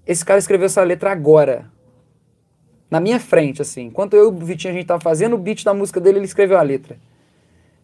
esse 0.06 0.24
cara 0.24 0.38
escreveu 0.38 0.66
essa 0.66 0.82
letra 0.82 1.10
agora. 1.12 1.66
Na 2.90 3.00
minha 3.00 3.18
frente, 3.20 3.60
assim. 3.60 3.86
Enquanto 3.86 4.14
eu 4.14 4.24
e 4.24 4.28
o 4.28 4.32
Vitinho 4.32 4.72
a 4.72 4.76
gente 4.76 4.86
tava 4.86 5.00
fazendo 5.00 5.34
o 5.34 5.38
beat 5.38 5.64
da 5.64 5.74
música 5.74 6.00
dele, 6.00 6.18
ele 6.18 6.26
escreveu 6.26 6.58
a 6.58 6.62
letra. 6.62 6.96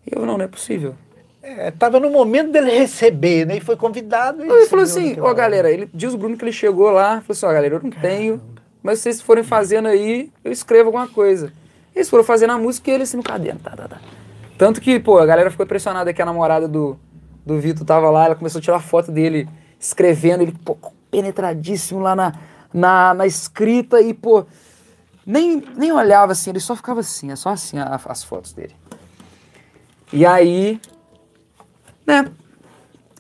E 0.07 0.17
eu, 0.17 0.25
não, 0.25 0.39
não 0.39 0.45
é 0.45 0.49
possível. 0.49 0.95
É, 1.43 1.71
tava 1.71 1.99
no 1.99 2.11
momento 2.11 2.53
dele 2.53 2.71
receber, 2.71 3.47
né? 3.47 3.57
E 3.57 3.61
foi 3.61 3.75
convidado. 3.77 4.45
e 4.45 4.49
ele 4.49 4.67
falou 4.67 4.83
assim, 4.85 5.19
ó 5.19 5.25
hora. 5.25 5.35
galera, 5.35 5.71
ele 5.71 5.89
diz 5.95 6.13
o 6.13 6.19
Bruno 6.19 6.37
que 6.37 6.45
ele 6.45 6.53
chegou 6.53 6.91
lá, 6.91 7.21
falou 7.23 7.25
assim, 7.31 7.47
ó 7.47 7.53
galera, 7.53 7.75
eu 7.77 7.83
não 7.83 7.91
tenho, 7.91 8.41
mas 8.83 8.99
se 8.99 9.05
vocês 9.05 9.21
forem 9.23 9.43
fazendo 9.43 9.89
aí, 9.89 10.31
eu 10.45 10.53
escrevo 10.53 10.89
alguma 10.89 11.09
coisa. 11.09 11.53
Eles 11.95 12.09
foram 12.11 12.23
fazendo 12.25 12.51
a 12.51 12.59
música 12.59 12.91
e 12.91 12.95
ele 12.95 13.03
assim 13.05 13.17
no 13.17 13.23
caderno, 13.23 13.59
tá, 13.61 13.71
tá, 13.71 13.89
tá. 13.89 14.01
Tanto 14.59 14.81
que, 14.81 15.01
pô, 15.01 15.19
a 15.19 15.25
galera 15.27 15.51
ficou 15.51 15.65
impressionada 15.65 16.13
que 16.13 16.21
a 16.21 16.27
namorada 16.27 16.69
do, 16.69 16.99
do 17.47 17.59
Vitor 17.59 17.87
tava 17.87 18.11
lá, 18.11 18.27
ela 18.27 18.35
começou 18.35 18.59
a 18.59 18.63
tirar 18.63 18.81
foto 18.81 19.11
dele 19.11 19.49
escrevendo, 19.79 20.43
ele, 20.43 20.53
pô, 20.65 20.77
penetradíssimo 21.11 22.01
lá 22.01 22.15
na, 22.15 22.35
na, 22.73 23.15
na 23.15 23.27
escrita 23.27 24.01
e, 24.03 24.13
pô, 24.13 24.45
nem, 25.25 25.63
nem 25.77 25.91
olhava 25.91 26.33
assim, 26.33 26.51
ele 26.51 26.61
só 26.61 26.77
ficava 26.77 27.01
assim, 27.01 27.31
é 27.33 27.37
só 27.37 27.49
assim 27.49 27.79
a- 27.79 27.99
as 28.07 28.23
fotos 28.23 28.53
dele. 28.53 28.75
E 30.13 30.27
aí, 30.27 30.79
né, 32.07 32.31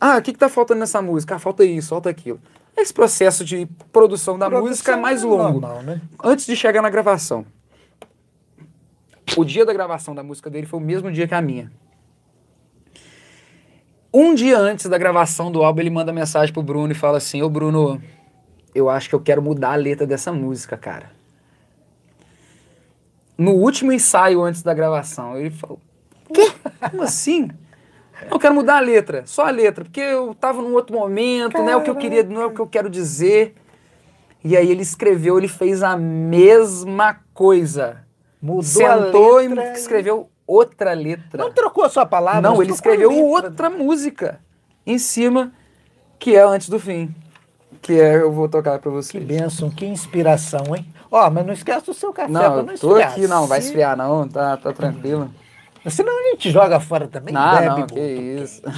ah, 0.00 0.16
o 0.16 0.22
que, 0.22 0.32
que 0.32 0.38
tá 0.38 0.48
faltando 0.48 0.80
nessa 0.80 1.02
música? 1.02 1.36
Ah, 1.36 1.38
falta 1.38 1.62
isso, 1.64 1.90
falta 1.90 2.08
aquilo. 2.08 2.40
Esse 2.76 2.94
processo 2.94 3.44
de 3.44 3.66
produção 3.92 4.38
da 4.38 4.46
Produção 4.46 4.68
música 4.68 4.92
é 4.92 4.96
mais 4.96 5.22
é 5.22 5.26
longo. 5.26 5.60
normal, 5.60 5.82
né? 5.82 6.00
Antes 6.24 6.46
de 6.46 6.56
chegar 6.56 6.80
na 6.80 6.88
gravação. 6.88 7.44
O 9.36 9.44
dia 9.44 9.66
da 9.66 9.72
gravação 9.72 10.14
da 10.14 10.22
música 10.22 10.48
dele 10.48 10.66
foi 10.66 10.80
o 10.80 10.82
mesmo 10.82 11.12
dia 11.12 11.28
que 11.28 11.34
a 11.34 11.42
minha. 11.42 11.70
Um 14.12 14.34
dia 14.34 14.58
antes 14.58 14.86
da 14.86 14.96
gravação 14.96 15.52
do 15.52 15.62
álbum, 15.62 15.80
ele 15.82 15.90
manda 15.90 16.12
mensagem 16.12 16.52
pro 16.52 16.62
Bruno 16.62 16.92
e 16.92 16.96
fala 16.96 17.18
assim: 17.18 17.42
Ô 17.42 17.50
Bruno, 17.50 18.02
eu 18.74 18.88
acho 18.88 19.08
que 19.08 19.14
eu 19.14 19.20
quero 19.20 19.42
mudar 19.42 19.72
a 19.72 19.76
letra 19.76 20.06
dessa 20.06 20.32
música, 20.32 20.76
cara. 20.76 21.12
No 23.36 23.52
último 23.52 23.92
ensaio 23.92 24.42
antes 24.42 24.62
da 24.62 24.72
gravação, 24.74 25.36
ele 25.36 25.50
falou: 25.50 25.78
Quê? 26.32 26.50
Como 26.90 27.02
assim? 27.02 27.50
Eu 28.28 28.38
quero 28.38 28.54
mudar 28.54 28.78
a 28.78 28.80
letra, 28.80 29.22
só 29.26 29.46
a 29.46 29.50
letra, 29.50 29.84
porque 29.84 30.00
eu 30.00 30.34
tava 30.34 30.60
num 30.60 30.74
outro 30.74 30.96
momento, 30.96 31.58
não 31.58 31.68
é 31.68 31.76
o 31.76 31.82
que 31.82 31.90
eu 31.90 31.96
queria, 31.96 32.22
não 32.24 32.42
é 32.42 32.46
o 32.46 32.50
que 32.50 32.60
eu 32.60 32.66
quero 32.66 32.90
dizer. 32.90 33.54
E 34.42 34.56
aí 34.56 34.70
ele 34.70 34.82
escreveu, 34.82 35.38
ele 35.38 35.48
fez 35.48 35.82
a 35.82 35.96
mesma 35.96 37.18
coisa. 37.32 38.04
Mudou 38.40 38.62
sentou 38.62 39.42
e 39.42 39.72
escreveu 39.74 40.30
outra 40.46 40.92
letra. 40.94 41.42
Não 41.42 41.52
trocou 41.52 41.84
a 41.84 41.88
sua 41.88 42.06
palavra? 42.06 42.40
Não, 42.40 42.62
ele 42.62 42.72
escreveu 42.72 43.12
outra 43.12 43.68
música 43.68 44.40
em 44.86 44.98
cima, 44.98 45.52
que 46.18 46.34
é 46.34 46.42
Antes 46.42 46.68
do 46.68 46.78
Fim. 46.78 47.14
Que 47.82 48.00
é, 48.00 48.16
eu 48.16 48.32
vou 48.32 48.48
tocar 48.48 48.78
para 48.78 48.90
você. 48.90 49.12
Que 49.12 49.20
bênção, 49.20 49.70
que 49.70 49.86
inspiração, 49.86 50.74
hein? 50.76 50.86
Ó, 51.10 51.26
oh, 51.26 51.30
mas 51.30 51.46
não 51.46 51.52
esquece 51.52 51.90
o 51.90 51.94
seu 51.94 52.12
café 52.12 52.30
não, 52.30 52.40
pra 52.40 52.62
não 52.62 52.74
esfriar. 52.74 53.14
Tô 53.14 53.20
aqui, 53.20 53.26
não, 53.26 53.46
vai 53.46 53.58
esfriar 53.58 53.96
não, 53.96 54.28
tá, 54.28 54.56
tá 54.56 54.72
tranquilo. 54.72 55.30
Senão 55.88 56.18
a 56.18 56.22
gente 56.30 56.50
joga 56.50 56.78
fora 56.78 57.08
também, 57.08 57.32
não, 57.32 57.58
bebe, 57.58 57.80
não, 57.80 57.86
que 57.86 58.00
isso. 58.00 58.60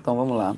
então 0.00 0.16
vamos 0.16 0.36
lá. 0.36 0.56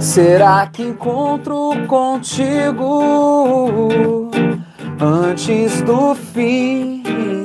Será 0.00 0.66
que 0.66 0.82
encontro 0.82 1.86
contigo 1.86 3.00
antes 5.00 5.82
do 5.82 6.14
fim? 6.14 7.37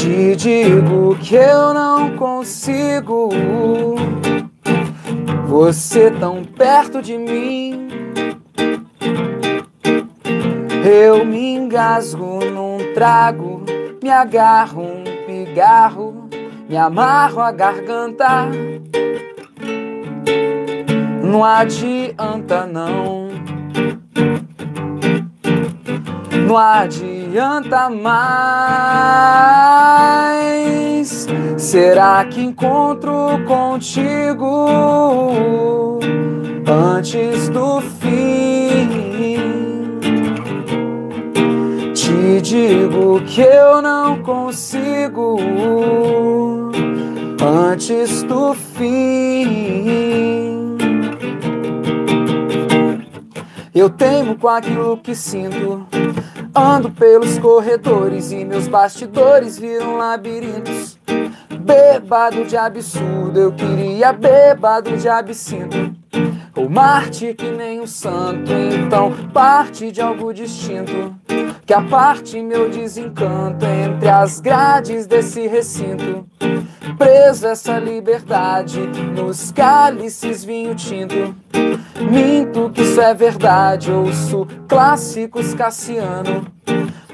Te 0.00 0.36
digo 0.36 1.16
que 1.16 1.34
eu 1.34 1.74
não 1.74 2.14
consigo 2.14 3.30
você 5.48 6.08
tão 6.12 6.44
perto 6.44 7.02
de 7.02 7.18
mim. 7.18 7.88
Eu 10.88 11.24
me 11.26 11.56
engasgo 11.56 12.38
num 12.44 12.94
trago, 12.94 13.64
me 14.00 14.08
agarro 14.08 14.82
um 14.82 15.02
pigarro, 15.26 16.28
me 16.68 16.76
amarro 16.76 17.40
a 17.40 17.50
garganta. 17.50 18.48
Não 21.24 21.44
adianta 21.44 22.66
não. 22.66 23.26
Não 26.48 26.56
adianta 26.56 27.90
mais. 27.90 28.48
Será 31.58 32.24
que 32.24 32.40
encontro 32.40 33.12
contigo 33.46 34.66
antes 36.66 37.50
do 37.50 37.82
fim? 38.00 38.88
Te 41.92 42.40
digo 42.40 43.20
que 43.26 43.42
eu 43.42 43.82
não 43.82 44.22
consigo 44.22 45.36
antes 47.42 48.22
do 48.22 48.54
fim. 48.54 50.57
Eu 53.74 53.90
teimo 53.90 54.36
com 54.36 54.48
aquilo 54.48 54.96
que 54.96 55.14
sinto. 55.14 55.86
Ando 56.54 56.90
pelos 56.90 57.38
corredores 57.38 58.32
e 58.32 58.44
meus 58.44 58.66
bastidores 58.66 59.58
viram 59.58 59.96
labirintos. 59.96 60.98
Bebado 61.60 62.44
de 62.44 62.56
absurdo, 62.56 63.38
eu 63.38 63.52
queria 63.52 64.12
bebado 64.12 64.96
de 64.96 65.08
absinto. 65.08 65.94
Ou 66.58 66.68
Marte 66.68 67.34
que 67.34 67.52
nem 67.52 67.80
um 67.80 67.86
santo, 67.86 68.50
então 68.52 69.12
parte 69.32 69.92
de 69.92 70.00
algo 70.00 70.34
distinto. 70.34 71.14
Que 71.64 71.72
a 71.72 71.80
parte 71.82 72.42
meu 72.42 72.68
desencanto 72.68 73.64
entre 73.64 74.08
as 74.08 74.40
grades 74.40 75.06
desse 75.06 75.46
recinto. 75.46 76.26
Preso 76.98 77.46
essa 77.46 77.78
liberdade 77.78 78.80
nos 79.14 79.52
cálices 79.52 80.44
vinho 80.44 80.74
tinto. 80.74 81.32
Minto 82.10 82.70
que 82.70 82.82
isso 82.82 83.00
é 83.00 83.14
verdade, 83.14 83.92
ouço 83.92 84.44
clássicos 84.66 85.54
Cassiano. 85.54 86.44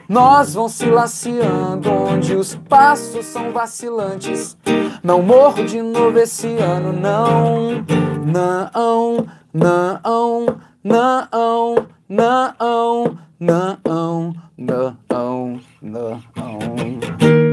Nós 0.09 0.55
vão 0.55 0.69
se 0.69 0.87
laciando 0.87 1.91
onde 1.91 2.35
os 2.35 2.55
passos 2.55 3.25
são 3.27 3.53
vacilantes. 3.53 4.57
Não 5.03 5.23
morro 5.23 5.65
de 5.65 5.81
novo 5.81 6.19
esse 6.19 6.57
ano, 6.59 6.93
não. 6.93 7.85
Não, 8.25 9.27
não, 9.53 9.97
não, 10.03 10.59
não, 10.83 11.87
não, 12.09 13.19
não, 13.39 14.35
não, 14.59 15.61
não. 15.83 17.44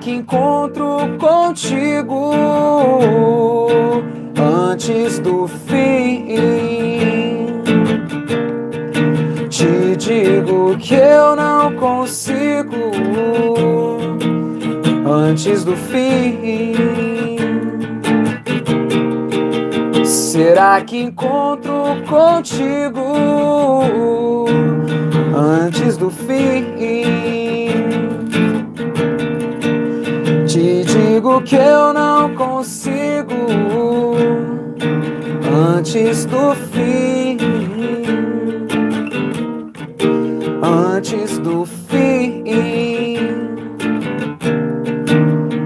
Que 0.00 0.10
encontro 0.10 0.96
contigo 1.16 2.32
antes 4.36 5.20
do 5.20 5.46
fim? 5.46 6.26
Te 9.48 9.96
digo 9.96 10.76
que 10.78 10.94
eu 10.94 11.36
não 11.36 11.74
consigo 11.76 12.90
antes 15.08 15.62
do 15.64 15.76
fim. 15.76 16.74
Será 20.04 20.80
que 20.80 21.00
encontro 21.00 22.02
contigo 22.08 23.14
antes 25.32 25.96
do 25.96 26.10
fim? 26.10 27.61
Te 30.62 30.84
digo 30.84 31.42
que 31.42 31.56
eu 31.56 31.92
não 31.92 32.36
consigo 32.36 33.34
antes 35.76 36.24
do 36.26 36.54
fim. 36.54 37.36
Antes 40.62 41.38
do 41.38 41.66
fim. 41.66 42.44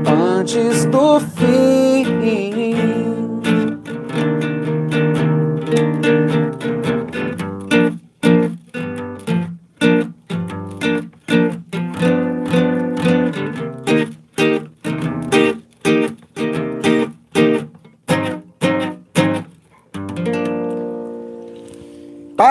Antes 0.09 0.86
do 0.86 1.20
fim. 1.20 1.86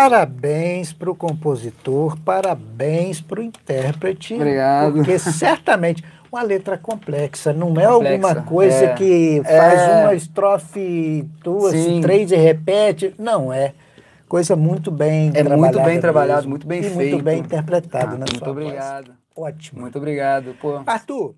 Parabéns 0.10 0.94
para 0.94 1.10
o 1.10 1.16
compositor, 1.16 2.16
parabéns 2.20 3.22
para 3.22 3.40
o 3.40 3.44
intérprete. 3.44 4.36
Obrigado. 4.36 4.94
Porque 4.94 5.18
certamente 5.18 6.04
uma 6.32 6.44
letra 6.44 6.78
complexa, 6.78 7.52
não 7.52 7.70
é 7.72 7.88
complexa, 7.88 7.90
alguma 7.90 8.36
coisa 8.44 8.86
é, 8.86 8.94
que 8.94 9.42
faz 9.44 9.82
é, 9.82 10.04
uma 10.04 10.14
estrofe, 10.14 11.28
duas, 11.44 11.72
sim. 11.72 12.02
três 12.02 12.32
e 12.32 12.36
repete. 12.36 13.16
Não, 13.18 13.52
é 13.52 13.74
coisa 14.28 14.56
muito 14.56 14.92
bem 14.92 15.30
é 15.30 15.44
trabalhada. 15.44 15.56
É 15.56 15.58
muito 15.58 15.86
bem 15.86 16.00
trabalhado, 16.00 16.50
muito 16.50 16.68
bem 16.68 16.80
e 16.82 16.84
feito. 16.84 16.96
muito 16.96 17.24
bem 17.24 17.40
interpretado 17.40 18.16
ah, 18.16 18.18
na 18.20 18.26
Muito 18.30 18.50
obrigado. 18.50 19.08
Voz. 19.36 19.54
Ótimo. 19.54 19.82
Muito 19.82 19.98
obrigado. 19.98 20.56
Pô. 20.62 20.82
Arthur, 20.86 21.34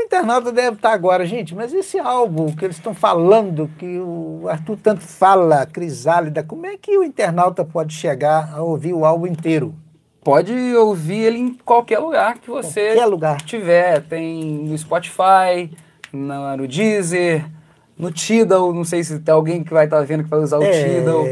o 0.00 0.04
internauta 0.04 0.50
deve 0.50 0.76
estar 0.76 0.92
agora, 0.92 1.26
gente, 1.26 1.54
mas 1.54 1.72
esse 1.72 1.98
álbum 1.98 2.52
que 2.54 2.64
eles 2.64 2.76
estão 2.76 2.94
falando, 2.94 3.70
que 3.78 3.98
o 3.98 4.46
Arthur 4.48 4.78
tanto 4.82 5.02
fala, 5.02 5.66
Crisálida, 5.66 6.42
como 6.42 6.66
é 6.66 6.76
que 6.76 6.96
o 6.96 7.04
internauta 7.04 7.64
pode 7.64 7.94
chegar 7.94 8.52
a 8.54 8.62
ouvir 8.62 8.94
o 8.94 9.04
álbum 9.04 9.26
inteiro? 9.26 9.74
Pode 10.22 10.52
ouvir 10.76 11.20
ele 11.20 11.38
em 11.38 11.54
qualquer 11.54 11.98
lugar 11.98 12.38
que 12.38 12.50
você 12.50 12.88
qualquer 12.88 13.06
lugar. 13.06 13.40
tiver. 13.40 14.02
Tem 14.02 14.44
no 14.44 14.76
Spotify, 14.76 15.70
no, 16.12 16.56
no 16.58 16.68
Deezer, 16.68 17.46
no 17.96 18.10
Tidal, 18.10 18.72
não 18.74 18.84
sei 18.84 19.02
se 19.02 19.18
tem 19.18 19.34
alguém 19.34 19.64
que 19.64 19.72
vai 19.72 19.86
estar 19.86 20.02
vendo 20.02 20.24
que 20.24 20.30
vai 20.30 20.40
usar 20.40 20.58
o 20.58 20.62
é, 20.62 20.98
Tidal. 20.98 21.24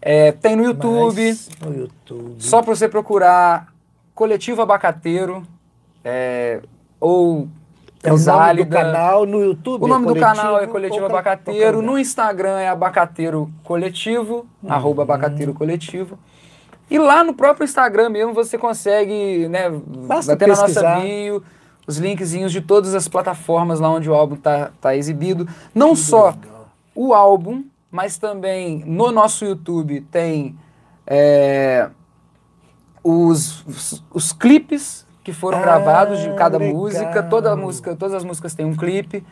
É, 0.00 0.32
tem 0.32 0.54
no 0.54 0.64
YouTube. 0.64 1.36
no 1.64 1.76
YouTube. 1.76 2.34
Só 2.38 2.62
para 2.62 2.74
você 2.74 2.88
procurar 2.88 3.72
Coletivo 4.14 4.62
Abacateiro 4.62 5.42
é, 6.04 6.60
ou 7.00 7.48
é 8.02 8.12
o 8.12 8.18
nome 8.18 8.64
do 8.64 8.66
canal 8.66 9.26
no 9.26 9.44
YouTube? 9.44 9.84
O 9.84 9.86
nome 9.86 10.06
é 10.06 10.08
do 10.08 10.20
canal 10.20 10.58
é 10.58 10.66
Coletivo 10.66 11.06
Abacateiro. 11.06 11.80
No 11.80 11.96
Instagram 11.98 12.58
é 12.58 12.68
Abacateiro 12.68 13.50
Coletivo, 13.62 14.46
uhum. 14.62 14.72
arroba 14.72 15.02
Abacateiro 15.02 15.54
Coletivo. 15.54 16.18
E 16.90 16.98
lá 16.98 17.22
no 17.22 17.32
próprio 17.32 17.64
Instagram 17.64 18.10
mesmo 18.10 18.34
você 18.34 18.58
consegue, 18.58 19.48
né, 19.48 19.70
Basta 19.70 20.32
bater 20.32 20.48
na 20.48 20.54
nossa 20.54 20.66
pesquisar. 20.66 21.00
bio, 21.00 21.42
os 21.86 21.98
linkzinhos 21.98 22.52
de 22.52 22.60
todas 22.60 22.94
as 22.94 23.08
plataformas 23.08 23.80
lá 23.80 23.88
onde 23.88 24.10
o 24.10 24.14
álbum 24.14 24.36
tá, 24.36 24.70
tá 24.80 24.96
exibido. 24.96 25.48
Não 25.74 25.94
só 25.94 26.30
legal. 26.30 26.68
o 26.94 27.14
álbum, 27.14 27.64
mas 27.90 28.18
também 28.18 28.82
no 28.84 29.12
nosso 29.12 29.44
YouTube 29.44 30.00
tem 30.10 30.56
é, 31.06 31.88
os, 33.02 33.64
os, 33.66 34.04
os 34.12 34.32
clipes 34.32 35.06
que 35.22 35.32
foram 35.32 35.58
Ah, 35.58 35.62
gravados 35.62 36.20
de 36.20 36.32
cada 36.34 36.58
legal. 36.58 36.74
música. 36.76 37.22
Toda 37.22 37.54
música, 37.56 37.96
todas 37.96 38.14
as 38.14 38.24
músicas 38.24 38.54
têm 38.54 38.66
um 38.66 38.74
clipe. 38.76 39.24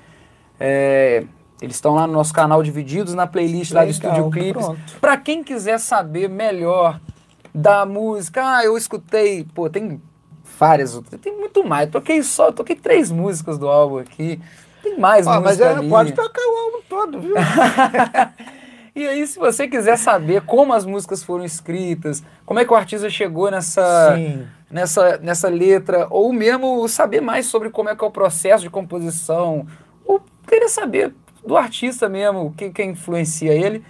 É, 0.59 1.25
eles 1.61 1.77
estão 1.77 1.95
lá 1.95 2.07
no 2.07 2.13
nosso 2.13 2.33
canal 2.33 2.63
divididos 2.63 3.15
na 3.15 3.27
playlist 3.27 3.73
lá 3.73 3.85
do 3.85 3.91
Legal, 3.91 4.11
Estúdio 4.13 4.31
Clipes. 4.31 4.67
Pra 5.01 5.17
quem 5.17 5.43
quiser 5.43 5.79
saber 5.79 6.29
melhor 6.29 7.01
da 7.55 7.85
música, 7.85 8.43
ah, 8.59 8.65
eu 8.65 8.77
escutei, 8.77 9.45
pô, 9.55 9.69
tem 9.69 10.01
várias, 10.59 10.99
tem 11.21 11.37
muito 11.37 11.65
mais. 11.67 11.91
Toquei 11.91 12.23
só, 12.23 12.53
toquei 12.53 12.77
três 12.77 13.11
músicas 13.11 13.59
do 13.59 13.69
álbum 13.69 13.99
aqui. 13.99 14.41
Tem 14.83 14.99
mais 14.99 15.27
mas 15.27 15.43
música 15.43 15.65
é, 15.67 15.77
minha. 15.77 15.91
pode 15.91 16.13
tocar 16.13 16.41
o 16.41 16.57
álbum 16.57 16.79
todo, 16.89 17.21
viu? 17.21 17.35
E 18.93 19.07
aí, 19.07 19.25
se 19.25 19.39
você 19.39 19.69
quiser 19.69 19.97
saber 19.97 20.43
como 20.43 20.73
as 20.73 20.85
músicas 20.85 21.23
foram 21.23 21.45
escritas, 21.45 22.25
como 22.45 22.59
é 22.59 22.65
que 22.65 22.73
o 22.73 22.77
artista 22.77 23.09
chegou 23.09 23.49
nessa, 23.49 24.15
Sim. 24.17 24.45
Nessa, 24.71 25.19
nessa 25.19 25.49
letra, 25.49 26.07
ou 26.11 26.33
mesmo 26.33 26.87
saber 26.89 27.21
mais 27.21 27.47
sobre 27.47 27.71
como 27.71 27.89
é 27.89 27.97
que 27.97 28.05
é 28.05 28.07
o 28.07 28.11
processo 28.11 28.63
de 28.63 28.71
composição, 28.71 29.67
ou 30.05 30.23
querer 30.47 30.69
saber 30.69 31.13
do 31.45 31.57
artista 31.57 32.09
mesmo, 32.09 32.47
o 32.47 32.51
que, 32.53 32.71
que 32.71 32.85
influencia 32.85 33.53
ele, 33.53 33.83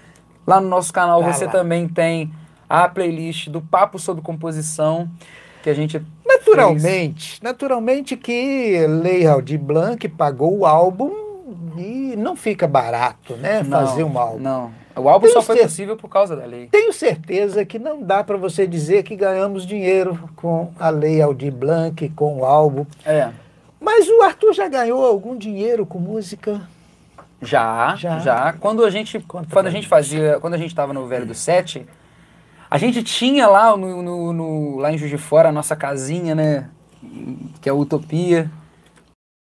lá 0.46 0.60
no 0.60 0.68
nosso 0.68 0.92
canal 0.92 1.20
Tá 1.20 1.32
você 1.32 1.44
lá. 1.44 1.52
também 1.52 1.88
tem 1.88 2.32
a 2.68 2.88
playlist 2.88 3.48
do 3.48 3.60
Papo 3.60 3.98
sobre 3.98 4.22
Composição, 4.22 5.10
que 5.62 5.68
a 5.68 5.74
gente 5.74 6.02
Naturalmente, 6.26 7.42
naturalmente 7.42 8.16
que 8.16 8.86
Lei 8.86 9.26
Aldir 9.26 9.58
Blanc 9.58 10.08
pagou 10.10 10.58
o 10.58 10.64
álbum 10.64 11.29
e 11.76 12.14
não 12.16 12.34
fica 12.36 12.66
barato, 12.66 13.34
né? 13.36 13.62
Não, 13.62 13.86
fazer 13.86 14.04
um 14.04 14.18
álbum. 14.18 14.38
Não, 14.38 14.70
o 14.96 15.08
álbum 15.08 15.26
Tenho 15.26 15.34
só 15.34 15.42
foi 15.42 15.56
possível 15.58 15.96
por 15.96 16.08
causa 16.08 16.34
da 16.36 16.44
lei. 16.44 16.68
Tenho 16.68 16.92
certeza 16.92 17.64
que 17.64 17.78
não 17.78 18.02
dá 18.02 18.22
para 18.24 18.36
você 18.36 18.66
dizer 18.66 19.02
que 19.02 19.14
ganhamos 19.16 19.64
dinheiro 19.66 20.18
com 20.36 20.72
a 20.78 20.88
Lei 20.90 21.20
Aldir 21.22 21.52
Blanc, 21.52 22.08
com 22.10 22.38
o 22.40 22.44
álbum. 22.44 22.84
É. 23.04 23.30
Mas 23.80 24.08
o 24.08 24.22
Arthur 24.22 24.52
já 24.52 24.68
ganhou 24.68 25.04
algum 25.04 25.36
dinheiro 25.36 25.86
com 25.86 25.98
música? 25.98 26.60
Já, 27.42 27.94
Já? 27.96 28.18
já. 28.18 28.52
Quando 28.52 28.84
a 28.84 28.90
gente, 28.90 29.18
Conta 29.20 29.48
quando 29.50 29.66
a 29.66 29.70
gente 29.70 29.82
gente. 29.82 29.88
fazia, 29.88 30.38
quando 30.40 30.54
a 30.54 30.58
gente 30.58 30.68
estava 30.68 30.92
no 30.92 31.06
Velho 31.06 31.24
do 31.24 31.34
Sete, 31.34 31.86
a 32.70 32.76
gente 32.76 33.02
tinha 33.02 33.46
lá 33.46 33.74
no, 33.76 34.02
no- 34.02 34.32
no- 34.32 34.76
lá 34.76 34.92
em 34.92 34.98
Juiz 34.98 35.10
de 35.10 35.16
Fora 35.16 35.48
a 35.48 35.52
nossa 35.52 35.74
casinha, 35.74 36.34
né, 36.34 36.68
que 37.62 37.68
é 37.68 37.72
a 37.72 37.74
Utopia. 37.74 38.50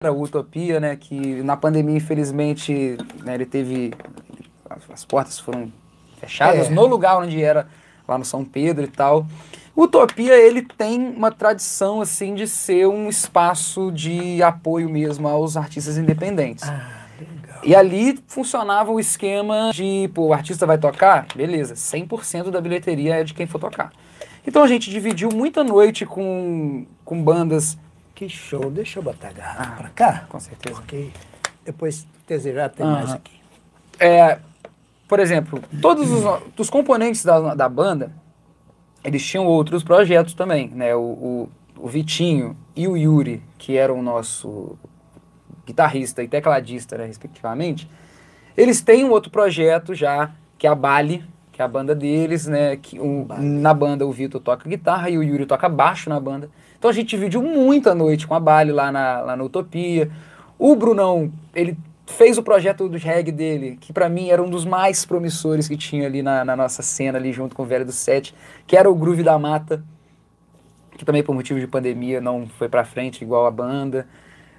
Era 0.02 0.14
Utopia, 0.14 0.80
né, 0.80 0.96
que 0.96 1.42
na 1.42 1.58
pandemia 1.58 1.98
infelizmente, 1.98 2.96
né, 3.22 3.34
ele 3.34 3.44
teve 3.44 3.92
as 4.88 5.04
portas 5.04 5.38
foram 5.38 5.70
fechadas 6.18 6.68
É. 6.68 6.70
no 6.70 6.86
lugar 6.86 7.18
onde 7.18 7.42
era 7.42 7.68
lá 8.08 8.16
no 8.16 8.24
São 8.24 8.42
Pedro 8.42 8.82
e 8.82 8.88
tal. 8.88 9.26
Utopia 9.76 10.34
ele 10.38 10.62
tem 10.62 10.98
uma 11.10 11.30
tradição 11.30 12.00
assim 12.00 12.34
de 12.34 12.48
ser 12.48 12.88
um 12.88 13.10
espaço 13.10 13.92
de 13.92 14.42
apoio 14.42 14.88
mesmo 14.88 15.28
aos 15.28 15.54
artistas 15.54 15.98
independentes. 15.98 16.66
Ah, 16.66 17.04
legal. 17.18 17.60
E 17.62 17.76
ali 17.76 18.18
funcionava 18.26 18.90
o 18.90 18.98
esquema 18.98 19.70
de, 19.70 20.10
pô, 20.14 20.28
o 20.28 20.32
artista 20.32 20.64
vai 20.64 20.78
tocar, 20.78 21.26
beleza, 21.36 21.74
100% 21.74 22.50
da 22.50 22.58
bilheteria 22.62 23.16
é 23.16 23.22
de 23.22 23.34
quem 23.34 23.46
for 23.46 23.58
tocar. 23.58 23.92
Então 24.46 24.62
a 24.62 24.66
gente 24.66 24.88
dividiu 24.90 25.28
muita 25.30 25.62
noite 25.62 26.06
com, 26.06 26.86
com 27.04 27.22
bandas, 27.22 27.76
Que 28.20 28.28
show. 28.28 28.70
Deixa 28.70 28.98
eu 28.98 29.02
botar 29.02 29.28
a 29.28 29.32
garrafa 29.32 29.62
Ah, 29.72 29.76
pra 29.78 29.88
cá, 29.88 30.24
com 30.28 30.38
certeza. 30.38 30.74
porque 30.78 31.08
depois 31.64 32.06
desejar 32.28 32.68
tem 32.68 32.84
Aham. 32.84 32.92
mais 32.96 33.12
aqui. 33.14 33.32
É, 33.98 34.38
por 35.08 35.18
exemplo, 35.18 35.58
todos 35.80 36.10
os, 36.10 36.22
os 36.58 36.68
componentes 36.68 37.24
da, 37.24 37.54
da 37.54 37.66
banda, 37.66 38.12
eles 39.02 39.24
tinham 39.26 39.46
outros 39.46 39.82
projetos 39.82 40.34
também, 40.34 40.68
né? 40.68 40.94
O, 40.94 41.00
o, 41.00 41.48
o 41.78 41.88
Vitinho 41.88 42.54
e 42.76 42.86
o 42.86 42.94
Yuri, 42.94 43.42
que 43.56 43.78
eram 43.78 43.98
o 43.98 44.02
nosso 44.02 44.76
guitarrista 45.66 46.22
e 46.22 46.28
tecladista, 46.28 46.98
né, 46.98 47.06
respectivamente, 47.06 47.88
eles 48.54 48.82
têm 48.82 49.02
um 49.02 49.10
outro 49.12 49.30
projeto 49.30 49.94
já, 49.94 50.30
que 50.58 50.66
é 50.66 50.70
a 50.70 50.74
Bali, 50.74 51.24
que 51.52 51.62
é 51.62 51.64
a 51.64 51.68
banda 51.68 51.94
deles, 51.94 52.46
né? 52.46 52.76
Que 52.76 53.00
o- 53.00 53.26
na 53.38 53.72
banda 53.72 54.06
o 54.06 54.12
Vitor 54.12 54.42
toca 54.42 54.68
guitarra 54.68 55.08
e 55.08 55.16
o 55.16 55.22
Yuri 55.22 55.46
toca 55.46 55.70
baixo 55.70 56.10
na 56.10 56.20
banda. 56.20 56.50
Então 56.80 56.90
a 56.90 56.94
gente 56.94 57.10
dividiu 57.10 57.42
muita 57.42 57.94
noite 57.94 58.26
com 58.26 58.34
a 58.34 58.40
Bali 58.40 58.72
lá 58.72 58.90
na, 58.90 59.20
lá 59.20 59.36
na 59.36 59.44
Utopia. 59.44 60.10
O 60.58 60.74
Brunão, 60.74 61.30
ele 61.54 61.76
fez 62.06 62.38
o 62.38 62.42
projeto 62.42 62.88
do 62.88 62.96
reggae 62.96 63.30
dele, 63.30 63.76
que 63.78 63.92
pra 63.92 64.08
mim 64.08 64.30
era 64.30 64.42
um 64.42 64.48
dos 64.48 64.64
mais 64.64 65.04
promissores 65.04 65.68
que 65.68 65.76
tinha 65.76 66.06
ali 66.06 66.22
na, 66.22 66.42
na 66.42 66.56
nossa 66.56 66.82
cena, 66.82 67.18
ali 67.18 67.34
junto 67.34 67.54
com 67.54 67.64
o 67.64 67.66
Velho 67.66 67.84
do 67.84 67.92
Sete, 67.92 68.34
que 68.66 68.78
era 68.78 68.90
o 68.90 68.94
Groove 68.94 69.22
da 69.22 69.38
Mata, 69.38 69.84
que 70.96 71.04
também 71.04 71.22
por 71.22 71.34
motivo 71.34 71.60
de 71.60 71.66
pandemia 71.66 72.18
não 72.18 72.46
foi 72.46 72.66
pra 72.66 72.82
frente 72.82 73.22
igual 73.22 73.46
a 73.46 73.50
banda. 73.50 74.08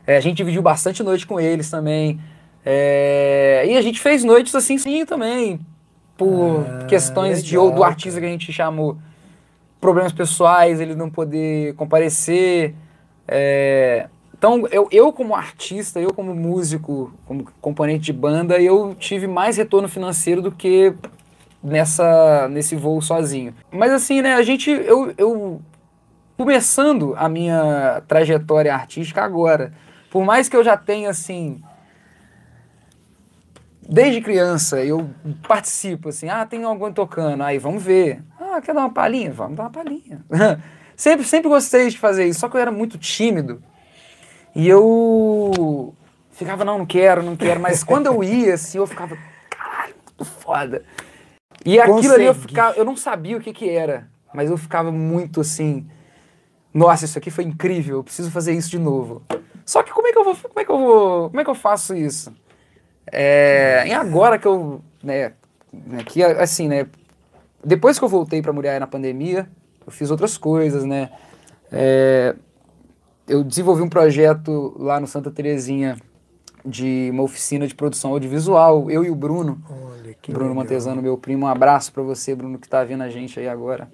É, 0.05 0.15
a 0.15 0.19
gente 0.19 0.37
dividiu 0.37 0.61
bastante 0.61 1.01
noite 1.01 1.25
com 1.25 1.39
eles 1.39 1.71
também. 1.71 2.19
É, 2.63 3.65
e 3.67 3.75
a 3.75 3.81
gente 3.81 3.99
fez 3.99 4.23
noites 4.23 4.53
assim 4.53 4.77
sim 4.77 5.07
também, 5.07 5.59
por 6.15 6.67
Ah, 6.67 6.85
questões 6.85 7.43
de, 7.43 7.57
legal, 7.57 7.73
do 7.73 7.83
artista 7.83 8.19
que 8.19 8.27
a 8.27 8.29
gente 8.29 8.53
chamou 8.53 8.99
problemas 9.81 10.13
pessoais, 10.13 10.79
ele 10.79 10.95
não 10.95 11.09
poder 11.09 11.73
comparecer. 11.75 12.75
é, 13.27 14.07
então, 14.37 14.67
eu, 14.71 14.87
eu 14.91 15.11
como 15.13 15.35
artista, 15.35 15.99
eu 15.99 16.13
como 16.13 16.33
músico, 16.33 17.13
como 17.25 17.45
componente 17.59 18.05
de 18.05 18.13
banda, 18.13 18.59
eu 18.59 18.95
tive 18.95 19.27
mais 19.27 19.57
retorno 19.57 19.87
financeiro 19.87 20.41
do 20.41 20.51
que 20.51 20.95
nessa 21.63 22.47
nesse 22.49 22.75
voo 22.75 23.01
sozinho. 23.01 23.53
Mas 23.71 23.91
assim, 23.91 24.21
né, 24.21 24.33
a 24.33 24.41
gente, 24.41 24.71
eu, 24.71 25.13
eu 25.15 25.61
começando 26.37 27.13
a 27.17 27.29
minha 27.29 28.01
trajetória 28.07 28.73
artística 28.73 29.21
agora, 29.21 29.73
por 30.09 30.25
mais 30.25 30.49
que 30.49 30.55
eu 30.55 30.63
já 30.63 30.75
tenha 30.75 31.11
assim 31.11 31.61
desde 33.91 34.21
criança 34.21 34.83
eu 34.83 35.09
participo 35.45 36.07
assim, 36.07 36.29
ah, 36.29 36.45
tem 36.45 36.63
alguém 36.63 36.93
tocando, 36.93 37.43
aí 37.43 37.57
vamos 37.57 37.83
ver. 37.83 38.23
Ah, 38.39 38.61
quer 38.61 38.73
dar 38.73 38.81
uma 38.81 38.93
palhinha? 38.93 39.33
Vamos 39.33 39.57
dar 39.57 39.63
uma 39.63 39.69
palhinha. 39.69 40.23
sempre 40.95 41.25
sempre 41.25 41.49
gostei 41.49 41.89
de 41.89 41.97
fazer 41.99 42.25
isso, 42.25 42.39
só 42.39 42.47
que 42.47 42.55
eu 42.55 42.61
era 42.61 42.71
muito 42.71 42.97
tímido. 42.97 43.61
E 44.55 44.67
eu 44.67 45.93
ficava 46.31 46.63
não, 46.63 46.77
não 46.77 46.85
quero, 46.85 47.21
não 47.21 47.35
quero, 47.35 47.59
mas 47.59 47.83
quando 47.83 48.05
eu 48.05 48.23
ia 48.23 48.53
assim, 48.53 48.77
eu 48.77 48.87
ficava 48.87 49.17
caralho, 49.49 49.95
muito 50.05 50.25
foda. 50.25 50.85
E 51.65 51.77
aquilo 51.79 52.13
ali 52.13 52.25
eu 52.25 52.33
Consegui. 52.33 52.47
ficava, 52.47 52.77
eu 52.77 52.85
não 52.85 52.95
sabia 52.95 53.37
o 53.37 53.41
que 53.41 53.51
que 53.51 53.69
era, 53.69 54.09
mas 54.33 54.49
eu 54.49 54.57
ficava 54.57 54.91
muito 54.91 55.41
assim, 55.41 55.85
nossa, 56.73 57.03
isso 57.03 57.17
aqui 57.17 57.29
foi 57.29 57.43
incrível, 57.43 57.97
eu 57.97 58.03
preciso 58.03 58.31
fazer 58.31 58.53
isso 58.53 58.69
de 58.69 58.79
novo. 58.79 59.21
Só 59.65 59.83
que 59.83 59.91
como 59.91 60.07
é 60.07 60.13
que 60.13 60.17
eu 60.17 60.23
vou, 60.23 60.35
como 60.35 60.59
é 60.59 60.65
que 60.65 60.71
eu 60.71 60.77
vou, 60.77 61.29
como 61.29 61.41
é 61.41 61.43
que 61.43 61.49
eu 61.49 61.55
faço 61.55 61.93
isso? 61.93 62.33
É, 63.11 63.83
e 63.87 63.93
agora 63.93 64.37
que 64.37 64.47
eu, 64.47 64.81
né, 65.03 65.33
né, 65.71 66.03
que 66.05 66.23
assim, 66.23 66.67
né, 66.67 66.87
depois 67.63 67.97
que 67.97 68.05
eu 68.05 68.09
voltei 68.09 68.41
para 68.41 68.53
Muriaé 68.53 68.79
na 68.79 68.87
pandemia, 68.87 69.47
eu 69.85 69.91
fiz 69.91 70.11
outras 70.11 70.37
coisas, 70.37 70.83
né, 70.83 71.09
é, 71.71 72.35
eu 73.27 73.43
desenvolvi 73.43 73.81
um 73.81 73.89
projeto 73.89 74.75
lá 74.77 74.99
no 74.99 75.07
Santa 75.07 75.31
Terezinha 75.31 75.97
de 76.65 77.09
uma 77.11 77.23
oficina 77.23 77.65
de 77.65 77.73
produção 77.73 78.11
audiovisual, 78.11 78.91
eu 78.91 79.03
e 79.03 79.09
o 79.09 79.15
Bruno, 79.15 79.59
Olha 79.69 80.15
que 80.21 80.31
Bruno 80.31 80.49
legal. 80.49 80.63
Montesano, 80.63 81.01
meu 81.01 81.17
primo, 81.17 81.45
um 81.45 81.49
abraço 81.49 81.91
pra 81.91 82.03
você, 82.03 82.35
Bruno, 82.35 82.59
que 82.59 82.69
tá 82.69 82.83
vendo 82.83 83.01
a 83.01 83.09
gente 83.09 83.39
aí 83.39 83.47
agora. 83.49 83.89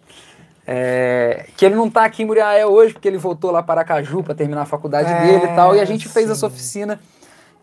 É, 0.69 1.45
que 1.55 1.65
ele 1.65 1.75
não 1.75 1.89
tá 1.89 2.03
aqui 2.03 2.23
em 2.23 2.25
Muriaé 2.25 2.65
hoje, 2.65 2.91
porque 2.91 3.07
ele 3.07 3.17
voltou 3.17 3.51
lá 3.51 3.63
para 3.63 3.79
Aracaju 3.81 4.21
para 4.21 4.35
terminar 4.35 4.63
a 4.63 4.65
faculdade 4.65 5.09
É, 5.09 5.21
dele 5.21 5.45
e 5.45 5.55
tal, 5.55 5.73
e 5.73 5.79
a 5.79 5.85
gente 5.85 6.09
fez 6.09 6.25
sim. 6.25 6.31
essa 6.33 6.45
oficina, 6.45 6.99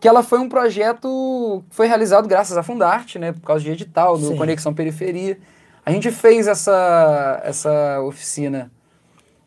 que 0.05 0.09
ela 0.09 0.21
foi 0.21 0.37
um 0.37 0.47
projeto 0.47 1.63
que 1.67 1.75
foi 1.75 1.87
realizado 1.87 2.27
graças 2.27 2.55
à 2.55 2.61
Fundarte, 2.61 3.17
né, 3.17 3.31
por 3.31 3.41
causa 3.41 3.63
de 3.63 3.71
edital, 3.71 4.15
do 4.15 4.27
Sim. 4.27 4.37
Conexão 4.37 4.71
Periferia. 4.71 5.39
A 5.83 5.89
gente 5.91 6.11
fez 6.11 6.45
essa, 6.45 7.41
essa 7.43 7.99
oficina 8.01 8.71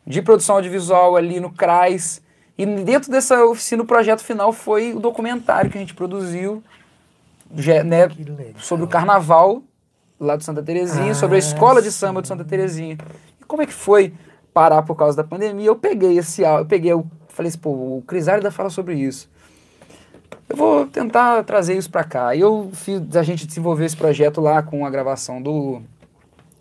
de 0.05 0.21
produção 0.21 0.57
audiovisual 0.57 1.15
ali 1.15 1.39
no 1.39 1.49
CRAS, 1.49 2.21
e 2.57 2.65
dentro 2.65 3.09
dessa 3.09 3.41
oficina 3.45 3.83
o 3.83 3.85
projeto 3.85 4.19
final 4.19 4.51
foi 4.51 4.93
o 4.93 4.99
documentário 4.99 5.71
que 5.71 5.77
a 5.77 5.79
gente 5.79 5.93
produziu, 5.93 6.61
né, 7.85 8.09
sobre 8.57 8.83
o 8.83 8.87
carnaval 8.89 9.63
lá 10.19 10.35
de 10.35 10.43
Santa 10.43 10.61
Terezinha, 10.61 11.11
Ah, 11.11 11.15
sobre 11.15 11.37
a 11.37 11.39
escola 11.39 11.81
de 11.81 11.89
sim. 11.89 11.99
samba 11.99 12.21
de 12.21 12.27
Santa 12.27 12.43
Terezinha. 12.43 12.97
E 13.39 13.45
como 13.45 13.61
é 13.61 13.65
que 13.65 13.73
foi 13.73 14.13
parar 14.53 14.81
por 14.81 14.97
causa 14.97 15.15
da 15.15 15.23
pandemia? 15.23 15.67
Eu 15.67 15.77
peguei 15.77 16.17
esse 16.17 16.43
áudio, 16.43 16.63
eu 16.63 16.67
peguei, 16.67 16.91
eu 16.91 17.07
falei 17.29 17.47
assim, 17.47 17.59
pô, 17.59 17.69
o 17.69 18.03
Crisálida 18.05 18.51
fala 18.51 18.69
sobre 18.69 18.95
isso. 18.95 19.29
Eu 20.49 20.57
vou 20.57 20.87
tentar 20.87 21.43
trazer 21.43 21.77
isso 21.77 21.91
pra 21.91 22.03
cá. 22.03 22.35
E 22.35 22.39
eu 22.39 22.71
fiz 22.73 23.15
a 23.15 23.21
gente 23.21 23.45
desenvolver 23.45 23.85
esse 23.85 23.95
projeto 23.95 24.41
lá 24.41 24.63
com 24.63 24.83
a 24.83 24.89
gravação 24.89 25.39
do 25.39 25.81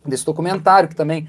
desse 0.04 0.24
documentário, 0.24 0.88
que 0.88 0.94
também 0.94 1.28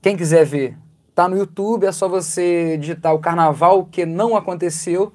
Quem 0.00 0.16
quiser 0.16 0.44
ver, 0.46 0.76
tá 1.14 1.28
no 1.28 1.36
YouTube, 1.36 1.84
é 1.84 1.92
só 1.92 2.08
você 2.08 2.78
digitar 2.78 3.14
o 3.14 3.18
Carnaval 3.18 3.84
que 3.84 4.06
não 4.06 4.36
aconteceu. 4.36 5.12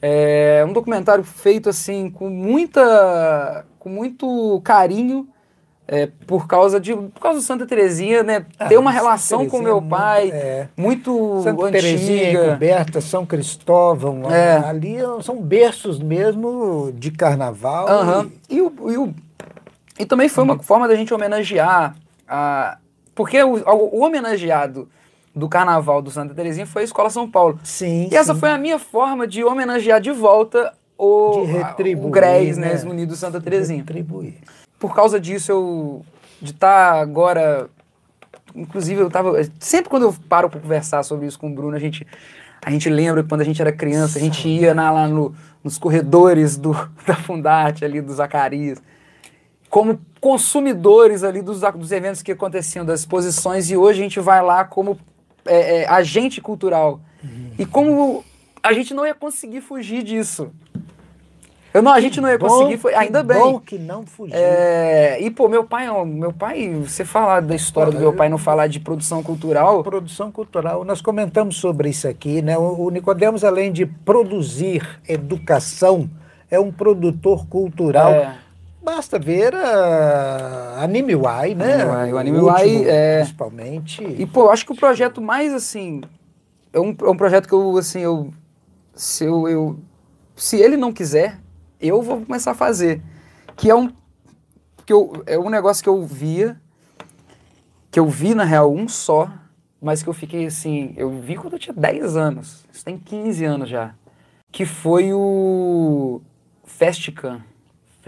É 0.00 0.64
um 0.66 0.72
documentário 0.72 1.24
feito 1.24 1.68
assim 1.68 2.08
com 2.10 2.30
muita, 2.30 3.66
com 3.78 3.88
muito 3.88 4.60
carinho. 4.62 5.28
É, 5.92 6.08
por 6.24 6.46
causa 6.46 6.78
de 6.78 6.94
por 6.94 7.20
causa 7.20 7.40
do 7.40 7.42
Santa 7.44 7.66
Terezinha, 7.66 8.22
né? 8.22 8.46
Ah, 8.56 8.66
ter 8.68 8.78
uma 8.78 8.92
relação 8.92 9.48
com 9.48 9.58
meu 9.58 9.78
é 9.78 9.80
muito- 9.80 9.88
pai 9.90 10.30
é. 10.30 10.68
muito 10.76 11.40
Santa 11.42 11.62
antiga. 11.64 11.72
Terezinha, 11.82 12.44
Encoberta, 12.44 13.00
São 13.00 13.26
Cristóvão, 13.26 14.30
É. 14.30 14.58
ali 14.58 14.98
são 15.24 15.42
berços 15.42 15.98
mesmo 15.98 16.92
de 16.94 17.10
carnaval. 17.10 17.88
Aham. 17.88 18.30
E, 18.48 18.62
o, 18.62 18.72
e, 18.88 18.96
o- 18.98 19.14
e 19.98 20.06
também 20.06 20.28
foi 20.28 20.44
uma 20.44 20.56
forma 20.62 20.86
da 20.86 20.94
gente 20.94 21.12
homenagear 21.12 21.96
a. 22.28 22.78
Porque 23.12 23.42
o, 23.42 23.54
o 23.56 24.04
homenageado 24.04 24.88
do 25.34 25.48
carnaval 25.48 26.00
do 26.00 26.10
Santa 26.12 26.32
Terezinha 26.34 26.66
foi 26.66 26.82
a 26.82 26.84
Escola 26.84 27.10
São 27.10 27.28
Paulo. 27.28 27.58
Sim, 27.64 28.08
E 28.12 28.16
essa 28.16 28.32
sim. 28.32 28.38
foi 28.38 28.50
a 28.52 28.58
minha 28.58 28.78
forma 28.78 29.26
de 29.26 29.42
homenagear 29.42 30.00
de 30.00 30.12
volta 30.12 30.72
o, 30.96 31.40
De 31.46 31.52
retribuir, 31.52 32.04
a- 32.04 32.06
o 32.06 32.10
GRES, 32.12 32.56
né? 32.58 32.74
né? 32.74 32.88
Unidos 32.88 33.18
Santa 33.18 33.40
Terezinha. 33.40 33.80
Retribuir. 33.80 34.34
Por 34.80 34.94
causa 34.94 35.20
disso, 35.20 35.52
eu. 35.52 36.04
De 36.42 36.50
estar 36.52 36.94
agora. 36.94 37.68
Inclusive, 38.54 39.00
eu 39.02 39.10
tava. 39.10 39.32
Sempre 39.60 39.88
quando 39.90 40.04
eu 40.04 40.14
paro 40.28 40.50
para 40.50 40.58
conversar 40.58 41.02
sobre 41.04 41.26
isso 41.26 41.38
com 41.38 41.48
o 41.48 41.54
Bruno, 41.54 41.76
a 41.76 41.78
gente. 41.78 42.04
A 42.64 42.70
gente 42.70 42.90
lembra 42.90 43.22
que 43.22 43.28
quando 43.28 43.40
a 43.42 43.44
gente 43.44 43.60
era 43.62 43.70
criança, 43.72 44.18
a 44.18 44.20
gente 44.22 44.46
ia 44.48 44.74
na- 44.74 44.90
lá 44.90 45.06
no- 45.08 45.34
nos 45.62 45.78
corredores 45.78 46.56
do, 46.58 46.72
da 47.06 47.14
Fundarte, 47.14 47.84
ali 47.84 48.00
do 48.02 48.12
Zacarias, 48.12 48.82
como 49.70 49.98
consumidores 50.20 51.22
ali 51.24 51.40
dos, 51.40 51.60
dos 51.60 51.92
eventos 51.92 52.20
que 52.22 52.32
aconteciam, 52.32 52.84
das 52.84 53.00
exposições, 53.00 53.70
e 53.70 53.76
hoje 53.76 54.00
a 54.00 54.02
gente 54.02 54.20
vai 54.20 54.42
lá 54.42 54.64
como 54.64 54.98
é, 55.46 55.82
é, 55.82 55.88
agente 55.88 56.40
cultural. 56.40 57.00
E 57.58 57.64
como 57.66 58.22
a 58.62 58.72
gente 58.74 58.92
não 58.94 59.06
ia 59.06 59.14
conseguir 59.14 59.60
fugir 59.62 60.02
disso. 60.02 60.50
Eu 61.72 61.82
não, 61.82 61.92
a 61.92 62.00
gente 62.00 62.20
não 62.20 62.28
ia 62.28 62.38
conseguir, 62.38 62.78
foi, 62.78 62.94
ainda 62.94 63.22
bem. 63.22 63.38
bom 63.38 63.60
que 63.60 63.78
não 63.78 64.04
fugiu. 64.04 64.34
É, 64.36 65.20
e, 65.20 65.30
pô, 65.30 65.48
meu 65.48 65.62
pai, 65.64 65.88
ó, 65.88 66.04
meu 66.04 66.32
pai, 66.32 66.68
você 66.74 67.04
falar 67.04 67.40
da 67.40 67.54
história 67.54 67.92
do 67.92 67.98
meu 68.00 68.12
pai, 68.12 68.28
não 68.28 68.38
falar 68.38 68.66
de 68.66 68.80
produção 68.80 69.22
cultural, 69.22 69.82
Produção 69.84 70.32
cultural, 70.32 70.84
nós 70.84 71.00
comentamos 71.00 71.56
sobre 71.56 71.90
isso 71.90 72.08
aqui, 72.08 72.42
né? 72.42 72.58
O, 72.58 72.86
o 72.86 72.90
Nicodemos, 72.90 73.44
além 73.44 73.70
de 73.70 73.86
produzir 73.86 75.00
educação, 75.08 76.10
é 76.50 76.58
um 76.58 76.72
produtor 76.72 77.46
cultural. 77.46 78.10
É. 78.12 78.34
Basta 78.82 79.18
ver 79.18 79.54
a 79.54 80.78
Anime 80.82 81.12
Y, 81.12 81.54
né? 81.54 81.82
Anime 81.82 82.08
Y, 82.08 82.12
o 82.14 82.18
Anime 82.18 82.38
último, 82.38 82.58
Y, 82.58 82.84
é- 82.88 83.18
Principalmente. 83.18 84.02
E, 84.02 84.26
pô, 84.26 84.50
acho 84.50 84.66
que 84.66 84.72
o 84.72 84.76
projeto 84.76 85.20
mais, 85.20 85.52
assim, 85.54 86.00
é 86.72 86.80
um, 86.80 86.96
é 87.00 87.10
um 87.10 87.16
projeto 87.16 87.46
que 87.46 87.54
eu, 87.54 87.76
assim, 87.76 88.00
eu 88.00 88.32
se, 88.94 89.24
eu, 89.24 89.48
eu, 89.48 89.78
se 90.34 90.56
ele 90.56 90.76
não 90.76 90.92
quiser, 90.92 91.38
eu 91.80 92.02
vou 92.02 92.20
começar 92.24 92.52
a 92.52 92.54
fazer. 92.54 93.00
Que 93.56 93.70
é 93.70 93.74
um, 93.74 93.90
que 94.86 94.92
eu, 94.92 95.22
é 95.26 95.38
um 95.38 95.50
negócio 95.50 95.82
que 95.82 95.88
eu 95.88 96.02
via, 96.04 96.60
que 97.90 97.98
eu 98.00 98.06
vi, 98.06 98.34
na 98.34 98.44
real, 98.44 98.72
um 98.72 98.88
só, 98.88 99.30
mas 99.80 100.02
que 100.02 100.08
eu 100.08 100.12
fiquei, 100.14 100.46
assim, 100.46 100.94
eu 100.96 101.10
vi 101.10 101.36
quando 101.36 101.54
eu 101.54 101.58
tinha 101.58 101.74
10 101.74 102.16
anos, 102.16 102.64
isso 102.72 102.84
tem 102.84 102.98
15 102.98 103.44
anos 103.44 103.68
já, 103.68 103.94
que 104.52 104.64
foi 104.64 105.12
o 105.12 106.20
Festcam. 106.64 107.40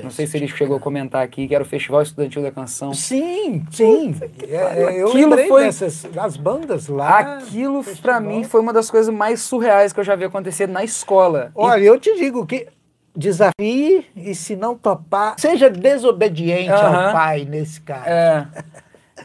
Não 0.02 0.10
sei 0.10 0.26
se 0.26 0.36
ele 0.38 0.48
chegou 0.48 0.76
a 0.78 0.80
comentar 0.80 1.22
aqui, 1.22 1.46
que 1.46 1.54
era 1.54 1.62
o 1.62 1.66
Festival 1.66 2.00
Estudantil 2.00 2.42
da 2.42 2.50
Canção. 2.50 2.94
Sim, 2.94 3.64
sim. 3.70 4.16
É, 4.48 5.00
eu 5.02 5.08
Aquilo 5.08 5.36
foi- 5.46 5.64
dessas 5.64 6.04
das 6.04 6.34
bandas 6.36 6.88
lá. 6.88 7.18
Aquilo, 7.18 7.84
pra 8.00 8.18
mim, 8.18 8.42
foi 8.42 8.60
uma 8.62 8.72
das 8.72 8.90
coisas 8.90 9.14
mais 9.14 9.42
surreais 9.42 9.92
que 9.92 10.00
eu 10.00 10.04
já 10.04 10.16
vi 10.16 10.24
acontecer 10.24 10.66
na 10.66 10.82
escola. 10.82 11.48
E- 11.54 11.60
Olha, 11.60 11.84
eu 11.84 12.00
te 12.00 12.16
digo 12.16 12.46
que 12.46 12.66
desafie 13.16 14.06
e 14.16 14.34
se 14.34 14.56
não 14.56 14.76
topar, 14.76 15.34
seja 15.38 15.68
desobediente 15.70 16.70
Aham. 16.70 17.06
ao 17.06 17.12
pai 17.12 17.44
nesse 17.44 17.80
caso. 17.80 18.08
É. 18.08 18.46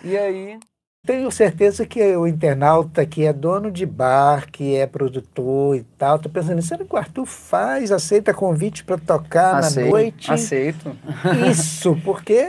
E 0.03 0.17
aí? 0.17 0.59
Tenho 1.05 1.31
certeza 1.31 1.85
que 1.85 2.01
o 2.17 2.27
internauta 2.27 3.05
que 3.05 3.25
é 3.25 3.31
dono 3.31 3.71
de 3.71 3.85
bar, 3.85 4.45
que 4.51 4.75
é 4.75 4.85
produtor 4.85 5.77
e 5.77 5.83
tal, 5.97 6.19
tá 6.19 6.27
pensando, 6.27 6.61
será 6.61 6.83
que 6.83 6.93
o 6.93 6.97
Arthur 6.97 7.25
faz, 7.25 7.93
aceita 7.93 8.33
convite 8.33 8.83
para 8.83 8.97
tocar 8.97 9.61
na 9.61 9.69
noite? 9.69 10.31
Aceito. 10.33 10.97
Isso, 11.49 11.97
porque, 12.03 12.45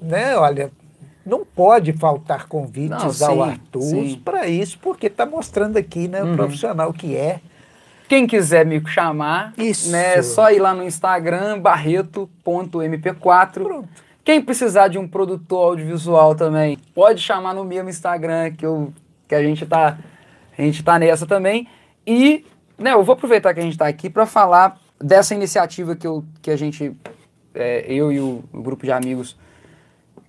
né, 0.00 0.34
olha, 0.38 0.70
não 1.26 1.44
pode 1.44 1.92
faltar 1.92 2.46
convites 2.48 2.88
Não, 3.04 3.12
sim, 3.12 3.24
ao 3.24 3.42
Arthur 3.42 3.82
sim. 3.82 4.22
para 4.24 4.48
isso, 4.48 4.78
porque 4.80 5.08
está 5.08 5.26
mostrando 5.26 5.76
aqui, 5.76 6.08
né, 6.08 6.22
o 6.22 6.28
Uhum. 6.28 6.36
profissional 6.36 6.90
que 6.94 7.14
é. 7.14 7.40
Quem 8.08 8.26
quiser 8.26 8.64
me 8.64 8.82
chamar, 8.88 9.52
Isso. 9.58 9.90
né, 9.90 10.16
é 10.16 10.22
só 10.22 10.50
ir 10.50 10.58
lá 10.60 10.72
no 10.72 10.82
Instagram, 10.82 11.60
barreto.mp4. 11.60 13.52
Pronto. 13.52 13.88
Quem 14.24 14.40
precisar 14.42 14.88
de 14.88 14.98
um 14.98 15.06
produtor 15.06 15.70
audiovisual 15.70 16.34
também, 16.34 16.78
pode 16.94 17.20
chamar 17.20 17.54
no 17.54 17.64
meu 17.64 17.86
Instagram, 17.88 18.52
que, 18.52 18.64
eu, 18.64 18.92
que 19.26 19.34
a, 19.34 19.42
gente 19.42 19.66
tá, 19.66 19.98
a 20.56 20.62
gente 20.62 20.82
tá 20.82 20.98
nessa 20.98 21.26
também. 21.26 21.68
E 22.06 22.44
né, 22.78 22.92
eu 22.92 23.04
vou 23.04 23.12
aproveitar 23.14 23.52
que 23.52 23.60
a 23.60 23.62
gente 23.62 23.72
está 23.72 23.86
aqui 23.86 24.08
para 24.08 24.24
falar 24.24 24.78
dessa 24.98 25.34
iniciativa 25.34 25.94
que, 25.94 26.06
eu, 26.06 26.24
que 26.40 26.50
a 26.50 26.56
gente, 26.56 26.94
é, 27.54 27.84
eu 27.92 28.10
e 28.10 28.20
o, 28.20 28.42
o 28.52 28.62
grupo 28.62 28.84
de 28.84 28.92
amigos, 28.92 29.36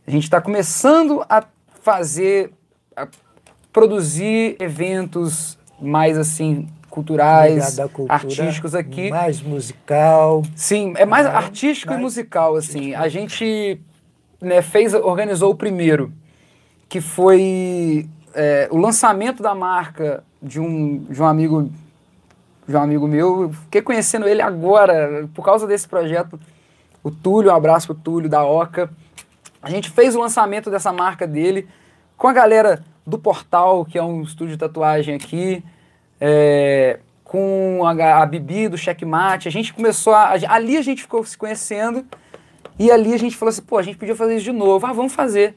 a 0.06 0.12
gente 0.12 0.24
está 0.24 0.42
começando 0.42 1.26
a 1.30 1.44
fazer, 1.82 2.52
a 2.96 3.08
produzir 3.72 4.58
eventos 4.60 5.58
mais 5.82 6.18
assim 6.18 6.68
culturais, 6.90 7.78
cultura, 7.94 8.14
artísticos 8.14 8.76
aqui. 8.76 9.10
Mais 9.10 9.42
musical. 9.42 10.44
Sim, 10.56 10.94
é 10.98 11.06
mais 11.06 11.26
É, 11.26 11.30
artístico 11.30 11.92
mais 11.92 12.00
e 12.00 12.04
musical, 12.04 12.56
assim. 12.56 12.94
A 12.96 13.08
gente 13.08 13.80
né, 14.42 14.62
fez, 14.62 14.94
organizou 14.94 15.52
o 15.52 15.56
primeiro, 15.56 16.12
que 16.88 17.00
foi 17.02 18.08
é, 18.34 18.68
o 18.72 18.78
lançamento 18.78 19.42
da 19.44 19.54
marca 19.54 20.24
de 20.42 20.60
um, 20.60 21.00
de 21.10 21.22
um 21.22 21.26
amigo 21.26 21.72
de 22.68 22.76
um 22.76 22.80
amigo 22.80 23.08
meu. 23.08 23.44
Eu 23.44 23.54
Fiquei 23.54 23.82
conhecendo 23.82 24.28
ele 24.28 24.42
agora, 24.44 25.28
por 25.34 25.44
causa 25.44 25.66
desse 25.66 25.88
projeto. 25.88 26.40
O 27.04 27.10
Túlio, 27.10 27.52
um 27.52 27.56
abraço 27.56 27.88
pro 27.88 27.96
Túlio 27.96 28.30
da 28.30 28.44
Oca. 28.44 28.90
A 29.62 29.70
gente 29.70 29.90
fez 29.90 30.16
o 30.16 30.20
lançamento 30.20 30.70
dessa 30.70 30.94
marca 30.94 31.26
dele 31.26 31.68
com 32.16 32.28
a 32.28 32.34
galera 32.34 32.84
do 33.08 33.18
Portal, 33.18 33.84
que 33.84 33.98
é 33.98 34.04
um 34.04 34.22
estúdio 34.22 34.54
de 34.54 34.60
tatuagem 34.60 35.16
aqui, 35.16 35.64
é, 36.20 37.00
com 37.24 37.82
a, 37.86 38.22
a 38.22 38.26
Bibi 38.26 38.68
do 38.68 38.78
Checkmate. 38.78 39.48
A 39.48 39.52
gente 39.52 39.74
começou 39.74 40.14
a, 40.14 40.34
Ali 40.48 40.78
a 40.78 40.82
gente 40.82 41.02
ficou 41.04 41.24
se 41.24 41.38
conhecendo 41.38 42.06
e 42.78 42.92
ali 42.92 43.14
a 43.14 43.18
gente 43.18 43.36
falou 43.36 43.50
assim: 43.50 43.62
pô, 43.62 43.78
a 43.78 43.84
gente 43.84 43.98
podia 43.98 44.16
fazer 44.16 44.36
isso 44.36 44.46
de 44.46 44.52
novo. 44.52 44.86
Ah, 44.86 44.94
vamos 44.94 45.14
fazer. 45.14 45.56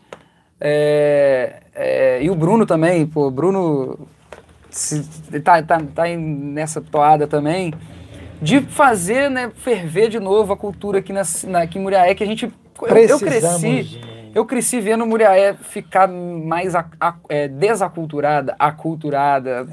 É, 0.61 1.61
é, 1.75 2.23
e 2.23 2.31
o 2.31 2.35
Bruno 2.35 2.65
também, 2.65 3.05
pô, 3.07 3.27
o 3.27 3.31
Bruno 3.31 4.07
se- 4.71 5.03
tá, 5.43 5.61
tá, 5.63 5.81
tá 5.95 6.09
em- 6.09 6.17
nessa 6.19 6.81
toada 6.81 7.27
também. 7.27 7.75
De 8.41 8.61
fazer, 8.61 9.31
né, 9.31 9.51
ferver 9.55 10.09
de 10.09 10.19
novo 10.19 10.53
a 10.53 10.57
cultura 10.57 10.99
aqui, 10.99 11.13
na, 11.13 11.23
na, 11.47 11.63
aqui 11.63 11.79
em 11.79 11.83
Muriaé, 11.83 12.15
que 12.15 12.25
a 12.25 12.27
gente. 12.27 12.53
Eu, 13.13 13.19
cresci. 13.21 13.99
né? 14.01 14.31
Eu 14.35 14.45
cresci 14.47 14.81
vendo 14.81 15.07
Muriaé 15.07 15.55
ficar 15.55 16.09
mais 16.09 16.75
a- 16.75 16.87
a- 17.01 17.15
é, 17.29 17.47
desaculturada, 17.49 18.57
aculturada, 18.59 19.65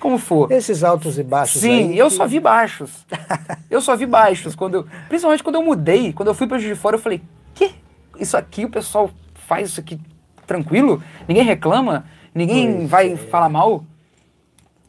como 0.00 0.18
for. 0.18 0.50
Esses 0.50 0.82
altos 0.82 1.18
e 1.18 1.22
baixos 1.22 1.60
Sim, 1.60 1.94
eu 1.94 2.08
que- 2.08 2.14
só 2.14 2.26
vi 2.26 2.40
baixos. 2.40 3.06
Eu 3.70 3.80
só 3.80 3.94
vi 3.96 4.06
baixos. 4.06 4.54
Quando 4.56 4.74
eu, 4.74 4.86
principalmente 5.08 5.42
quando 5.44 5.54
eu 5.54 5.62
mudei, 5.62 6.12
quando 6.12 6.28
eu 6.28 6.34
fui 6.34 6.46
para 6.48 6.58
de 6.58 6.74
Fora, 6.74 6.96
eu 6.96 7.00
falei, 7.00 7.22
que? 7.54 7.70
Isso 8.18 8.36
aqui, 8.36 8.64
o 8.64 8.68
pessoal 8.70 9.08
faz 9.46 9.68
isso 9.70 9.78
aqui 9.80 10.00
tranquilo? 10.46 11.00
Ninguém 11.28 11.44
reclama? 11.44 12.04
Ninguém 12.34 12.76
Pois 12.78 12.90
vai 12.90 13.12
é. 13.12 13.16
falar 13.16 13.48
mal? 13.48 13.84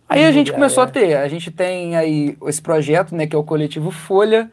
Aí 0.10 0.26
a 0.26 0.32
gente 0.32 0.52
começou 0.52 0.84
a 0.84 0.88
ter, 0.88 1.16
a 1.16 1.28
gente 1.28 1.50
tem 1.52 1.96
aí 1.96 2.36
esse 2.48 2.62
projeto, 2.62 3.16
né, 3.16 3.26
que 3.28 3.36
é 3.36 3.40
o 3.40 3.44
Coletivo 3.44 3.92
Folha, 3.92 4.52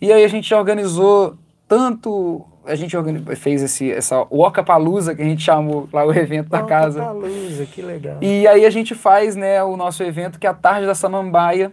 e 0.00 0.12
aí 0.12 0.22
a 0.24 0.28
gente 0.28 0.48
já 0.50 0.58
organizou 0.58 1.36
tanto, 1.68 2.44
a 2.64 2.74
gente 2.74 2.96
fez 3.36 3.62
esse, 3.62 3.90
essa 3.90 4.26
Palusa 4.64 5.14
que 5.14 5.22
a 5.22 5.24
gente 5.24 5.42
chamou 5.42 5.88
lá 5.92 6.04
o 6.04 6.12
evento 6.12 6.48
da 6.48 6.62
casa. 6.62 7.10
luz, 7.10 7.68
que 7.70 7.82
legal. 7.82 8.18
E 8.20 8.46
aí 8.46 8.64
a 8.64 8.70
gente 8.70 8.94
faz 8.94 9.34
né, 9.34 9.62
o 9.62 9.76
nosso 9.76 10.02
evento, 10.02 10.38
que 10.38 10.46
é 10.46 10.50
a 10.50 10.54
Tarde 10.54 10.86
da 10.86 10.94
Samambaia. 10.94 11.72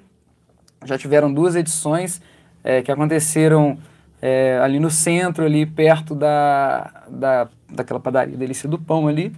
Já 0.86 0.98
tiveram 0.98 1.34
duas 1.34 1.56
edições 1.56 2.22
é, 2.64 2.82
que 2.82 2.92
aconteceram 2.92 3.78
é, 4.22 4.60
ali 4.62 4.80
no 4.80 4.90
centro, 4.90 5.46
ali 5.46 5.66
perto 5.66 6.16
da, 6.16 7.04
da, 7.10 7.48
daquela 7.70 8.00
padaria 8.00 8.38
Delícia 8.38 8.70
do 8.70 8.80
Pão 8.80 9.08
ali. 9.08 9.34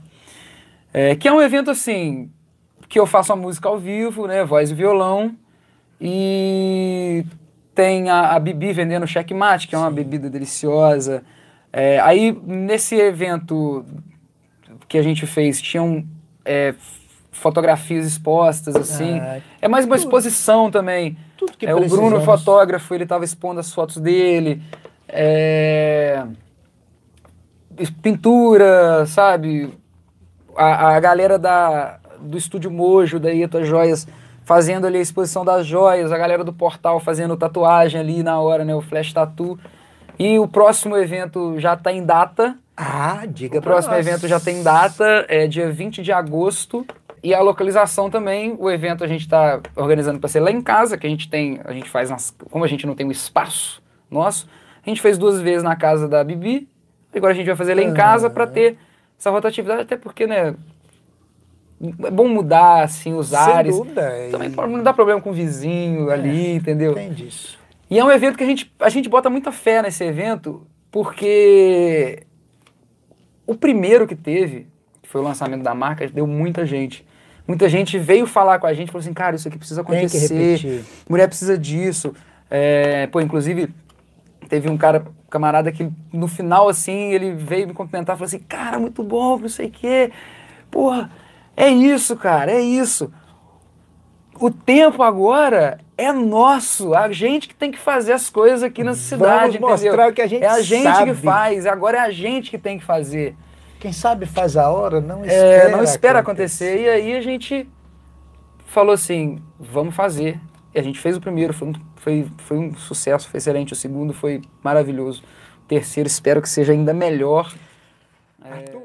É, 0.94 1.16
que 1.16 1.28
é 1.28 1.34
um 1.34 1.42
evento 1.42 1.72
assim, 1.72 2.30
que 2.88 3.00
eu 3.00 3.06
faço 3.06 3.32
a 3.34 3.36
música 3.36 3.70
ao 3.70 3.78
vivo, 3.78 4.28
né, 4.28 4.44
voz 4.44 4.72
e 4.72 4.74
violão. 4.74 5.36
E 6.02 7.26
tem 7.76 8.10
a, 8.10 8.32
a 8.36 8.40
Bibi 8.40 8.72
vendendo 8.72 9.08
checkmate, 9.08 9.68
que 9.68 9.76
é 9.76 9.78
uma 9.78 9.92
bebida 9.92 10.30
deliciosa. 10.30 11.24
É, 11.72 12.00
aí, 12.00 12.38
nesse 12.46 12.96
evento 12.96 13.86
que 14.88 14.98
a 14.98 15.04
gente 15.04 15.26
fez, 15.28 15.62
tinham 15.62 16.04
é, 16.44 16.74
fotografias 17.32 18.06
expostas, 18.06 18.76
assim. 18.76 19.20
Ah, 19.20 19.40
é 19.62 19.68
mais 19.68 19.86
uma 19.86 19.96
tudo. 19.96 20.06
exposição 20.06 20.72
também. 20.72 21.18
Tudo 21.38 21.54
que 21.54 21.66
É, 21.66 21.74
o 21.74 21.88
Bruno, 21.88 22.22
fotógrafo, 22.22 22.94
ele 22.94 23.04
estava 23.04 23.24
expondo 23.24 23.60
as 23.60 23.72
fotos 23.74 23.98
dele. 23.98 24.62
É, 25.08 26.26
pintura, 28.02 29.06
sabe? 29.06 29.74
A, 30.56 30.96
a 30.96 31.00
galera 31.00 31.38
da, 31.38 32.00
do 32.20 32.38
Estúdio 32.38 32.72
Mojo, 32.72 33.20
da 33.20 33.30
Ieto 33.30 33.64
Joias, 33.64 34.08
fazendo 34.44 34.88
ali 34.88 34.98
a 34.98 35.02
exposição 35.02 35.46
das 35.46 35.66
joias. 35.66 36.12
A 36.12 36.18
galera 36.18 36.44
do 36.44 36.52
portal 36.52 37.00
fazendo 37.00 37.38
tatuagem 37.38 38.00
ali 38.00 38.24
na 38.24 38.40
hora, 38.40 38.66
né? 38.66 38.76
O 38.76 38.82
Flash 38.82 39.14
Tattoo. 39.14 39.58
E 40.20 40.38
o 40.38 40.48
próximo 40.48 40.98
evento 40.98 41.58
já 41.60 41.74
está 41.76 41.92
em 41.94 42.06
data. 42.06 42.58
Ah, 42.76 43.24
diga 43.26 43.60
O 43.60 43.62
próximo 43.62 43.94
nós. 43.96 44.06
evento 44.06 44.28
já 44.28 44.40
tem 44.40 44.62
data, 44.62 45.26
é 45.30 45.48
dia 45.48 45.72
20 45.72 46.02
de 46.04 46.12
agosto. 46.12 46.86
E 47.24 47.34
a 47.34 47.42
localização 47.42 48.10
também, 48.10 48.56
o 48.58 48.70
evento 48.70 49.04
a 49.04 49.08
gente 49.08 49.22
está 49.22 49.60
organizando 49.76 50.20
para 50.20 50.30
ser 50.30 50.40
lá 50.40 50.52
em 50.52 50.62
casa, 50.62 50.98
que 50.98 51.06
a 51.06 51.10
gente 51.10 51.30
tem, 51.30 51.60
a 51.66 51.74
gente 51.74 51.90
faz, 51.90 52.10
nas, 52.10 52.34
como 52.50 52.64
a 52.64 52.68
gente 52.68 52.86
não 52.88 52.96
tem 52.96 53.06
um 53.06 53.12
espaço 53.12 53.82
nosso, 54.10 54.48
a 54.86 54.90
gente 54.90 55.02
fez 55.02 55.18
duas 55.18 55.42
vezes 55.42 55.62
na 55.62 55.76
casa 55.76 56.08
da 56.08 56.24
Bibi, 56.24 56.68
agora 57.14 57.34
a 57.34 57.36
gente 57.36 57.46
vai 57.46 57.58
fazer 57.58 57.76
lá 57.76 57.82
em 57.82 57.94
casa 57.94 58.30
para 58.30 58.48
ter 58.48 58.78
essa 59.20 59.30
rotatividade, 59.30 59.82
até 59.82 59.98
porque, 59.98 60.26
né, 60.26 60.56
é 62.06 62.12
bom 62.12 62.30
mudar, 62.30 62.84
assim, 62.84 63.14
os 63.14 63.28
Sem 63.28 63.38
ares. 63.38 63.76
dúvida. 63.76 64.10
Também 64.32 64.50
e 64.50 64.56
não 64.56 64.82
dá 64.82 64.94
problema 64.94 65.20
com 65.20 65.32
o 65.32 65.34
vizinho 65.34 66.10
ali, 66.10 66.56
entendeu? 66.56 66.94
Tem 66.94 67.12
disso. 67.12 67.59
E 67.90 67.98
é 67.98 68.04
um 68.04 68.12
evento 68.12 68.38
que 68.38 68.44
a 68.44 68.48
gente, 68.48 68.72
a 68.80 68.90
gente 68.90 69.10
bota 69.10 69.30
muita 69.30 69.52
fé 69.52 69.82
nesse 69.82 70.04
evento, 70.04 70.68
porque 70.92 72.24
o 73.48 73.56
primeiro 73.56 74.06
que 74.06 74.16
teve, 74.16 74.68
que 75.02 75.10
foi 75.10 75.22
o 75.22 75.24
lançamento 75.24 75.64
da 75.64 75.74
marca, 75.74 76.08
deu 76.08 76.28
muita 76.28 76.66
gente. 76.66 77.06
Muita 77.48 77.68
gente 77.68 77.98
veio 77.98 78.28
falar 78.28 78.60
com 78.60 78.68
a 78.68 78.74
gente, 78.74 78.92
falou 78.92 79.00
assim, 79.00 79.14
cara, 79.14 79.36
isso 79.36 79.48
aqui 79.48 79.58
precisa 79.58 79.82
acontecer, 79.82 80.86
mulher 81.10 81.28
precisa 81.28 81.58
disso. 81.58 82.14
É, 82.48 83.08
pô, 83.08 83.20
inclusive, 83.20 83.74
teve 84.48 84.70
um 84.70 84.78
cara, 84.78 85.04
camarada, 85.32 85.72
que 85.72 85.90
no 86.14 86.28
final, 86.28 86.70
assim, 86.70 87.12
ele 87.12 87.32
veio 87.34 87.68
me 87.68 87.74
cumprimentar, 87.74 88.16
falou 88.18 88.28
assim, 88.28 88.38
cara, 88.38 88.78
muito 88.78 89.02
bom, 89.02 89.40
não 89.40 89.50
sei 89.50 89.66
o 89.66 89.72
quê. 89.72 90.12
Porra, 90.70 91.10
é 91.58 91.70
isso, 91.70 92.16
cara, 92.16 92.52
é 92.52 92.62
isso. 92.62 93.12
O 94.40 94.50
tempo 94.50 95.04
agora 95.04 95.80
é 95.98 96.12
nosso, 96.14 96.94
a 96.94 97.12
gente 97.12 97.48
que 97.48 97.54
tem 97.56 97.72
que 97.72 97.78
fazer 97.78 98.14
as 98.14 98.30
coisas 98.30 98.64
aqui 98.64 98.84
nessa 98.84 99.02
cidade, 99.02 99.58
Vamos 99.58 99.72
mostrar 99.82 99.90
entendeu? 99.92 100.10
o 100.10 100.14
que 100.14 100.22
a 100.22 100.28
gente 100.28 100.44
É 100.44 100.48
a 100.48 100.62
gente 100.62 100.84
sabe. 100.84 101.12
que 101.12 101.18
faz, 101.18 101.66
agora 101.66 101.98
é 101.98 102.02
a 102.02 102.10
gente 102.12 102.50
que 102.50 102.58
tem 102.58 102.80
que 102.80 102.86
fazer. 102.86 103.36
Quem 103.80 103.92
sabe 103.92 104.26
faz 104.26 104.56
a 104.58 104.70
hora, 104.70 105.02
não 105.02 105.24
É, 105.24 105.28
espera. 105.28 105.70
não 105.78 105.84
espera 105.84 106.20
acontecer. 106.20 106.82
E 106.82 106.90
aí 106.90 107.16
a 107.16 107.22
gente 107.22 107.68
falou 108.66 108.94
assim, 108.94 109.42
vamos 109.60 109.96
fazer. 109.96 110.40
E 110.74 110.80
a 110.80 110.84
gente 110.84 111.00
fez 111.00 111.18
o 111.18 111.22
primeiro, 111.22 111.54
foi 111.54 111.68
um, 111.70 111.74
foi, 111.96 112.28
foi 112.38 112.58
um 112.58 112.76
sucesso, 112.76 113.30
foi 113.30 113.38
excelente. 113.40 113.74
O 113.74 113.76
segundo 113.76 114.14
foi 114.14 114.42
maravilhoso. 114.64 115.22
O 115.64 115.68
terceiro 115.68 116.08
espero 116.08 116.42
que 116.42 116.50
seja 116.50 116.72
ainda 116.74 116.94
melhor. 116.94 117.54
Arthur, 118.42 118.84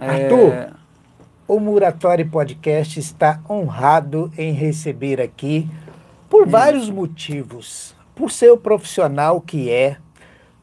É, 0.00 0.06
Arthur, 0.06 0.77
o 1.48 1.58
Muratório 1.58 2.28
Podcast 2.28 3.00
está 3.00 3.40
honrado 3.48 4.30
em 4.36 4.52
receber 4.52 5.20
aqui 5.20 5.66
por 6.28 6.46
vários 6.46 6.90
motivos. 6.90 7.96
Por 8.14 8.30
ser 8.30 8.50
o 8.52 8.56
profissional 8.58 9.40
que 9.40 9.70
é, 9.70 9.96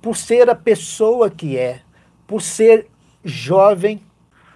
por 0.02 0.16
ser 0.16 0.50
a 0.50 0.56
pessoa 0.56 1.30
que 1.30 1.58
é, 1.58 1.80
por 2.28 2.42
ser 2.42 2.88
jovem. 3.24 4.00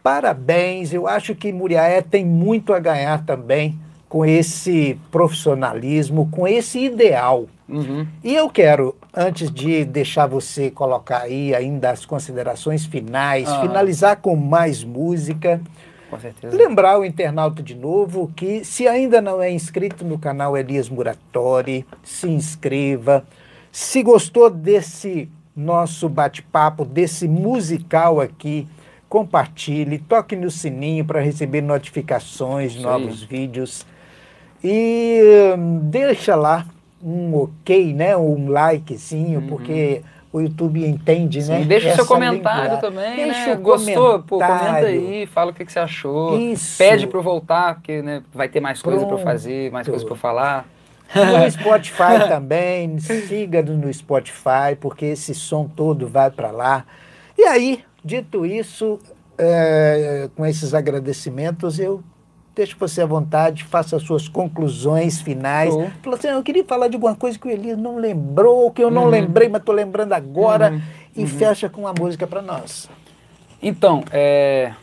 Parabéns, 0.03 0.93
eu 0.93 1.07
acho 1.07 1.33
que 1.33 1.51
Muriaé 1.51 2.01
tem 2.01 2.25
muito 2.25 2.73
a 2.73 2.79
ganhar 2.79 3.25
também 3.25 3.79
com 4.07 4.25
esse 4.25 4.99
profissionalismo, 5.11 6.29
com 6.31 6.47
esse 6.47 6.79
ideal. 6.79 7.47
uhum. 7.67 8.05
E 8.23 8.33
eu 8.35 8.49
quero, 8.49 8.95
antes 9.15 9.51
de 9.51 9.85
deixar 9.85 10.25
você 10.25 10.71
colocar 10.71 11.21
aí 11.21 11.53
ainda 11.53 11.91
as 11.91 12.05
considerações 12.05 12.85
finais, 12.85 13.47
Ah. 13.47 13.61
finalizar 13.61 14.17
com 14.17 14.35
mais 14.35 14.83
música, 14.83 15.61
Com 16.09 16.19
certeza. 16.19 16.55
lembrar 16.55 16.99
o 16.99 17.05
internauta 17.05 17.61
de 17.61 17.75
novo 17.75 18.31
que 18.35 18.63
se 18.65 18.87
ainda 18.87 19.21
não 19.21 19.41
é 19.41 19.51
inscrito 19.51 20.03
no 20.03 20.17
canal 20.17 20.57
Elias 20.57 20.89
Muratori, 20.89 21.85
se 22.03 22.27
inscreva. 22.27 23.23
Se 23.71 24.01
gostou 24.01 24.49
desse 24.49 25.29
nosso 25.55 26.09
bate-papo, 26.09 26.83
desse 26.85 27.27
musical 27.27 28.19
aqui, 28.19 28.67
compartilhe, 29.07 29.99
toque 29.99 30.35
no 30.35 30.49
sininho 30.49 31.03
para 31.03 31.19
receber 31.19 31.61
notificações 31.61 32.73
de 32.73 32.81
novos 32.81 33.23
vídeos. 33.23 33.85
E 34.63 35.21
hum, 35.57 35.79
deixa 35.83 36.35
lá 36.35 36.65
um 37.03 37.35
ok, 37.35 37.93
né? 37.93 38.15
Um 38.15 38.51
likezinho, 38.51 39.41
porque 39.43 40.01
o 40.31 40.39
YouTube 40.39 40.85
entende, 40.85 41.39
né? 41.39 41.61
Sim, 41.61 41.67
deixa 41.67 41.91
o 41.91 41.95
seu 41.95 42.05
comentário 42.05 42.75
linguagem. 42.75 42.81
também, 42.81 43.15
Deixa 43.15 43.47
né? 43.47 43.55
Gostou? 43.55 44.19
Pô, 44.19 44.37
comenta 44.37 44.85
aí, 44.85 45.25
fala 45.25 45.51
o 45.51 45.53
que, 45.53 45.65
que 45.65 45.71
você 45.71 45.79
achou. 45.79 46.39
Isso. 46.39 46.77
Pede 46.77 47.07
pra 47.07 47.17
eu 47.19 47.23
voltar, 47.23 47.75
porque 47.75 48.01
né, 48.01 48.21
vai 48.33 48.47
ter 48.47 48.59
mais 48.59 48.81
coisa 48.81 49.05
Pronto. 49.05 49.23
fazer, 49.23 49.71
mais 49.71 49.87
coisa 49.87 50.05
eu 50.05 50.15
falar. 50.15 50.67
No 51.15 51.49
Spotify 51.49 52.27
também, 52.27 52.99
siga-nos 52.99 53.77
no 53.77 53.91
Spotify, 53.91 54.75
porque 54.79 55.05
esse 55.05 55.33
som 55.33 55.67
todo 55.67 56.07
vai 56.07 56.29
para 56.29 56.51
lá. 56.51 56.85
E 57.35 57.43
aí, 57.43 57.83
dito 58.05 58.45
isso, 58.45 58.99
é, 59.37 60.29
com 60.35 60.45
esses 60.45 60.73
agradecimentos, 60.75 61.79
eu 61.79 62.03
deixo 62.59 62.75
você 62.77 63.01
à 63.01 63.05
vontade, 63.05 63.63
faça 63.63 63.95
as 63.95 64.03
suas 64.03 64.27
conclusões 64.27 65.21
finais. 65.21 65.73
Falou 66.03 66.17
assim, 66.19 66.27
eu 66.27 66.43
queria 66.43 66.63
falar 66.65 66.89
de 66.89 66.95
alguma 66.95 67.15
coisa 67.15 67.39
que 67.39 67.47
o 67.47 67.49
Elias 67.51 67.77
não 67.77 67.95
lembrou, 67.97 68.69
que 68.69 68.83
eu 68.83 68.91
não 68.91 69.03
Uhum. 69.05 69.09
lembrei, 69.09 69.47
mas 69.47 69.61
estou 69.61 69.73
lembrando 69.73 70.11
agora, 70.11 70.71
Uhum. 70.71 70.81
e 71.15 71.25
fecha 71.25 71.69
com 71.69 71.81
uma 71.81 71.93
música 71.93 72.27
para 72.27 72.41
nós. 72.41 72.89
Então, 73.63 74.03
é, 74.11 74.73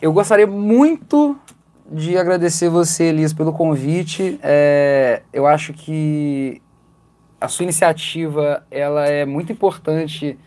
eu 0.00 0.10
gostaria 0.10 0.46
muito 0.46 1.38
de 1.92 2.16
agradecer 2.16 2.70
você, 2.70 3.04
Elias, 3.04 3.34
pelo 3.34 3.52
convite. 3.52 4.40
É, 4.42 5.20
eu 5.30 5.46
acho 5.46 5.74
que 5.74 6.62
a 7.38 7.46
sua 7.46 7.64
iniciativa 7.64 8.64
ela 8.70 9.06
é 9.06 9.26
muito 9.26 9.52
importante 9.52 10.38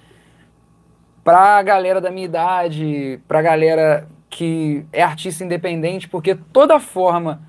para 1.23 1.57
a 1.59 1.61
galera 1.61 2.01
da 2.01 2.09
minha 2.09 2.25
idade, 2.25 3.19
para 3.27 3.37
a 3.37 3.41
galera 3.43 4.07
que 4.31 4.85
é 4.93 5.03
artista 5.03 5.43
independente, 5.43 6.07
porque 6.07 6.33
toda 6.33 6.79
forma 6.79 7.41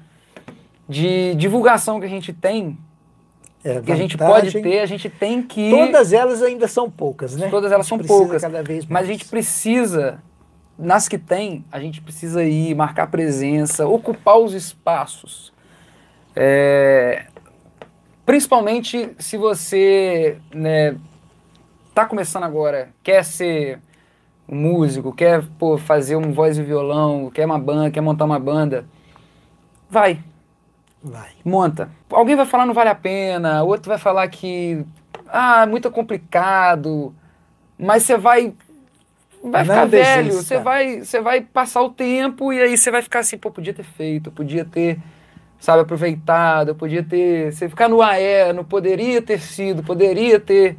de 0.88 1.34
divulgação 1.36 2.00
que 2.00 2.06
a 2.06 2.08
gente 2.08 2.32
tem, 2.32 2.76
É, 3.64 3.80
que 3.80 3.92
a 3.92 3.96
gente 3.96 4.18
pode 4.18 4.60
ter, 4.60 4.80
a 4.80 4.86
gente 4.86 5.08
tem 5.08 5.40
que 5.40 5.70
Todas 5.70 6.12
elas 6.12 6.42
ainda 6.42 6.66
são 6.66 6.90
poucas, 6.90 7.36
né? 7.36 7.48
Todas 7.48 7.70
elas 7.70 7.86
são 7.86 7.96
poucas, 7.96 8.42
Cada 8.42 8.60
vez 8.60 8.84
Mas 8.86 9.04
a 9.04 9.06
gente 9.06 9.24
precisa, 9.26 10.20
nas 10.76 11.08
que 11.08 11.16
tem, 11.16 11.64
a 11.70 11.78
gente 11.78 12.02
precisa 12.02 12.42
ir, 12.42 12.74
marcar 12.74 13.06
presença, 13.06 13.86
ocupar 13.86 14.38
os 14.38 14.52
espaços. 14.52 15.52
É, 16.34 17.26
principalmente 18.26 19.14
se 19.20 19.36
você 19.36 20.38
né, 20.52 20.96
tá 21.94 22.04
começando 22.04 22.42
agora, 22.42 22.88
quer 23.04 23.24
ser 23.24 23.78
um 24.49 24.57
músico, 24.57 25.12
quer 25.12 25.45
pô, 25.59 25.78
fazer 25.78 26.16
um 26.16 26.32
voz 26.32 26.59
e 26.59 26.62
violão, 26.62 27.30
quer 27.30 27.47
uma 27.47 27.59
banda, 27.59 27.90
quer 27.90 28.01
montar 28.01 28.24
uma 28.24 28.38
banda, 28.38 28.86
vai, 29.88 30.22
Vai. 31.03 31.30
monta. 31.45 31.90
Alguém 32.11 32.36
vai 32.36 32.47
falar 32.47 32.66
não 32.66 32.74
vale 32.74 32.90
a 32.90 32.95
pena, 32.95 33.62
outro 33.64 33.88
vai 33.88 33.99
falar 33.99 34.28
que 34.28 34.84
ah, 35.26 35.62
é 35.62 35.66
muito 35.66 35.90
complicado, 35.90 37.14
mas 37.78 38.05
você 38.05 38.16
vai 38.16 38.55
vai 39.43 39.64
Não 39.64 39.64
ficar 39.64 39.84
velho, 39.86 40.34
você 40.34 40.59
vai 40.59 41.01
você 41.01 41.20
vai 41.20 41.40
passar 41.40 41.82
o 41.82 41.90
tempo 41.90 42.53
e 42.53 42.61
aí 42.61 42.76
você 42.76 42.90
vai 42.90 43.03
ficar 43.03 43.20
assim, 43.20 43.36
pô, 43.38 43.51
podia 43.51 43.74
ter 43.74 43.82
feito, 43.84 44.30
podia 44.30 44.64
ter 44.64 45.01
sabe 45.59 45.82
aproveitado, 45.82 46.74
podia 46.74 47.05
ter, 47.05 47.53
você 47.53 47.68
ficar 47.68 47.88
no 47.88 48.03
aé, 48.03 48.53
não 48.53 48.64
poderia 48.64 49.22
ter 49.22 49.40
sido, 49.40 49.82
poderia 49.82 50.40
ter. 50.40 50.76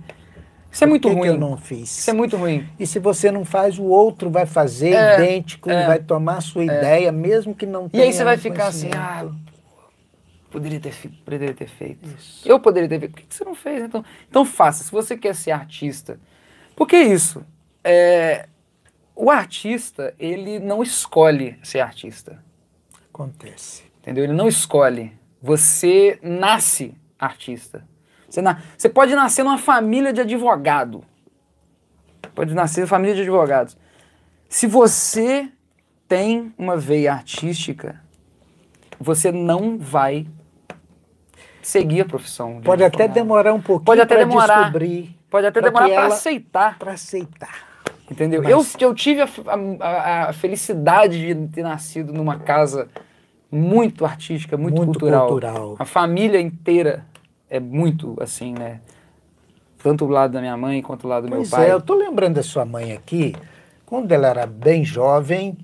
Isso 0.73 0.83
é 0.83 0.87
muito 0.87 1.03
Por 1.03 1.09
que 1.15 1.21
que 1.21 1.27
ruim. 1.27 1.35
eu 1.35 1.39
não 1.39 1.55
fiz? 1.55 1.99
Isso 1.99 2.09
é 2.09 2.13
muito 2.13 2.35
ruim. 2.35 2.67
E 2.79 2.87
se 2.87 2.97
você 2.97 3.31
não 3.31 3.45
faz, 3.45 3.77
o 3.77 3.83
outro 3.83 4.29
vai 4.31 4.45
fazer 4.47 4.93
É, 4.93 5.13
idêntico, 5.15 5.69
é. 5.69 5.85
vai 5.85 5.99
tomar 5.99 6.37
a 6.37 6.41
sua 6.41 6.63
ideia, 6.65 7.11
mesmo 7.11 7.53
que 7.53 7.65
não 7.67 7.85
E 7.85 7.89
tenha 7.91 8.03
aí 8.05 8.11
você 8.13 8.23
vai 8.23 8.37
ficar 8.37 8.67
assim, 8.67 8.89
ah, 8.95 9.29
poderia 10.49 10.79
ter, 10.79 10.93
poderia 11.23 11.53
ter 11.53 11.67
feito. 11.67 12.09
Eu 12.43 12.59
poderia 12.59 12.89
ter 12.89 12.99
feito. 12.99 13.11
Por 13.11 13.21
que 13.21 13.27
que 13.27 13.35
você 13.35 13.45
não 13.45 13.53
fez? 13.55 13.83
Então, 13.83 14.03
então 14.27 14.43
faça. 14.43 14.83
Se 14.83 14.91
você 14.91 15.15
quer 15.15 15.35
ser 15.35 15.51
artista. 15.51 16.19
Porque 16.75 16.95
é 16.95 17.03
isso. 17.03 17.45
É, 17.83 18.47
o 19.15 19.29
artista, 19.29 20.13
ele 20.17 20.57
não 20.59 20.81
escolhe 20.81 21.55
ser 21.61 21.81
artista. 21.81 22.43
Acontece. 23.13 23.83
Entendeu? 24.01 24.23
Ele 24.23 24.33
não 24.33 24.47
escolhe. 24.47 25.13
Você 25.41 26.17
nasce 26.23 26.95
artista. 27.19 27.85
Você, 28.33 28.41
na- 28.41 28.57
você 28.75 28.89
pode 28.89 29.13
nascer 29.13 29.43
numa 29.43 29.59
família 29.59 30.11
de 30.11 30.19
advogado. 30.21 31.03
Pode 32.33 32.51
nascer 32.55 32.81
numa 32.81 32.87
família 32.87 33.13
de 33.15 33.21
advogados. 33.21 33.77
Se 34.49 34.65
você 34.65 35.47
tem 36.07 36.51
uma 36.57 36.75
veia 36.75 37.13
artística, 37.13 38.01
você 38.99 39.31
não 39.31 39.77
vai 39.77 40.25
seguir 41.61 42.01
a 42.01 42.05
profissão. 42.05 42.57
de 42.59 42.65
Pode 42.65 42.83
até 42.83 43.07
demorar 43.07 43.53
um 43.53 43.61
pouquinho 43.61 43.85
Pode 43.85 44.01
até 44.01 44.15
pra 44.15 44.23
demorar. 44.25 44.55
descobrir, 44.61 45.15
Pode 45.29 45.45
até 45.45 45.61
demorar 45.61 45.87
para 45.89 46.05
aceitar. 46.07 46.79
para 46.79 46.91
aceitar. 46.93 47.67
Entendeu? 48.09 48.41
Mas- 48.41 48.51
Eu, 48.51 48.65
eu 48.89 48.95
tive 48.95 49.21
a, 49.21 49.27
a- 49.79 50.29
a 50.29 50.33
felicidade 50.33 51.19
de 51.19 51.47
ter 51.49 51.61
nascido 51.61 52.11
numa 52.11 52.39
casa 52.39 52.89
muito 53.51 54.03
artística, 54.05 54.57
muito, 54.57 54.77
Muito 54.77 54.87
cultural. 54.99 55.27
cultural. 55.27 55.75
A 55.77 55.85
família 55.85 56.41
inteira 56.41 57.05
é 57.53 57.59
muito 57.59 58.15
assim, 58.19 58.53
né? 58.53 58.79
Tanto 59.83 60.05
o 60.05 60.07
lado 60.07 60.31
da 60.33 60.39
minha 60.41 60.57
mãe 60.57 60.81
quanto 60.81 61.05
o 61.05 61.07
lado 61.07 61.23
do 61.23 61.29
meu 61.29 61.39
Pois 61.39 61.49
pai. 61.49 61.69
é, 61.69 61.73
eu 61.73 61.81
tô 61.81 61.93
lembrando 61.93 62.35
da 62.35 62.43
sua 62.43 62.65
mãe 62.65 62.93
aqui, 62.93 63.35
quando 63.85 64.11
ela 64.11 64.27
era 64.29 64.45
bem 64.47 64.83
jovem, 64.83 65.57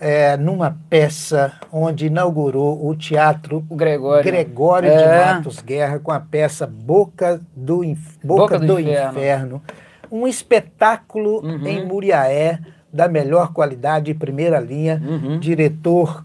é, 0.00 0.36
numa 0.36 0.76
peça 0.90 1.52
onde 1.72 2.06
inaugurou 2.06 2.86
o 2.86 2.94
teatro 2.96 3.64
O 3.70 3.76
Gregório. 3.76 4.24
Gregório 4.24 4.90
É. 4.90 4.96
de 4.96 5.26
Matos 5.34 5.60
Guerra 5.60 5.98
com 5.98 6.10
a 6.10 6.20
peça 6.20 6.66
Boca 6.66 7.40
do, 7.54 7.84
Inf- 7.84 8.16
Boca 8.24 8.42
Boca 8.42 8.58
do 8.58 8.66
do 8.66 8.80
Inferno. 8.80 9.10
Inferno. 9.18 9.62
Um 10.10 10.26
espetáculo 10.26 11.44
Uhum. 11.44 11.66
em 11.66 11.84
Muriaé, 11.86 12.58
da 12.92 13.08
melhor 13.08 13.52
qualidade, 13.52 14.12
primeira 14.14 14.58
linha, 14.58 15.00
Uhum. 15.04 15.38
diretor, 15.38 16.24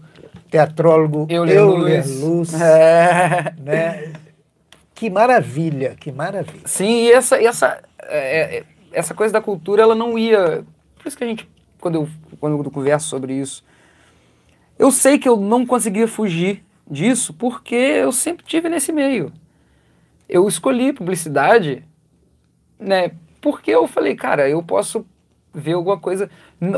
teatrólogo 0.50 1.26
Euler 1.30 1.56
Euler 1.56 2.02
Luz. 2.06 2.20
Luz. 2.20 2.54
É. 2.62 3.52
né? 3.58 4.12
Que 5.02 5.10
maravilha, 5.10 5.96
que 5.98 6.12
maravilha. 6.12 6.62
Sim, 6.64 7.06
e 7.06 7.10
essa, 7.10 7.36
essa, 7.42 7.82
é, 8.04 8.58
é, 8.58 8.64
essa 8.92 9.12
coisa 9.12 9.32
da 9.32 9.40
cultura, 9.40 9.82
ela 9.82 9.96
não 9.96 10.16
ia. 10.16 10.64
Por 10.94 11.08
isso 11.08 11.18
que 11.18 11.24
a 11.24 11.26
gente, 11.26 11.50
quando 11.80 11.96
eu, 11.96 12.08
quando 12.38 12.64
eu 12.64 12.70
converso 12.70 13.08
sobre 13.08 13.34
isso, 13.34 13.64
eu 14.78 14.92
sei 14.92 15.18
que 15.18 15.28
eu 15.28 15.36
não 15.36 15.66
conseguia 15.66 16.06
fugir 16.06 16.64
disso 16.88 17.34
porque 17.34 17.74
eu 17.74 18.12
sempre 18.12 18.44
tive 18.46 18.68
nesse 18.68 18.92
meio. 18.92 19.32
Eu 20.28 20.46
escolhi 20.46 20.92
publicidade, 20.92 21.84
né? 22.78 23.10
Porque 23.40 23.72
eu 23.72 23.88
falei, 23.88 24.14
cara, 24.14 24.48
eu 24.48 24.62
posso 24.62 25.04
ver 25.52 25.72
alguma 25.72 25.98
coisa. 25.98 26.30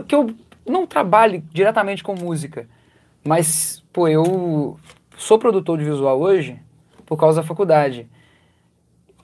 Que 0.09 0.15
eu 0.15 0.35
não 0.67 0.87
trabalhe 0.87 1.45
diretamente 1.53 2.03
com 2.03 2.15
música, 2.15 2.67
mas, 3.23 3.85
pô, 3.93 4.09
eu 4.09 4.81
sou 5.15 5.39
produtor 5.39 5.77
de 5.77 5.85
visual 5.85 6.19
hoje 6.19 6.59
por 7.05 7.19
causa 7.19 7.43
da 7.43 7.47
faculdade. 7.47 8.09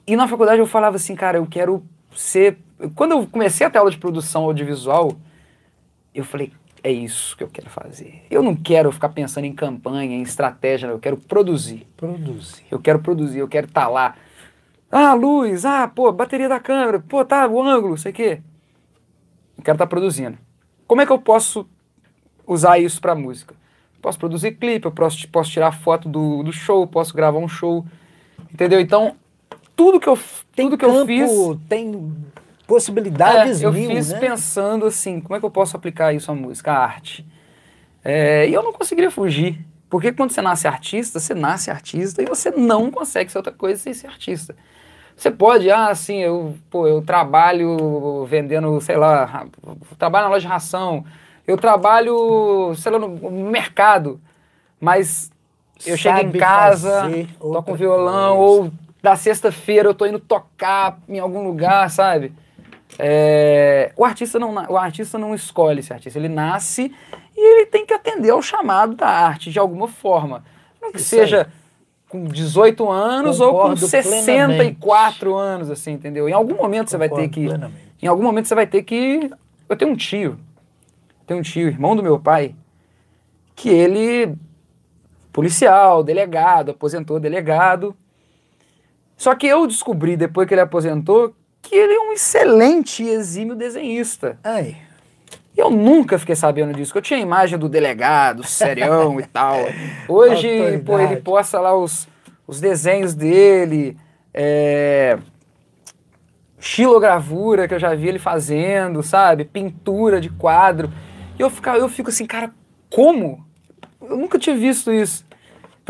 E 0.07 0.17
na 0.17 0.27
faculdade 0.27 0.61
eu 0.61 0.67
falava 0.67 0.97
assim, 0.97 1.15
cara, 1.15 1.39
eu 1.39 1.47
quero 1.47 1.85
ser. 2.15 2.59
Quando 2.95 3.13
eu 3.13 3.27
comecei 3.27 3.67
a 3.67 3.71
ter 3.71 3.79
aula 3.79 3.91
de 3.91 3.99
produção 3.99 4.45
audiovisual, 4.45 5.17
eu 6.15 6.25
falei, 6.25 6.53
é 6.83 6.91
isso 6.91 7.37
que 7.37 7.45
eu 7.45 7.49
quero 7.49 7.69
fazer. 7.69 8.25
Eu 8.31 8.43
não 8.43 8.57
quero 8.57 8.91
ficar 8.91 9.11
pensando 9.11 9.45
em 9.45 9.53
campanha, 9.53 10.17
em 10.17 10.23
estratégia, 10.23 10.87
eu 10.89 10.99
quero 10.99 11.17
produzir. 11.17 11.87
Produzir. 11.97 12.65
Eu 12.71 12.81
quero 12.81 12.99
produzir, 13.01 13.39
eu 13.39 13.49
quero 13.49 13.67
estar 13.67 13.89
lá. 13.89 14.17
Ah, 14.91 15.15
luz, 15.15 15.65
ah, 15.65 15.87
pô, 15.87 16.11
bateria 16.11 16.49
da 16.49 16.59
câmera, 16.59 16.99
pô, 16.99 17.25
tá, 17.25 17.47
o 17.47 17.63
ângulo, 17.63 17.97
sei 17.97 18.11
o 18.11 18.15
quê. 18.15 18.41
Eu 19.57 19.63
quero 19.63 19.77
estar 19.77 19.87
produzindo. 19.87 20.37
Como 20.87 21.01
é 21.01 21.07
que 21.07 21.13
eu 21.13 21.19
posso 21.19 21.69
usar 22.47 22.79
isso 22.79 23.01
pra 23.01 23.15
música? 23.15 23.55
Posso 24.03 24.19
produzir 24.19 24.53
clipe, 24.53 24.87
eu 24.87 24.93
posso, 24.93 25.29
posso 25.29 25.51
tirar 25.51 25.71
foto 25.73 26.09
do, 26.09 26.43
do 26.43 26.53
show, 26.53 26.87
posso 26.87 27.15
gravar 27.15 27.39
um 27.39 27.47
show. 27.47 27.87
Entendeu? 28.53 28.81
Então, 28.81 29.15
tudo 29.81 30.01
que 30.01 30.09
eu, 30.09 30.19
tudo 30.55 30.77
que 30.79 30.85
eu 30.85 30.93
Campo 30.93 31.07
fiz. 31.07 31.59
tem 31.69 32.15
possibilidades 32.67 33.63
É, 33.63 33.67
eu 33.67 33.73
mil, 33.73 33.91
fiz 33.91 34.13
né? 34.13 34.21
pensando 34.21 34.87
assim, 34.87 35.21
como 35.21 35.35
é 35.37 35.41
que 35.41 35.47
eu 35.47 35.51
posso 35.51 35.77
aplicar 35.77 36.13
isso 36.15 36.31
à 36.31 36.35
música, 36.35 36.73
à 36.73 36.79
arte? 36.85 37.27
É, 38.05 38.49
e 38.49 38.55
eu 38.55 38.63
não 38.63 38.73
conseguiria 38.73 39.11
fugir. 39.11 39.59
Porque 39.89 40.13
quando 40.13 40.31
você 40.31 40.41
nasce 40.41 40.69
artista, 40.69 41.19
você 41.19 41.35
nasce 41.35 41.71
artista 41.71 42.23
e 42.23 42.27
você 42.27 42.51
não 42.51 42.91
consegue 42.91 43.31
ser 43.31 43.39
outra 43.39 43.53
coisa 43.53 43.81
sem 43.83 43.93
ser 43.93 44.07
artista. 44.07 44.55
Você 45.17 45.31
pode, 45.31 45.71
ah, 45.71 45.89
assim, 45.89 46.19
eu, 46.19 46.55
pô, 46.71 46.87
eu 46.87 47.03
trabalho 47.03 48.25
vendendo, 48.27 48.81
sei 48.81 48.97
lá, 48.97 49.25
ra- 49.25 49.47
trabalho 49.99 50.25
na 50.27 50.31
loja 50.31 50.43
de 50.47 50.53
ração, 50.53 51.05
eu 51.47 51.59
trabalho, 51.59 52.75
sei 52.77 52.93
lá, 52.93 52.99
no 52.99 53.09
mercado, 53.51 54.21
mas 54.81 55.31
eu 55.85 55.97
chego 55.97 56.21
em 56.21 56.23
Sabe 56.25 56.39
casa, 56.39 57.11
toco 57.53 57.73
um 57.73 57.75
violão, 57.75 58.39
coisa. 58.39 58.39
ou 58.39 58.73
da 59.03 59.17
sexta-feira 59.17 59.89
eu 59.89 59.95
tô 59.95 60.07
indo 60.07 60.19
tocar 60.19 60.99
em 61.09 61.19
algum 61.19 61.43
lugar, 61.43 61.91
sabe? 61.91 62.33
É, 62.99 63.93
o, 63.97 64.05
artista 64.05 64.39
não, 64.39 64.55
o 64.69 64.77
artista 64.77 65.19
não 65.19 65.35
escolhe 65.35 65.81
esse 65.81 65.93
artista, 65.93 66.19
ele 66.19 66.29
nasce 66.29 66.93
e 67.37 67.55
ele 67.55 67.67
tem 67.67 67.87
que 67.87 67.95
atender 67.95 68.31
ao 68.31 68.43
chamado 68.43 68.95
da 68.95 69.09
arte 69.09 69.51
de 69.51 69.59
alguma 69.59 69.89
forma. 69.89 70.45
Não 70.81 70.91
que 70.91 70.99
Isso 70.99 71.09
seja 71.09 71.51
com 72.09 72.25
18 72.25 72.91
anos 72.91 73.41
ou 73.41 73.53
com 73.53 73.59
Concordo 73.59 73.87
64 73.87 75.35
anos, 75.35 75.71
assim, 75.71 75.93
entendeu? 75.93 76.29
Em 76.29 76.33
algum 76.33 76.57
momento 76.57 76.91
você 76.91 76.99
vai 76.99 77.09
ter 77.09 77.15
Concordo 77.15 77.35
que. 77.35 77.47
plenamente. 77.47 77.91
Em 78.03 78.07
algum 78.07 78.23
momento 78.23 78.49
você 78.49 78.55
vai 78.55 78.67
ter 78.67 78.83
que. 78.83 79.31
Eu 79.69 79.77
tenho 79.77 79.93
um 79.93 79.97
tio, 79.97 80.39
tenho 81.27 81.39
um 81.39 81.43
tio, 81.43 81.69
irmão 81.69 81.95
do 81.95 82.03
meu 82.03 82.19
pai, 82.19 82.57
que 83.55 83.69
ele, 83.69 84.35
policial, 85.33 86.03
delegado, 86.03 86.73
aposentou 86.73 87.21
delegado. 87.21 87.95
Só 89.21 89.35
que 89.35 89.47
eu 89.47 89.67
descobri, 89.67 90.17
depois 90.17 90.49
que 90.49 90.55
ele 90.55 90.63
aposentou, 90.63 91.35
que 91.61 91.75
ele 91.75 91.93
é 91.93 92.01
um 92.01 92.13
excelente 92.13 93.03
e 93.03 93.11
exímio 93.11 93.55
desenhista. 93.55 94.39
Ai, 94.43 94.79
E 95.55 95.61
eu 95.61 95.69
nunca 95.69 96.19
fiquei 96.19 96.35
sabendo 96.35 96.73
disso, 96.73 96.91
que 96.91 96.97
eu 96.97 97.03
tinha 97.03 97.19
a 97.19 97.23
imagem 97.23 97.59
do 97.59 97.69
delegado, 97.69 98.43
serião 98.43 99.21
e 99.21 99.27
tal. 99.27 99.59
Hoje, 100.09 100.79
pô, 100.87 100.99
ele 100.99 101.17
posta 101.17 101.61
lá 101.61 101.77
os, 101.77 102.09
os 102.47 102.63
desenhos 102.63 103.13
dele, 103.13 103.95
é, 104.33 105.19
xilogravura 106.59 107.69
que 107.69 107.75
eu 107.75 107.79
já 107.79 107.95
vi 107.95 108.09
ele 108.09 108.19
fazendo, 108.19 109.03
sabe? 109.03 109.45
Pintura 109.45 110.19
de 110.19 110.31
quadro. 110.31 110.91
E 111.39 111.43
eu, 111.43 111.51
fica, 111.51 111.77
eu 111.77 111.91
fico 111.91 112.09
assim, 112.09 112.25
cara, 112.25 112.55
como? 112.89 113.45
Eu 114.01 114.17
nunca 114.17 114.39
tinha 114.39 114.57
visto 114.57 114.91
isso. 114.91 115.27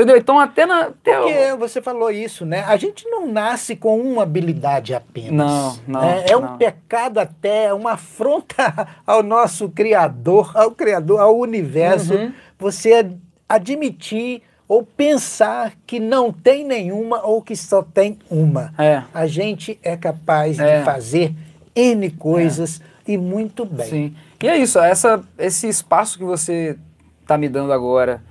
Entendeu? 0.00 0.16
Então 0.16 0.38
até 0.38 0.64
na... 0.64 0.82
Até 0.86 1.18
porque 1.20 1.56
você 1.58 1.82
falou 1.82 2.10
isso, 2.10 2.46
né? 2.46 2.60
A 2.66 2.76
gente 2.76 3.06
não 3.08 3.26
nasce 3.30 3.76
com 3.76 4.00
uma 4.00 4.22
habilidade 4.22 4.94
apenas. 4.94 5.32
Não, 5.32 5.78
não, 5.86 6.02
É, 6.02 6.30
é 6.30 6.36
um 6.36 6.40
não. 6.42 6.56
pecado 6.56 7.18
até, 7.18 7.64
é 7.66 7.74
uma 7.74 7.92
afronta 7.92 8.88
ao 9.06 9.22
nosso 9.22 9.68
Criador, 9.68 10.52
ao 10.56 10.70
Criador, 10.70 11.20
ao 11.20 11.36
universo, 11.38 12.14
Uhum. 12.14 12.32
você 12.58 12.94
ad- 12.94 13.18
admitir 13.48 14.42
ou 14.66 14.84
pensar 14.84 15.72
que 15.86 15.98
não 16.00 16.32
tem 16.32 16.64
nenhuma 16.64 17.22
ou 17.26 17.42
que 17.42 17.56
só 17.56 17.82
tem 17.82 18.18
uma. 18.30 18.72
É. 18.78 19.02
A 19.12 19.26
gente 19.26 19.78
é 19.82 19.96
capaz 19.96 20.58
É. 20.58 20.78
de 20.78 20.84
fazer 20.84 21.34
N 21.74 22.08
coisas 22.12 22.80
e 23.06 23.18
muito 23.18 23.64
bem. 23.64 23.86
Sim. 23.86 24.16
E 24.42 24.48
é 24.48 24.56
isso, 24.56 24.78
essa, 24.78 25.22
esse 25.36 25.68
espaço 25.68 26.16
que 26.16 26.24
você 26.24 26.78
tá 27.26 27.36
me 27.36 27.48
dando 27.48 27.72
agora. 27.72 28.22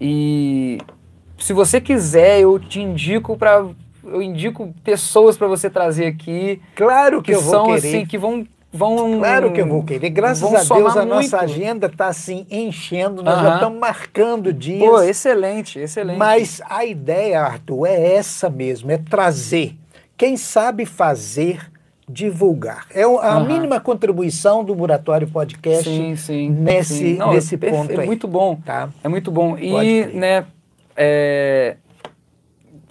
E 0.00 0.78
se 1.42 1.52
você 1.52 1.80
quiser, 1.80 2.40
eu 2.40 2.58
te 2.58 2.80
indico 2.80 3.36
para 3.36 3.64
eu 4.04 4.20
indico 4.20 4.74
pessoas 4.82 5.36
para 5.36 5.46
você 5.46 5.70
trazer 5.70 6.06
aqui 6.06 6.60
Claro 6.74 7.22
que, 7.22 7.30
que, 7.30 7.36
eu 7.36 7.40
vou 7.40 7.50
são 7.52 7.66
querer. 7.66 7.78
assim 7.78 8.06
que 8.06 8.18
vão 8.18 8.46
vão 8.72 9.18
Claro 9.18 9.52
que 9.52 9.60
eu 9.60 9.66
vou 9.66 9.82
querer. 9.84 10.08
Graças 10.10 10.42
a 10.70 10.74
Deus 10.74 10.96
a 10.96 11.04
nossa 11.04 11.36
muito. 11.38 11.50
agenda 11.52 11.86
está 11.86 12.06
assim 12.08 12.46
enchendo, 12.50 13.22
nós 13.22 13.40
já 13.40 13.54
estamos 13.54 13.78
marcando 13.78 14.52
dias. 14.52 14.80
Pô, 14.80 15.02
excelente, 15.02 15.78
excelente. 15.78 16.16
Mas 16.18 16.60
a 16.68 16.84
ideia, 16.84 17.42
Arthur, 17.42 17.86
é 17.86 18.14
essa 18.14 18.48
mesmo, 18.48 18.90
é 18.90 18.96
trazer. 18.96 19.76
Quem 20.16 20.36
sabe 20.36 20.86
fazer, 20.86 21.60
divulgar. 22.08 22.86
É 22.94 23.02
a 23.02 23.40
mínima 23.40 23.78
contribuição 23.80 24.64
do 24.64 24.74
Muratório 24.74 25.28
Podcast 25.28 25.84
sim, 25.84 26.16
sim. 26.16 26.50
nesse, 26.50 26.94
sim. 26.94 27.16
Não, 27.16 27.32
nesse 27.32 27.56
perfe- 27.56 27.76
ponto 27.76 27.92
é 27.92 28.00
aí. 28.00 28.06
muito 28.06 28.26
bom. 28.26 28.56
Tá? 28.64 28.88
É 29.04 29.08
muito 29.08 29.30
bom. 29.30 29.50
Pode 29.50 29.64
E, 29.66 30.06
né, 30.06 30.44
é, 30.96 31.76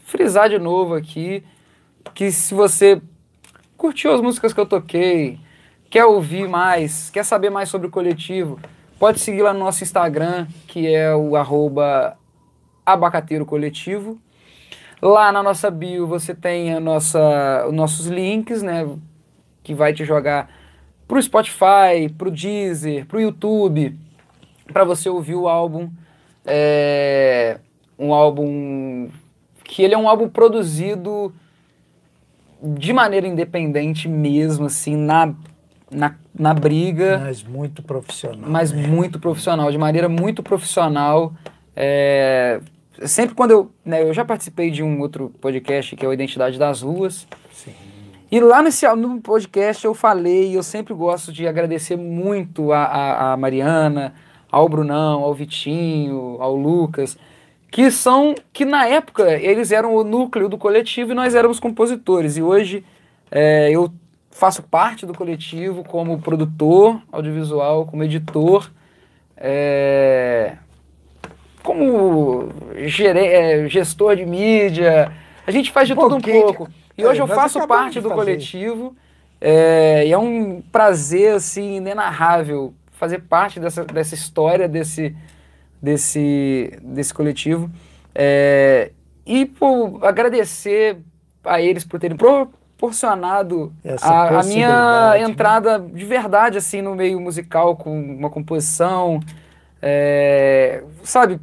frisar 0.06 0.49
de 0.49 0.60
novo 0.60 0.94
aqui 0.94 1.44
que 2.14 2.32
se 2.32 2.53
você 2.53 3.02
curtiu 3.78 4.11
as 4.11 4.22
músicas 4.22 4.53
que 4.53 4.60
eu 4.60 4.65
toquei, 4.65 5.40
quer 5.90 6.06
ouvir 6.06 6.48
mais, 6.48 7.10
quer 7.10 7.23
saber 7.23 7.49
mais 7.49 7.69
sobre 7.69 7.88
o 7.88 7.91
coletivo, 7.91 8.60
pode 8.99 9.19
seguir 9.19 9.41
lá 9.41 9.53
no 9.53 9.60
nosso 9.60 9.84
Instagram, 9.84 10.48
que 10.68 10.94
é 10.94 11.15
o 11.15 11.36
arroba 11.36 12.18
abacateiro 12.86 13.45
coletivo. 13.45 14.19
Lá 15.02 15.32
na 15.32 15.41
nossa 15.41 15.72
bio 15.72 16.06
você 16.06 16.36
tem 16.36 16.73
a 16.73 16.80
nossa, 16.80 17.65
os 17.68 17.73
nossos 17.73 18.06
links, 18.06 18.61
né? 18.61 18.88
Que 19.64 19.73
vai 19.73 19.94
te 19.94 20.06
jogar 20.06 20.49
pro 21.07 21.22
Spotify, 21.22 22.10
pro 22.18 22.30
Deezer, 22.30 23.06
pro 23.07 23.19
YouTube, 23.19 23.98
para 24.72 24.84
você 24.84 25.10
ouvir 25.10 25.36
o 25.36 25.48
álbum. 25.48 25.90
É 26.45 27.60
um 28.02 28.14
álbum 28.14 29.10
que 29.64 29.84
ele 29.84 29.94
é 29.94 29.98
um 29.98 30.10
álbum 30.10 30.28
produzido 30.28 31.34
de 32.61 32.91
maneira 32.91 33.28
independente 33.28 34.10
mesmo, 34.10 34.65
assim, 34.65 34.95
na 34.95 35.34
na, 35.91 36.15
na 36.34 36.53
briga. 36.53 37.19
Mas 37.19 37.44
muito 37.44 37.84
profissional. 37.84 38.49
Mas 38.49 38.72
né? 38.72 38.88
muito 38.88 39.19
profissional, 39.19 39.69
de 39.69 39.78
maneira 39.78 40.07
muito 40.07 40.41
profissional. 40.41 41.34
É, 41.76 42.61
sempre 43.06 43.36
quando 43.36 43.52
eu. 43.52 43.72
Né, 43.84 44.02
eu 44.02 44.14
já 44.14 44.23
participei 44.23 44.72
de 44.72 44.82
um 44.82 45.02
outro 45.02 45.30
podcast 45.41 45.95
que 45.95 46.06
é 46.06 46.07
o 46.07 46.14
Identidade 46.14 46.57
das 46.57 46.82
Ruas. 46.82 47.28
Sim. 47.52 47.73
E 48.32 48.40
lá 48.40 48.61
nesse 48.61 48.88
no 48.95 49.19
podcast 49.19 49.84
eu 49.84 49.94
falei, 49.94 50.56
eu 50.56 50.64
sempre 50.64 50.94
gosto 50.94 51.34
de 51.34 51.45
agradecer 51.45 51.98
muito 51.98 52.72
a, 52.72 52.84
a, 52.84 53.34
a 53.34 53.38
Mariana, 53.38 54.14
ao 54.49 54.69
Brunão, 54.69 55.22
ao 55.22 55.34
Vitinho, 55.34 56.38
ao 56.40 56.56
Lucas, 56.56 57.18
que 57.72 57.89
são 57.89 58.35
que 58.52 58.65
na 58.65 58.85
época 58.85 59.31
eles 59.31 59.72
eram 59.72 59.95
o 59.95 60.03
núcleo 60.03 60.49
do 60.49 60.57
coletivo 60.57 61.11
e 61.14 61.15
nós 61.15 61.34
éramos 61.34 61.60
compositores. 61.60 62.35
E 62.38 62.43
hoje 62.43 62.84
é, 63.31 63.72
eu 63.72 63.91
faço 64.30 64.61
parte 64.64 65.06
do 65.06 65.14
coletivo 65.14 65.84
como 65.84 66.19
produtor 66.22 67.02
audiovisual, 67.11 67.85
como 67.85 68.03
editor, 68.03 68.69
é, 69.38 70.57
como 71.64 72.49
gere, 72.85 73.19
é, 73.26 73.68
gestor 73.69 74.15
de 74.15 74.26
mídia. 74.26 75.11
A 75.48 75.52
gente 75.52 75.72
faz 75.72 75.88
de 75.88 75.95
tudo 75.95 76.15
um 76.15 76.22
pouco. 76.22 76.68
E 76.98 77.06
hoje 77.06 77.19
É, 77.19 77.23
eu 77.23 77.27
faço 77.27 77.65
parte 77.68 78.02
do 78.02 78.10
fazer. 78.10 78.15
coletivo. 78.15 78.95
é, 79.39 80.06
e 80.07 80.11
é 80.11 80.18
um 80.18 80.61
prazer 80.72 81.35
assim 81.35 81.77
inenarrável 81.77 82.73
fazer 82.91 83.19
parte 83.23 83.60
dessa, 83.60 83.84
dessa 83.85 84.14
história 84.14 84.68
desse 84.68 85.15
desse 85.81 86.77
desse 86.81 87.13
coletivo 87.13 87.69
É, 88.13 88.91
e 89.25 89.49
agradecer 90.03 90.97
a 91.43 91.61
eles 91.61 91.83
por 91.85 91.99
terem 91.99 92.17
proporcionado 92.17 93.71
a, 94.01 94.39
a 94.39 94.43
minha 94.43 95.11
né? 95.13 95.21
entrada 95.23 95.79
de 95.79 96.05
verdade 96.05 96.57
assim 96.57 96.81
no 96.81 96.93
meio 96.95 97.19
musical 97.19 97.75
com 97.75 97.99
uma 97.99 98.29
composição 98.29 99.19
é, 99.81 100.83
sabe 101.03 101.39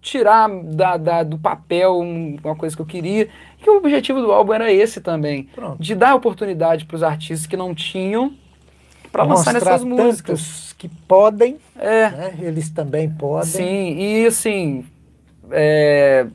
tirar 0.00 0.48
da, 0.64 0.96
da- 0.96 1.22
do 1.22 1.38
papel 1.38 2.00
um- 2.00 2.36
uma 2.42 2.56
coisa 2.56 2.74
que 2.74 2.82
eu 2.82 2.86
queria. 2.86 3.28
E 3.64 3.70
o 3.70 3.76
objetivo 3.76 4.20
do 4.20 4.32
álbum 4.32 4.52
era 4.52 4.72
esse 4.72 5.00
também. 5.00 5.44
Pronto. 5.54 5.80
De 5.80 5.94
dar 5.94 6.16
oportunidade 6.16 6.84
para 6.86 6.96
os 6.96 7.02
artistas 7.04 7.46
que 7.46 7.56
não 7.56 7.72
tinham 7.72 8.34
para 9.12 9.22
lançar 9.24 9.54
essas 9.54 9.84
músicas. 9.84 10.74
que 10.78 10.88
podem, 10.88 11.58
É, 11.78 12.10
né? 12.10 12.34
eles 12.40 12.70
também 12.70 13.08
podem. 13.10 13.46
sim. 13.48 13.96
E 13.98 14.26
assim, 14.26 14.84
é, 15.50 16.26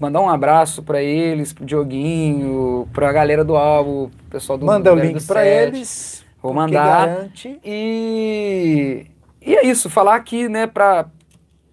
mandar 0.00 0.20
um 0.20 0.28
abraço 0.28 0.82
para 0.82 1.00
eles, 1.02 1.52
pro 1.52 1.64
Dioguinho, 1.64 2.88
pra 2.92 3.12
galera 3.12 3.44
do 3.44 3.54
álbum, 3.56 4.10
pessoal 4.30 4.58
do 4.58 4.64
Manda 4.66 4.92
o 4.92 4.96
link 4.96 5.24
para 5.26 5.46
eles. 5.46 6.24
Vou 6.42 6.52
mandar. 6.52 7.06
garante. 7.06 7.60
E, 7.64 9.06
e 9.40 9.54
é 9.54 9.64
isso, 9.66 9.88
falar 9.88 10.16
aqui, 10.16 10.48
né, 10.48 10.66
pra, 10.66 11.06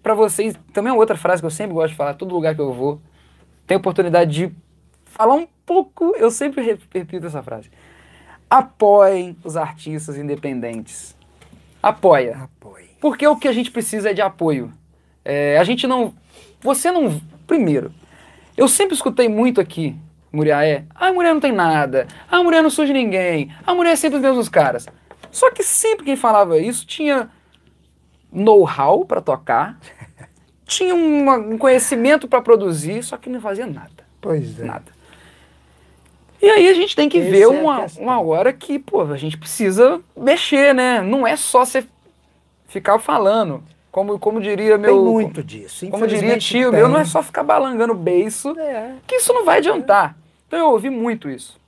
pra 0.02 0.14
vocês. 0.14 0.54
Também 0.72 0.92
é 0.92 0.96
outra 0.96 1.16
frase 1.16 1.42
que 1.42 1.46
eu 1.46 1.50
sempre 1.50 1.74
gosto 1.74 1.90
de 1.90 1.96
falar, 1.96 2.14
todo 2.14 2.32
lugar 2.34 2.54
que 2.54 2.60
eu 2.60 2.72
vou, 2.72 3.00
tem 3.66 3.76
oportunidade 3.76 4.30
de 4.30 4.52
falar 5.06 5.34
um 5.34 5.46
pouco. 5.66 6.14
Eu 6.16 6.30
sempre 6.30 6.62
re- 6.62 6.78
repito 6.94 7.26
essa 7.26 7.42
frase. 7.42 7.68
Apoiem 8.50 9.36
os 9.44 9.56
artistas 9.56 10.18
independentes. 10.18 11.16
Apoia. 11.80 12.36
Apoie. 12.42 12.90
Porque 13.00 13.24
o 13.26 13.36
que 13.36 13.46
a 13.46 13.52
gente 13.52 13.70
precisa 13.70 14.10
é 14.10 14.12
de 14.12 14.20
apoio. 14.20 14.72
É, 15.24 15.56
a 15.56 15.62
gente 15.62 15.86
não. 15.86 16.12
Você 16.60 16.90
não. 16.90 17.20
Primeiro, 17.46 17.94
eu 18.56 18.66
sempre 18.66 18.94
escutei 18.94 19.28
muito 19.28 19.60
aqui, 19.60 19.96
Muriaé. 20.32 20.84
Ah, 20.94 21.06
a 21.06 21.12
mulher 21.12 21.32
não 21.32 21.40
tem 21.40 21.52
nada. 21.52 22.08
Ah, 22.28 22.38
a 22.38 22.42
mulher 22.42 22.62
não 22.62 22.70
surge 22.70 22.92
ninguém. 22.92 23.54
A 23.64 23.74
mulher 23.74 23.92
é 23.92 23.96
sempre 23.96 24.16
os 24.16 24.22
mesmos 24.22 24.48
caras. 24.48 24.86
Só 25.30 25.50
que 25.50 25.62
sempre 25.62 26.04
quem 26.04 26.16
falava 26.16 26.58
isso 26.58 26.84
tinha 26.84 27.30
know-how 28.32 29.04
para 29.04 29.20
tocar, 29.20 29.78
tinha 30.66 30.94
um 30.94 31.56
conhecimento 31.56 32.28
para 32.28 32.40
produzir, 32.40 33.02
só 33.02 33.16
que 33.16 33.30
não 33.30 33.40
fazia 33.40 33.66
nada. 33.66 34.04
Pois 34.20 34.58
é. 34.60 34.64
Nada. 34.64 34.99
E 36.42 36.48
aí 36.48 36.68
a 36.68 36.74
gente 36.74 36.96
tem 36.96 37.08
que 37.08 37.18
Essa 37.18 37.30
ver 37.30 37.42
é 37.42 37.48
uma, 37.48 37.86
uma 37.98 38.20
hora 38.20 38.52
que, 38.52 38.78
pô, 38.78 39.02
a 39.02 39.16
gente 39.16 39.36
precisa 39.36 40.00
mexer, 40.16 40.74
né? 40.74 41.02
Não 41.02 41.26
é 41.26 41.36
só 41.36 41.64
você 41.64 41.84
ficar 42.66 42.98
falando. 42.98 43.62
Como, 43.92 44.18
como 44.18 44.40
diria 44.40 44.78
meu. 44.78 44.94
Tem 44.94 45.04
muito 45.04 45.42
disso. 45.42 45.86
Como 45.88 46.06
diria 46.06 46.38
tio 46.38 46.70
tem. 46.70 46.78
meu, 46.78 46.88
não 46.88 46.98
é 46.98 47.04
só 47.04 47.22
ficar 47.22 47.42
balangando 47.42 47.92
o 47.92 47.96
beiço, 47.96 48.58
É. 48.58 48.94
que 49.06 49.16
isso 49.16 49.32
não 49.32 49.44
vai 49.44 49.58
adiantar. 49.58 50.16
Então 50.46 50.58
eu 50.60 50.70
ouvi 50.70 50.88
muito 50.88 51.28
isso. 51.28 51.58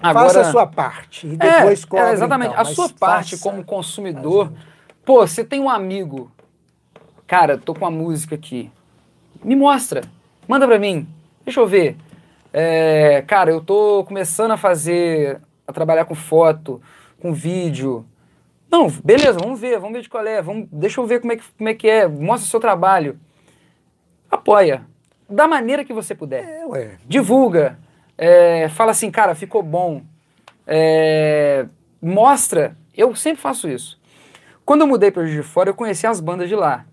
Faça 0.00 0.42
a 0.42 0.44
sua 0.44 0.66
parte 0.66 1.26
e 1.26 1.34
É, 1.40 1.58
depois 1.60 1.84
cobre, 1.86 2.06
é, 2.08 2.12
exatamente. 2.12 2.50
então, 2.50 2.60
a 2.60 2.64
sua 2.66 2.90
parte 2.90 3.38
como 3.38 3.64
consumidor. 3.64 4.52
Pô, 5.04 5.26
você 5.26 5.42
tem 5.42 5.60
um 5.60 5.70
amigo. 5.70 6.30
Cara, 7.26 7.56
tô 7.56 7.72
com 7.72 7.80
uma 7.80 7.90
música 7.90 8.34
aqui. 8.34 8.70
Me 9.42 9.56
mostra. 9.56 10.02
Manda 10.46 10.66
pra 10.66 10.78
mim. 10.78 11.08
Deixa 11.44 11.60
eu 11.60 11.66
ver. 11.66 11.96
É, 12.56 13.20
cara, 13.22 13.50
eu 13.50 13.60
tô 13.60 14.04
começando 14.04 14.52
a 14.52 14.56
fazer. 14.56 15.40
a 15.66 15.72
trabalhar 15.72 16.04
com 16.04 16.14
foto, 16.14 16.80
com 17.20 17.32
vídeo. 17.32 18.06
Não, 18.70 18.88
beleza, 18.88 19.40
vamos 19.40 19.58
ver, 19.58 19.76
vamos 19.80 19.94
ver 19.96 20.02
de 20.02 20.08
qual 20.08 20.24
é. 20.24 20.40
Vamos, 20.40 20.68
deixa 20.70 21.00
eu 21.00 21.06
ver 21.06 21.20
como 21.20 21.32
é, 21.32 21.36
que, 21.36 21.42
como 21.58 21.68
é 21.68 21.74
que 21.74 21.90
é. 21.90 22.06
Mostra 22.06 22.46
o 22.46 22.50
seu 22.50 22.60
trabalho. 22.60 23.18
Apoia. 24.30 24.86
Da 25.28 25.48
maneira 25.48 25.84
que 25.84 25.92
você 25.92 26.14
puder 26.14 26.44
É, 26.76 26.96
divulga, 27.06 27.76
é, 28.16 28.68
fala 28.68 28.92
assim, 28.92 29.10
cara, 29.10 29.34
ficou 29.34 29.62
bom, 29.62 30.02
é, 30.64 31.66
mostra. 32.00 32.76
Eu 32.96 33.16
sempre 33.16 33.42
faço 33.42 33.68
isso. 33.68 34.00
Quando 34.64 34.82
eu 34.82 34.86
mudei 34.86 35.10
para 35.10 35.24
Juiz 35.24 35.34
de 35.34 35.42
Fora, 35.42 35.70
eu 35.70 35.74
conheci 35.74 36.06
as 36.06 36.20
bandas 36.20 36.48
de 36.48 36.54
lá. 36.54 36.84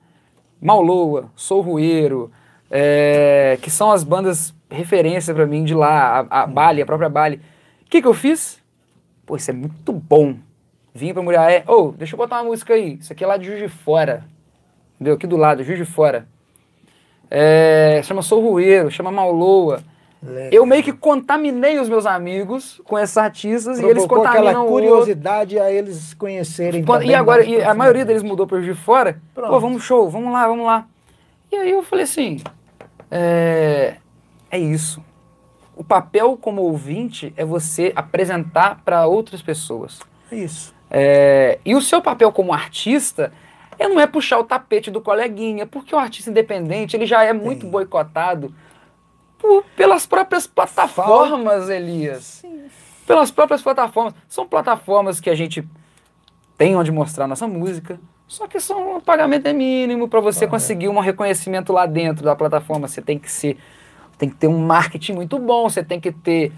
Mauloa, 0.59 1.29
Sou 1.35 1.61
Rueiro, 1.61 2.31
é, 2.69 3.59
que 3.61 3.69
são 3.69 3.91
as 3.91 4.03
bandas 4.03 4.55
referência 4.71 5.33
para 5.33 5.45
mim 5.45 5.63
de 5.63 5.73
lá, 5.73 6.25
a, 6.29 6.41
a 6.43 6.47
Bali, 6.47 6.81
a 6.81 6.85
própria 6.85 7.09
Bali. 7.09 7.37
O 7.85 7.89
que, 7.89 8.01
que 8.01 8.07
eu 8.07 8.13
fiz? 8.13 8.59
Pô, 9.25 9.35
isso 9.35 9.51
é 9.51 9.53
muito 9.53 9.91
bom. 9.93 10.35
Vim 10.93 11.13
pra 11.13 11.21
Muriaé, 11.23 11.63
ô, 11.67 11.91
deixa 11.91 12.15
eu 12.15 12.17
botar 12.17 12.37
uma 12.37 12.45
música 12.49 12.73
aí. 12.73 12.95
Isso 12.99 13.13
aqui 13.13 13.23
é 13.23 13.27
lá 13.27 13.37
de 13.37 13.45
Juiz 13.45 13.59
de 13.59 13.69
Fora. 13.69 14.25
Entendeu? 14.95 15.13
Aqui 15.15 15.25
do 15.27 15.37
lado, 15.37 15.63
Juiz 15.63 15.77
de 15.77 15.85
Fora. 15.85 16.27
É, 17.29 18.01
chama 18.03 18.21
Sou 18.21 18.41
Rueiro, 18.41 18.91
chama 18.91 19.11
Mauloa. 19.11 19.81
Legal. 20.21 20.49
Eu 20.51 20.65
meio 20.65 20.83
que 20.83 20.93
contaminei 20.93 21.79
os 21.79 21.89
meus 21.89 22.05
amigos 22.05 22.79
com 22.83 22.99
esses 22.99 23.17
artistas 23.17 23.79
e 23.79 23.83
eles 23.85 24.05
Provocou 24.05 24.17
contaminam 24.19 24.49
aquela 24.51 24.65
curiosidade 24.67 25.57
a 25.57 25.71
eles 25.71 26.13
conhecerem 26.13 26.83
Quando- 26.83 27.03
E 27.05 27.15
agora, 27.15 27.43
e 27.43 27.63
a 27.63 27.73
maioria 27.73 28.05
deles 28.05 28.21
mudou 28.21 28.45
para 28.45 28.59
Juiz 28.61 28.77
de 28.77 28.83
Fora. 28.83 29.19
Pronto. 29.33 29.49
Pô, 29.49 29.59
vamos 29.59 29.81
show, 29.81 30.07
vamos 30.09 30.31
lá, 30.31 30.47
vamos 30.47 30.65
lá. 30.65 30.85
E 31.51 31.55
aí 31.55 31.71
eu 31.71 31.81
falei 31.81 32.03
assim, 32.03 32.39
é, 33.09 33.95
é 34.51 34.59
isso. 34.59 35.03
O 35.75 35.83
papel 35.83 36.37
como 36.37 36.61
ouvinte 36.61 37.33
é 37.37 37.43
você 37.45 37.91
apresentar 37.95 38.81
para 38.83 39.07
outras 39.07 39.41
pessoas. 39.41 39.99
Isso. 40.31 40.73
É, 40.89 41.59
e 41.65 41.73
o 41.73 41.81
seu 41.81 42.01
papel 42.01 42.31
como 42.31 42.53
artista 42.53 43.31
é, 43.79 43.87
não 43.87 43.99
é 43.99 44.05
puxar 44.05 44.37
o 44.39 44.43
tapete 44.43 44.91
do 44.91 45.01
coleguinha, 45.01 45.65
porque 45.65 45.95
o 45.95 45.97
artista 45.97 46.29
independente 46.29 46.95
ele 46.95 47.05
já 47.05 47.23
é 47.23 47.33
muito 47.33 47.65
Sim. 47.65 47.71
boicotado 47.71 48.53
por- 49.39 49.63
pelas 49.75 50.05
próprias 50.05 50.45
plataformas, 50.45 51.69
Elias. 51.69 52.43
Pelas 53.07 53.31
próprias 53.31 53.61
plataformas. 53.61 54.13
São 54.27 54.45
plataformas 54.45 55.19
que 55.19 55.29
a 55.29 55.35
gente 55.35 55.67
tem 56.57 56.75
onde 56.75 56.91
mostrar 56.91 57.25
nossa 57.25 57.47
música, 57.47 57.99
só 58.27 58.47
que 58.47 58.59
são, 58.59 58.97
o 58.97 59.01
pagamento 59.01 59.47
é 59.47 59.53
mínimo 59.53 60.07
para 60.07 60.19
você 60.19 60.45
conseguir 60.45 60.87
um 60.89 60.99
reconhecimento 60.99 61.73
lá 61.73 61.85
dentro 61.85 62.23
da 62.23 62.35
plataforma. 62.35 62.87
Você 62.87 63.01
tem 63.01 63.17
que 63.17 63.31
ser, 63.31 63.57
tem 64.21 64.29
que 64.29 64.35
ter 64.35 64.47
um 64.47 64.59
marketing 64.59 65.13
muito 65.13 65.39
bom, 65.39 65.67
você 65.67 65.83
tem 65.83 65.99
que 65.99 66.11
ter 66.11 66.51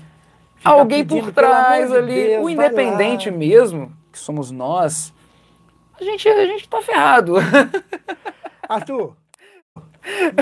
Fica 0.58 0.70
alguém 0.70 1.06
pedindo, 1.06 1.28
por 1.28 1.34
trás 1.34 1.86
amor 1.86 2.06
de 2.06 2.12
ali, 2.12 2.28
Deus, 2.28 2.46
o 2.46 2.50
independente 2.50 3.32
mesmo, 3.32 3.90
que 4.12 4.20
somos 4.20 4.52
nós. 4.52 5.14
A 5.98 6.04
gente, 6.04 6.28
a 6.28 6.46
gente 6.46 6.68
tá 6.68 6.82
ferrado. 6.82 7.36
Arthur, 8.68 9.16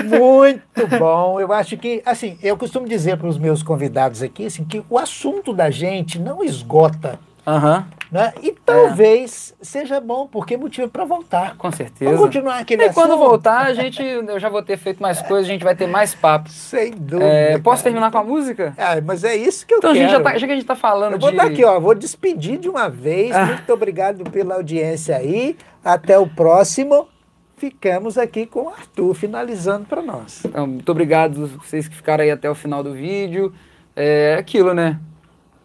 muito 0.04 0.98
bom. 0.98 1.38
Eu 1.38 1.52
acho 1.52 1.76
que, 1.76 2.02
assim, 2.04 2.36
eu 2.42 2.56
costumo 2.56 2.88
dizer 2.88 3.16
para 3.16 3.28
os 3.28 3.38
meus 3.38 3.62
convidados 3.62 4.20
aqui, 4.20 4.46
assim, 4.46 4.64
que 4.64 4.84
o 4.90 4.98
assunto 4.98 5.52
da 5.52 5.70
gente 5.70 6.18
não 6.18 6.42
esgota, 6.42 7.20
Aham, 7.44 7.86
né? 8.10 8.32
E 8.40 8.52
talvez 8.52 9.52
seja 9.60 10.00
bom, 10.00 10.28
porque 10.28 10.54
é 10.54 10.56
motivo 10.56 10.88
para 10.88 11.04
voltar. 11.04 11.56
com 11.56 11.72
certeza. 11.72 12.10
Vamos 12.12 12.26
continuar 12.26 12.58
aquele 12.58 12.84
E 12.84 12.92
quando 12.92 13.12
assunto? 13.14 13.28
voltar, 13.28 13.66
a 13.66 13.74
gente, 13.74 14.00
eu 14.00 14.38
já 14.38 14.48
vou 14.48 14.62
ter 14.62 14.76
feito 14.76 15.02
mais 15.02 15.20
coisas, 15.22 15.48
a 15.48 15.52
gente 15.52 15.64
vai 15.64 15.74
ter 15.74 15.88
mais 15.88 16.14
papo. 16.14 16.48
Sem 16.50 16.92
dúvida. 16.92 17.24
É, 17.28 17.58
posso 17.58 17.82
terminar 17.82 18.12
com 18.12 18.18
a 18.18 18.22
música? 18.24 18.74
Ah, 18.78 19.00
mas 19.04 19.24
é 19.24 19.34
isso 19.34 19.66
que 19.66 19.74
eu 19.74 19.78
Então, 19.78 19.90
a 19.90 19.94
quero. 19.94 20.04
gente 20.08 20.16
já, 20.18 20.22
tá, 20.22 20.38
já 20.38 20.46
que 20.46 20.52
a 20.52 20.56
gente 20.56 20.66
tá 20.66 20.76
falando 20.76 21.14
Eu 21.14 21.18
vou 21.18 21.30
de... 21.32 21.36
dar 21.36 21.46
aqui, 21.46 21.64
ó, 21.64 21.80
vou 21.80 21.94
despedir 21.96 22.58
de 22.58 22.68
uma 22.68 22.88
vez. 22.88 23.34
Ah. 23.34 23.46
Muito 23.46 23.72
obrigado 23.72 24.22
pela 24.30 24.54
audiência 24.54 25.16
aí. 25.16 25.56
Até 25.84 26.16
o 26.18 26.26
próximo. 26.28 27.08
Ficamos 27.56 28.18
aqui 28.18 28.44
com 28.46 28.64
o 28.64 28.68
Arthur 28.68 29.14
finalizando 29.14 29.84
para 29.86 30.02
nós. 30.02 30.44
Então, 30.44 30.66
muito 30.66 30.88
obrigado 30.90 31.46
vocês 31.64 31.86
que 31.88 31.94
ficaram 31.94 32.22
aí 32.24 32.30
até 32.30 32.48
o 32.50 32.54
final 32.54 32.82
do 32.82 32.92
vídeo. 32.92 33.52
É 33.94 34.36
aquilo, 34.38 34.74
né? 34.74 34.98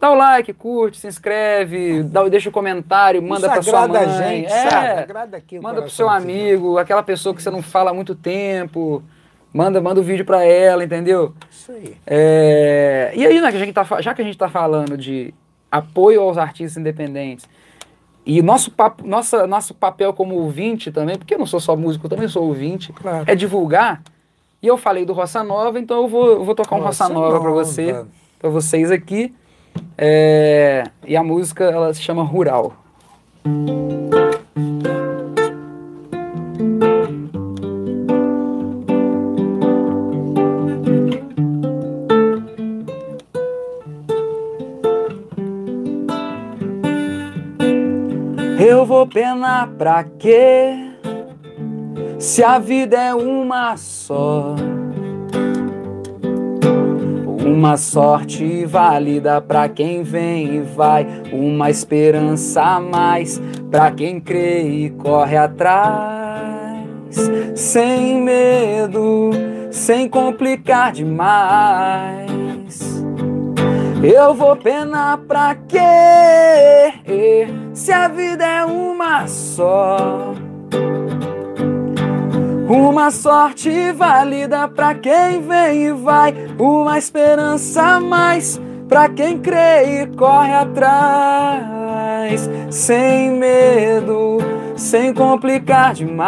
Dá 0.00 0.12
o 0.12 0.14
like, 0.14 0.52
curte, 0.52 0.98
se 0.98 1.08
inscreve, 1.08 2.04
dá, 2.04 2.26
deixa 2.28 2.48
o 2.48 2.52
comentário, 2.52 3.20
manda 3.20 3.46
Isso 3.46 3.52
pra 3.52 3.62
sua 3.62 3.88
mãe. 3.88 4.00
a 4.00 4.06
gente, 4.06 4.46
é, 4.52 4.70
sabe? 4.70 5.00
Agrada 5.00 5.36
aqui 5.36 5.58
o 5.58 5.62
manda 5.62 5.82
pro 5.82 5.90
seu 5.90 6.08
amigo, 6.08 6.78
aquela 6.78 7.02
pessoa 7.02 7.34
que 7.34 7.42
você 7.42 7.50
não 7.50 7.62
fala 7.62 7.90
há 7.90 7.94
muito 7.94 8.14
tempo. 8.14 9.02
Manda, 9.52 9.80
manda 9.80 9.98
o 9.98 10.02
vídeo 10.02 10.24
pra 10.24 10.44
ela, 10.44 10.84
entendeu? 10.84 11.34
Isso 11.50 11.72
aí. 11.72 11.96
É, 12.06 13.12
e 13.16 13.26
aí, 13.26 13.40
né, 13.40 13.50
que 13.50 13.56
a 13.56 13.60
gente 13.60 13.72
tá, 13.72 13.84
já 14.00 14.14
que 14.14 14.20
a 14.20 14.24
gente 14.24 14.34
está 14.34 14.48
falando 14.48 14.96
de 14.96 15.34
apoio 15.70 16.20
aos 16.20 16.38
artistas 16.38 16.76
independentes, 16.76 17.48
e 18.24 18.42
nosso, 18.42 18.70
papo, 18.70 19.06
nossa, 19.06 19.46
nosso 19.46 19.74
papel 19.74 20.12
como 20.12 20.34
ouvinte 20.36 20.92
também, 20.92 21.16
porque 21.16 21.34
eu 21.34 21.38
não 21.38 21.46
sou 21.46 21.58
só 21.58 21.74
músico, 21.74 22.06
eu 22.06 22.10
também 22.10 22.28
sou 22.28 22.44
ouvinte, 22.44 22.92
Claro. 22.92 23.24
é 23.26 23.34
divulgar. 23.34 24.02
E 24.62 24.66
eu 24.66 24.76
falei 24.76 25.04
do 25.06 25.12
Roça 25.12 25.42
Nova, 25.42 25.78
então 25.80 26.02
eu 26.02 26.08
vou, 26.08 26.26
eu 26.32 26.44
vou 26.44 26.54
tocar 26.54 26.76
um 26.76 26.80
Roça, 26.80 27.04
Roça 27.04 27.14
Nova 27.14 27.40
para 27.40 27.48
Nova. 27.48 27.64
você, 27.64 28.04
para 28.38 28.50
vocês 28.50 28.90
aqui. 28.90 29.34
É, 29.96 30.84
e 31.06 31.16
a 31.16 31.22
música 31.22 31.64
ela 31.64 31.92
se 31.92 32.00
chama 32.00 32.22
Rural. 32.22 32.74
Eu 48.60 48.84
vou 48.84 49.06
penar 49.06 49.68
pra 49.78 50.04
quê? 50.04 50.74
Se 52.18 52.42
a 52.42 52.58
vida 52.58 52.96
é 52.96 53.14
uma 53.14 53.76
só. 53.76 54.56
Uma 57.48 57.78
sorte 57.78 58.66
válida 58.66 59.40
pra 59.40 59.70
quem 59.70 60.02
vem 60.02 60.56
e 60.56 60.60
vai, 60.60 61.06
uma 61.32 61.70
esperança 61.70 62.60
a 62.62 62.78
mais 62.78 63.40
pra 63.70 63.90
quem 63.90 64.20
crê 64.20 64.62
e 64.62 64.90
corre 64.90 65.36
atrás, 65.36 66.76
sem 67.56 68.20
medo, 68.20 69.30
sem 69.70 70.08
complicar 70.08 70.92
demais. 70.92 72.28
Eu 74.02 74.34
vou 74.34 74.54
penar 74.54 75.16
pra 75.18 75.54
quê? 75.54 76.92
Se 77.72 77.90
a 77.90 78.08
vida 78.08 78.44
é 78.44 78.64
uma 78.64 79.26
só. 79.26 80.34
Uma 83.08 83.12
sorte 83.12 83.90
válida 83.92 84.68
pra 84.68 84.94
quem 84.94 85.40
vem 85.40 85.86
e 85.86 85.92
vai, 85.92 86.34
uma 86.58 86.98
esperança 86.98 87.80
a 87.80 87.98
mais 87.98 88.60
pra 88.86 89.08
quem 89.08 89.38
crê 89.38 90.02
e 90.02 90.06
corre 90.08 90.52
atrás, 90.52 92.50
sem 92.68 93.30
medo, 93.30 94.36
sem 94.76 95.14
complicar 95.14 95.94
demais. 95.94 96.18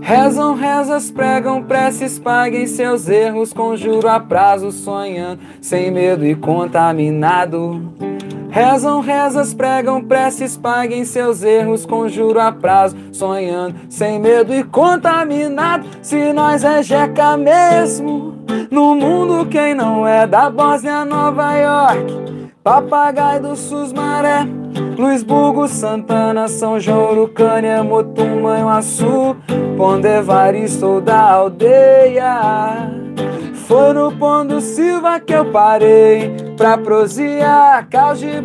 Rezam, 0.00 0.54
rezas, 0.54 1.10
pregam 1.10 1.62
preces, 1.62 2.18
paguem 2.18 2.66
seus 2.66 3.10
erros, 3.10 3.52
conjuro 3.52 4.08
a 4.08 4.18
prazo, 4.18 4.72
sonhando, 4.72 5.42
sem 5.60 5.90
medo 5.90 6.24
e 6.24 6.34
contaminado. 6.34 8.07
Rezam, 8.50 9.00
rezas, 9.00 9.52
pregam 9.52 10.02
preces, 10.02 10.56
paguem 10.56 11.04
seus 11.04 11.42
erros, 11.42 11.84
conjuro 11.84 12.40
a 12.40 12.50
prazo, 12.50 12.96
sonhando, 13.12 13.74
sem 13.90 14.18
medo 14.18 14.54
e 14.54 14.64
contaminado. 14.64 15.86
Se 16.02 16.32
nós 16.32 16.64
é 16.64 16.82
jeca 16.82 17.36
mesmo, 17.36 18.36
no 18.70 18.94
mundo 18.94 19.46
quem 19.46 19.74
não 19.74 20.06
é 20.06 20.26
da 20.26 20.48
Bósnia, 20.48 21.04
Nova 21.04 21.54
York, 21.54 22.50
papagaio 22.62 23.42
do 23.42 23.56
Susmaré. 23.56 24.46
Luiz 24.98 25.22
Burgo, 25.22 25.68
Santana, 25.68 26.48
São 26.48 26.80
João, 26.80 27.12
Urucânia, 27.12 27.84
Motumã, 27.84 28.68
Açu, 28.76 29.36
Pondevari, 29.76 30.66
da 31.04 31.34
aldeia. 31.34 32.90
Foi 33.68 33.92
no 33.92 34.10
Pondo 34.10 34.62
Silva 34.62 35.20
que 35.20 35.34
eu 35.34 35.44
parei 35.52 36.34
pra 36.56 36.78
prosear, 36.78 37.86
caos 37.90 38.18
de 38.18 38.40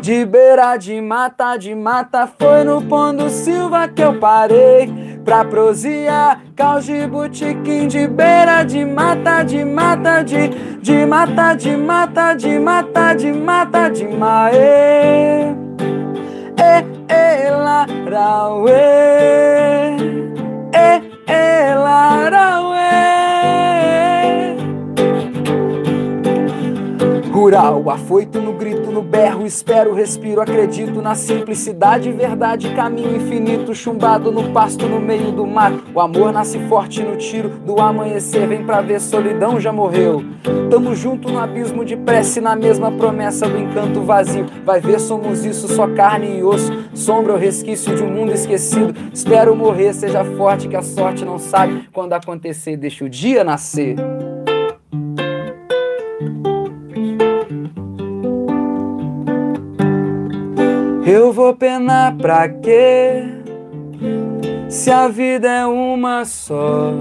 de 0.00 0.24
beira 0.24 0.76
de 0.76 1.00
mata, 1.00 1.56
de 1.56 1.72
mata. 1.72 2.26
Foi 2.26 2.64
no 2.64 2.82
Pondo 2.82 3.30
Silva 3.30 3.86
que 3.86 4.02
eu 4.02 4.18
parei 4.18 5.20
pra 5.24 5.44
prosear, 5.44 6.42
caos 6.56 6.84
de 6.84 7.06
de 7.86 8.08
beira 8.08 8.64
de 8.64 8.84
mata, 8.84 9.44
de 9.44 9.64
mata, 9.64 10.24
de, 10.24 10.48
de 10.80 11.06
mata, 11.06 11.54
de 11.54 11.76
mata, 11.76 12.34
de 12.34 12.58
mata, 12.58 13.14
de 13.14 13.32
mata, 13.32 13.88
de 13.88 14.08
mae. 14.08 15.54
E, 16.58 16.84
e, 17.08 17.50
la, 17.50 17.86
rauê. 18.10 18.72
E, 20.74 21.32
e, 21.32 21.74
la, 21.76 22.61
Rural, 27.42 27.90
afoito 27.90 28.40
no 28.40 28.52
grito, 28.52 28.92
no 28.92 29.02
berro, 29.02 29.44
espero, 29.44 29.92
respiro, 29.92 30.40
acredito 30.40 31.02
na 31.02 31.16
simplicidade, 31.16 32.12
verdade, 32.12 32.72
caminho 32.72 33.16
infinito, 33.16 33.74
chumbado 33.74 34.30
no 34.30 34.52
pasto, 34.52 34.86
no 34.86 35.00
meio 35.00 35.32
do 35.32 35.44
mar. 35.44 35.72
O 35.92 36.00
amor 36.00 36.32
nasce 36.32 36.60
forte 36.68 37.02
no 37.02 37.16
tiro 37.16 37.48
do 37.48 37.80
amanhecer, 37.80 38.46
vem 38.46 38.64
pra 38.64 38.80
ver, 38.80 39.00
solidão 39.00 39.58
já 39.58 39.72
morreu. 39.72 40.24
Tamo 40.70 40.94
junto 40.94 41.28
no 41.28 41.40
abismo 41.40 41.84
de 41.84 41.96
prece, 41.96 42.40
na 42.40 42.54
mesma 42.54 42.92
promessa 42.92 43.48
do 43.48 43.58
encanto 43.58 44.02
vazio. 44.02 44.46
Vai 44.64 44.80
ver, 44.80 45.00
somos 45.00 45.44
isso, 45.44 45.66
só 45.66 45.88
carne 45.88 46.38
e 46.38 46.44
osso, 46.44 46.72
sombra 46.94 47.32
ou 47.32 47.38
resquício 47.40 47.92
de 47.96 48.04
um 48.04 48.08
mundo 48.08 48.30
esquecido. 48.30 48.94
Espero 49.12 49.56
morrer, 49.56 49.92
seja 49.94 50.24
forte 50.24 50.68
que 50.68 50.76
a 50.76 50.82
sorte 50.82 51.24
não 51.24 51.40
sabe 51.40 51.88
quando 51.92 52.12
acontecer, 52.12 52.76
deixa 52.76 53.04
o 53.04 53.08
dia 53.08 53.42
nascer. 53.42 53.96
Eu 61.04 61.32
vou 61.32 61.54
penar 61.54 62.16
pra 62.16 62.48
quê? 62.48 63.22
Se 64.68 64.90
a 64.90 65.08
vida 65.08 65.48
é 65.48 65.66
uma 65.66 66.24
só. 66.24 66.92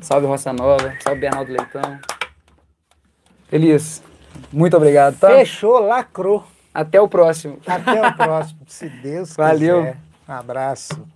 Salve 0.00 0.26
Roça 0.26 0.52
Nova, 0.52 0.92
salve 1.02 1.20
Bernardo 1.20 1.52
Leitão. 1.52 1.98
Elias, 3.50 4.02
muito 4.52 4.76
obrigado, 4.76 5.18
tá? 5.18 5.28
Fechou, 5.28 5.78
lacrou. 5.80 6.44
Até 6.74 7.00
o 7.00 7.06
próximo. 7.06 7.58
Até 7.66 8.06
o 8.08 8.16
próximo, 8.16 8.60
se 8.66 8.88
Deus 8.88 9.34
Valeu. 9.36 9.78
quiser. 9.80 9.96
Um 10.28 10.32
abraço. 10.32 11.06